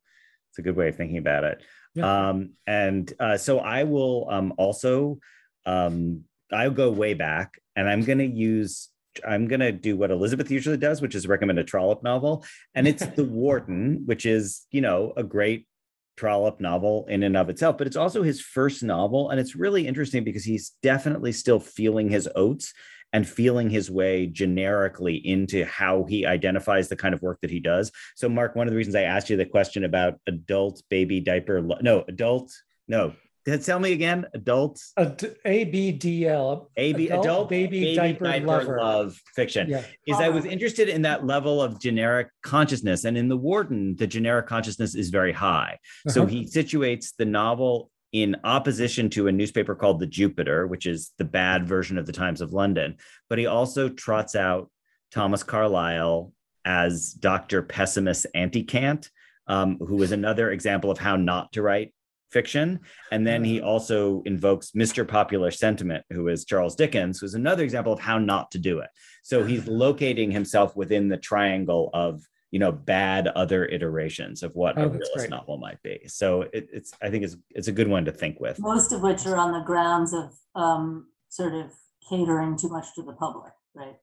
it's 0.51 0.59
a 0.59 0.61
good 0.61 0.77
way 0.77 0.87
of 0.87 0.95
thinking 0.95 1.17
about 1.17 1.43
it. 1.43 1.61
Yeah. 1.93 2.29
Um, 2.29 2.51
and 2.65 3.11
uh, 3.19 3.37
so 3.37 3.59
I 3.59 3.83
will 3.83 4.27
um, 4.29 4.53
also, 4.57 5.19
um, 5.65 6.23
I'll 6.51 6.71
go 6.71 6.91
way 6.91 7.13
back 7.13 7.61
and 7.75 7.89
I'm 7.89 8.03
going 8.03 8.19
to 8.19 8.25
use, 8.25 8.89
I'm 9.27 9.47
going 9.47 9.59
to 9.59 9.71
do 9.71 9.97
what 9.97 10.11
Elizabeth 10.11 10.49
usually 10.49 10.77
does, 10.77 11.01
which 11.01 11.15
is 11.15 11.27
recommend 11.27 11.59
a 11.59 11.63
Trollope 11.63 12.03
novel. 12.03 12.45
And 12.75 12.87
it's 12.87 13.05
The 13.05 13.23
Warden, 13.25 14.03
which 14.05 14.25
is, 14.25 14.65
you 14.71 14.81
know, 14.81 15.13
a 15.17 15.23
great 15.23 15.67
Trollope 16.17 16.61
novel 16.61 17.05
in 17.09 17.23
and 17.23 17.35
of 17.35 17.49
itself, 17.49 17.77
but 17.77 17.87
it's 17.87 17.95
also 17.95 18.21
his 18.23 18.41
first 18.41 18.83
novel. 18.83 19.29
And 19.29 19.39
it's 19.39 19.55
really 19.55 19.87
interesting 19.87 20.23
because 20.23 20.43
he's 20.43 20.73
definitely 20.83 21.31
still 21.31 21.59
feeling 21.59 22.09
his 22.09 22.29
oats 22.35 22.73
and 23.13 23.27
feeling 23.27 23.69
his 23.69 23.91
way 23.91 24.25
generically 24.27 25.15
into 25.15 25.65
how 25.65 26.03
he 26.05 26.25
identifies 26.25 26.89
the 26.89 26.95
kind 26.95 27.13
of 27.13 27.21
work 27.21 27.39
that 27.41 27.51
he 27.51 27.59
does. 27.59 27.91
So, 28.15 28.29
Mark, 28.29 28.55
one 28.55 28.67
of 28.67 28.71
the 28.71 28.77
reasons 28.77 28.95
I 28.95 29.03
asked 29.03 29.29
you 29.29 29.37
the 29.37 29.45
question 29.45 29.83
about 29.83 30.19
adult 30.27 30.81
baby 30.89 31.19
diaper, 31.19 31.61
no, 31.61 32.03
adult, 32.07 32.51
no, 32.87 33.13
Tell 33.43 33.79
me 33.79 33.93
again, 33.93 34.27
adult. 34.35 34.79
ABDL. 34.97 36.67
AB, 36.77 37.07
adult, 37.07 37.25
adult 37.25 37.49
baby, 37.49 37.79
baby 37.81 37.95
diaper, 37.95 38.25
diaper 38.25 38.45
lover. 38.45 38.77
love 38.77 39.19
fiction. 39.35 39.67
Yeah. 39.67 39.83
Is 40.05 40.17
I 40.17 40.29
was 40.29 40.45
interested 40.45 40.89
in 40.89 41.01
that 41.03 41.25
level 41.25 41.61
of 41.61 41.79
generic 41.79 42.27
consciousness. 42.43 43.03
And 43.03 43.17
in 43.17 43.29
The 43.29 43.37
Warden, 43.37 43.95
the 43.95 44.05
generic 44.05 44.45
consciousness 44.45 44.93
is 44.93 45.09
very 45.09 45.33
high. 45.33 45.79
Uh-huh. 46.05 46.13
So 46.13 46.25
he 46.27 46.45
situates 46.45 47.13
the 47.17 47.25
novel 47.25 47.89
in 48.11 48.35
opposition 48.43 49.09
to 49.11 49.27
a 49.27 49.31
newspaper 49.31 49.75
called 49.75 49.99
the 49.99 50.07
Jupiter, 50.07 50.67
which 50.67 50.85
is 50.85 51.11
the 51.17 51.25
bad 51.25 51.65
version 51.65 51.97
of 51.97 52.05
the 52.05 52.11
Times 52.11 52.41
of 52.41 52.53
London. 52.53 52.97
But 53.29 53.39
he 53.39 53.45
also 53.45 53.89
trots 53.89 54.35
out 54.35 54.69
Thomas 55.11 55.43
Carlyle 55.43 56.33
as 56.65 57.13
Dr. 57.13 57.61
Pessimist 57.61 58.27
Anticant, 58.35 59.09
um, 59.47 59.77
who 59.77 60.01
is 60.03 60.11
another 60.11 60.51
example 60.51 60.91
of 60.91 60.97
how 60.97 61.15
not 61.15 61.53
to 61.53 61.61
write 61.61 61.93
fiction. 62.31 62.79
And 63.11 63.27
then 63.27 63.43
he 63.43 63.61
also 63.61 64.21
invokes 64.25 64.71
Mr. 64.71 65.05
Popular 65.05 65.51
Sentiment, 65.51 66.05
who 66.11 66.29
is 66.29 66.45
Charles 66.45 66.75
Dickens, 66.75 67.19
who's 67.19 67.33
another 67.33 67.63
example 67.63 67.91
of 67.91 67.99
how 67.99 68.17
not 68.17 68.51
to 68.51 68.57
do 68.57 68.79
it. 68.79 68.89
So 69.23 69.43
he's 69.43 69.67
locating 69.67 70.31
himself 70.31 70.75
within 70.75 71.09
the 71.09 71.17
triangle 71.17 71.89
of 71.93 72.21
you 72.51 72.59
know 72.59 72.71
bad 72.71 73.27
other 73.29 73.65
iterations 73.65 74.43
of 74.43 74.55
what 74.55 74.77
oh, 74.77 74.83
a 74.83 74.87
realist 74.89 75.11
great. 75.15 75.29
novel 75.29 75.57
might 75.57 75.81
be 75.81 75.99
so 76.07 76.43
it, 76.53 76.69
it's 76.71 76.93
i 77.01 77.09
think 77.09 77.23
it's 77.23 77.37
it's 77.49 77.69
a 77.69 77.71
good 77.71 77.87
one 77.87 78.05
to 78.05 78.11
think 78.11 78.39
with 78.39 78.59
most 78.59 78.91
of 78.91 79.01
which 79.01 79.25
are 79.25 79.37
on 79.37 79.51
the 79.51 79.61
grounds 79.61 80.13
of 80.13 80.33
um, 80.53 81.07
sort 81.29 81.53
of 81.53 81.71
catering 82.07 82.57
too 82.57 82.69
much 82.69 82.93
to 82.93 83.01
the 83.01 83.13
public 83.13 83.53
right 83.73 83.95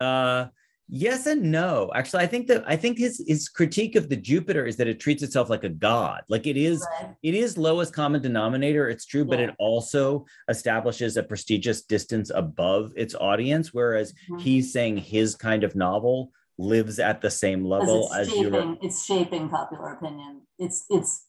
uh 0.00 0.46
yes 0.92 1.26
and 1.26 1.42
no 1.42 1.90
actually 1.94 2.22
i 2.22 2.26
think 2.26 2.46
that 2.46 2.64
i 2.66 2.76
think 2.76 2.98
his 2.98 3.22
his 3.26 3.48
critique 3.48 3.96
of 3.96 4.08
the 4.08 4.16
jupiter 4.16 4.66
is 4.66 4.76
that 4.76 4.88
it 4.88 4.98
treats 4.98 5.22
itself 5.22 5.48
like 5.48 5.64
a 5.64 5.68
god 5.68 6.22
like 6.28 6.46
it 6.46 6.56
is 6.56 6.86
right. 7.00 7.14
it 7.22 7.34
is 7.34 7.56
lowest 7.56 7.92
common 7.92 8.20
denominator 8.20 8.88
it's 8.88 9.06
true 9.06 9.22
yeah. 9.22 9.28
but 9.28 9.40
it 9.40 9.54
also 9.58 10.24
establishes 10.48 11.16
a 11.16 11.22
prestigious 11.22 11.82
distance 11.82 12.30
above 12.34 12.92
its 12.96 13.14
audience 13.14 13.72
whereas 13.72 14.12
mm-hmm. 14.12 14.38
he's 14.38 14.72
saying 14.72 14.96
his 14.96 15.36
kind 15.36 15.64
of 15.64 15.74
novel 15.74 16.32
lives 16.60 16.98
at 16.98 17.20
the 17.20 17.30
same 17.30 17.64
level 17.64 18.12
as 18.14 18.28
shaping, 18.28 18.78
it's 18.82 19.04
shaping 19.04 19.48
popular 19.48 19.94
opinion. 19.94 20.42
It's 20.58 20.84
it's 20.90 21.26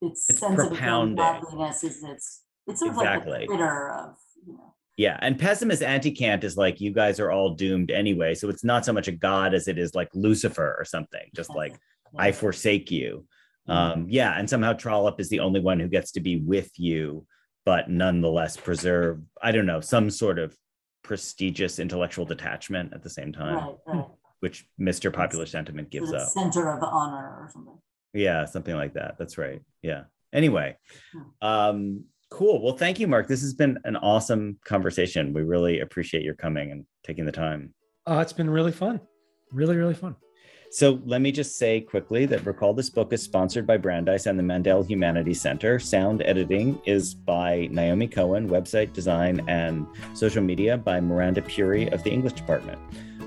it's, 0.00 0.28
it's 0.28 0.40
propounding. 0.40 1.16
godliness 1.16 1.82
is 1.82 2.04
it's 2.04 2.42
it's 2.66 2.80
sort 2.80 2.92
exactly. 2.92 3.32
of 3.32 3.40
like 3.40 3.40
the 3.40 3.46
Twitter 3.46 3.90
of 3.90 4.16
you 4.46 4.52
know. 4.52 4.74
Yeah, 4.96 5.18
and 5.22 5.38
pessimist 5.38 5.82
Anticant 5.82 6.44
is 6.44 6.56
like 6.56 6.80
you 6.80 6.92
guys 6.92 7.20
are 7.20 7.30
all 7.30 7.54
doomed 7.54 7.90
anyway. 7.90 8.34
So 8.34 8.48
it's 8.48 8.64
not 8.64 8.84
so 8.84 8.92
much 8.92 9.08
a 9.08 9.12
god 9.12 9.54
as 9.54 9.68
it 9.68 9.78
is 9.78 9.94
like 9.94 10.08
Lucifer 10.12 10.76
or 10.78 10.84
something, 10.84 11.30
just 11.34 11.50
like 11.54 11.72
yeah. 11.72 12.20
I 12.20 12.32
forsake 12.32 12.90
you. 12.90 13.24
Mm-hmm. 13.68 14.00
Um, 14.00 14.06
yeah, 14.08 14.38
and 14.38 14.50
somehow 14.50 14.72
Trollope 14.72 15.20
is 15.20 15.28
the 15.28 15.40
only 15.40 15.60
one 15.60 15.78
who 15.80 15.88
gets 15.88 16.12
to 16.12 16.20
be 16.20 16.36
with 16.36 16.70
you, 16.78 17.26
but 17.64 17.88
nonetheless 17.88 18.56
preserve, 18.56 19.22
I 19.40 19.52
don't 19.52 19.66
know, 19.66 19.80
some 19.80 20.10
sort 20.10 20.38
of 20.38 20.56
prestigious 21.04 21.78
intellectual 21.78 22.24
detachment 22.24 22.92
at 22.92 23.02
the 23.02 23.10
same 23.10 23.32
time. 23.32 23.54
Right, 23.54 23.76
right 23.86 24.06
which 24.40 24.66
Mr. 24.80 25.12
Popular 25.12 25.46
Sentiment 25.46 25.90
gives 25.90 26.12
up. 26.12 26.28
Center 26.28 26.70
of 26.70 26.82
honor 26.82 27.36
or 27.40 27.50
something. 27.52 27.78
Yeah, 28.14 28.44
something 28.44 28.74
like 28.74 28.94
that. 28.94 29.16
That's 29.18 29.38
right. 29.38 29.60
Yeah. 29.82 30.04
Anyway, 30.32 30.76
hmm. 31.12 31.22
um, 31.42 32.04
cool. 32.30 32.62
Well, 32.62 32.76
thank 32.76 33.00
you, 33.00 33.06
Mark. 33.06 33.28
This 33.28 33.42
has 33.42 33.54
been 33.54 33.78
an 33.84 33.96
awesome 33.96 34.58
conversation. 34.64 35.32
We 35.32 35.42
really 35.42 35.80
appreciate 35.80 36.22
your 36.22 36.34
coming 36.34 36.70
and 36.72 36.84
taking 37.04 37.26
the 37.26 37.32
time. 37.32 37.74
Uh, 38.06 38.20
it's 38.20 38.32
been 38.32 38.50
really 38.50 38.72
fun. 38.72 39.00
Really, 39.52 39.76
really 39.76 39.94
fun. 39.94 40.16
So 40.70 41.00
let 41.06 41.22
me 41.22 41.32
just 41.32 41.56
say 41.56 41.80
quickly 41.80 42.26
that 42.26 42.44
Recall 42.44 42.74
This 42.74 42.90
Book 42.90 43.14
is 43.14 43.22
sponsored 43.22 43.66
by 43.66 43.78
Brandeis 43.78 44.26
and 44.26 44.38
the 44.38 44.42
Mandel 44.42 44.82
Humanities 44.82 45.40
Center. 45.40 45.78
Sound 45.78 46.22
editing 46.22 46.78
is 46.84 47.14
by 47.14 47.68
Naomi 47.70 48.06
Cohen, 48.06 48.50
website 48.50 48.92
design 48.92 49.42
and 49.48 49.86
social 50.12 50.42
media 50.42 50.76
by 50.76 51.00
Miranda 51.00 51.40
Puri 51.40 51.90
of 51.90 52.02
the 52.02 52.10
English 52.10 52.34
Department. 52.34 52.78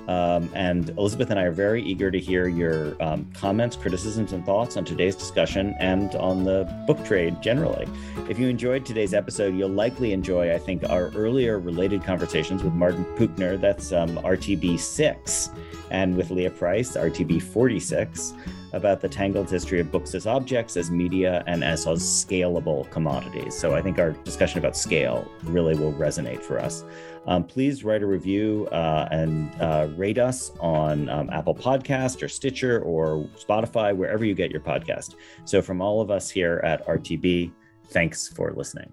Um, 0.08 0.50
and 0.54 0.90
Elizabeth 0.90 1.30
and 1.30 1.38
I 1.38 1.44
are 1.44 1.52
very 1.52 1.82
eager 1.82 2.10
to 2.10 2.18
hear 2.18 2.48
your 2.48 3.00
um, 3.02 3.30
comments, 3.34 3.76
criticisms, 3.76 4.32
and 4.32 4.44
thoughts 4.44 4.76
on 4.76 4.84
today's 4.84 5.14
discussion 5.14 5.74
and 5.78 6.14
on 6.16 6.44
the 6.44 6.64
book 6.86 7.04
trade 7.04 7.40
generally. 7.40 7.86
If 8.28 8.38
you 8.38 8.48
enjoyed 8.48 8.84
today's 8.84 9.14
episode, 9.14 9.54
you'll 9.54 9.68
likely 9.68 10.12
enjoy, 10.12 10.52
I 10.52 10.58
think, 10.58 10.82
our 10.88 11.08
earlier 11.10 11.58
related 11.58 12.02
conversations 12.02 12.62
with 12.62 12.72
Martin 12.72 13.04
Puchner, 13.16 13.60
that's 13.60 13.92
um, 13.92 14.16
RTB 14.18 14.78
6, 14.78 15.50
and 15.90 16.16
with 16.16 16.30
Leah 16.30 16.50
Price, 16.50 16.96
RTB 16.96 17.42
46. 17.42 18.34
About 18.72 19.00
the 19.00 19.08
tangled 19.08 19.50
history 19.50 19.80
of 19.80 19.90
books 19.90 20.14
as 20.14 20.26
objects, 20.26 20.76
as 20.76 20.90
media, 20.90 21.44
and 21.46 21.62
as, 21.62 21.82
scalable 21.82 22.88
commodities. 22.90 23.56
So 23.56 23.74
I 23.74 23.82
think 23.82 23.98
our 23.98 24.12
discussion 24.12 24.58
about 24.58 24.76
scale 24.76 25.30
really 25.44 25.74
will 25.74 25.92
resonate 25.92 26.40
for 26.40 26.58
us. 26.58 26.84
Um, 27.26 27.44
please 27.44 27.84
write 27.84 28.02
a 28.02 28.06
review 28.06 28.68
uh, 28.72 29.08
and 29.10 29.52
uh, 29.60 29.88
rate 29.96 30.18
us 30.18 30.52
on 30.60 31.08
um, 31.08 31.28
Apple 31.30 31.54
Podcast 31.54 32.22
or 32.22 32.28
Stitcher 32.28 32.80
or 32.80 33.28
Spotify, 33.36 33.94
wherever 33.94 34.24
you 34.24 34.34
get 34.34 34.50
your 34.50 34.60
podcast. 34.60 35.16
So 35.44 35.60
from 35.60 35.80
all 35.80 36.00
of 36.00 36.10
us 36.10 36.30
here 36.30 36.60
at 36.64 36.86
RTB, 36.86 37.52
thanks 37.88 38.28
for 38.28 38.52
listening. 38.52 38.92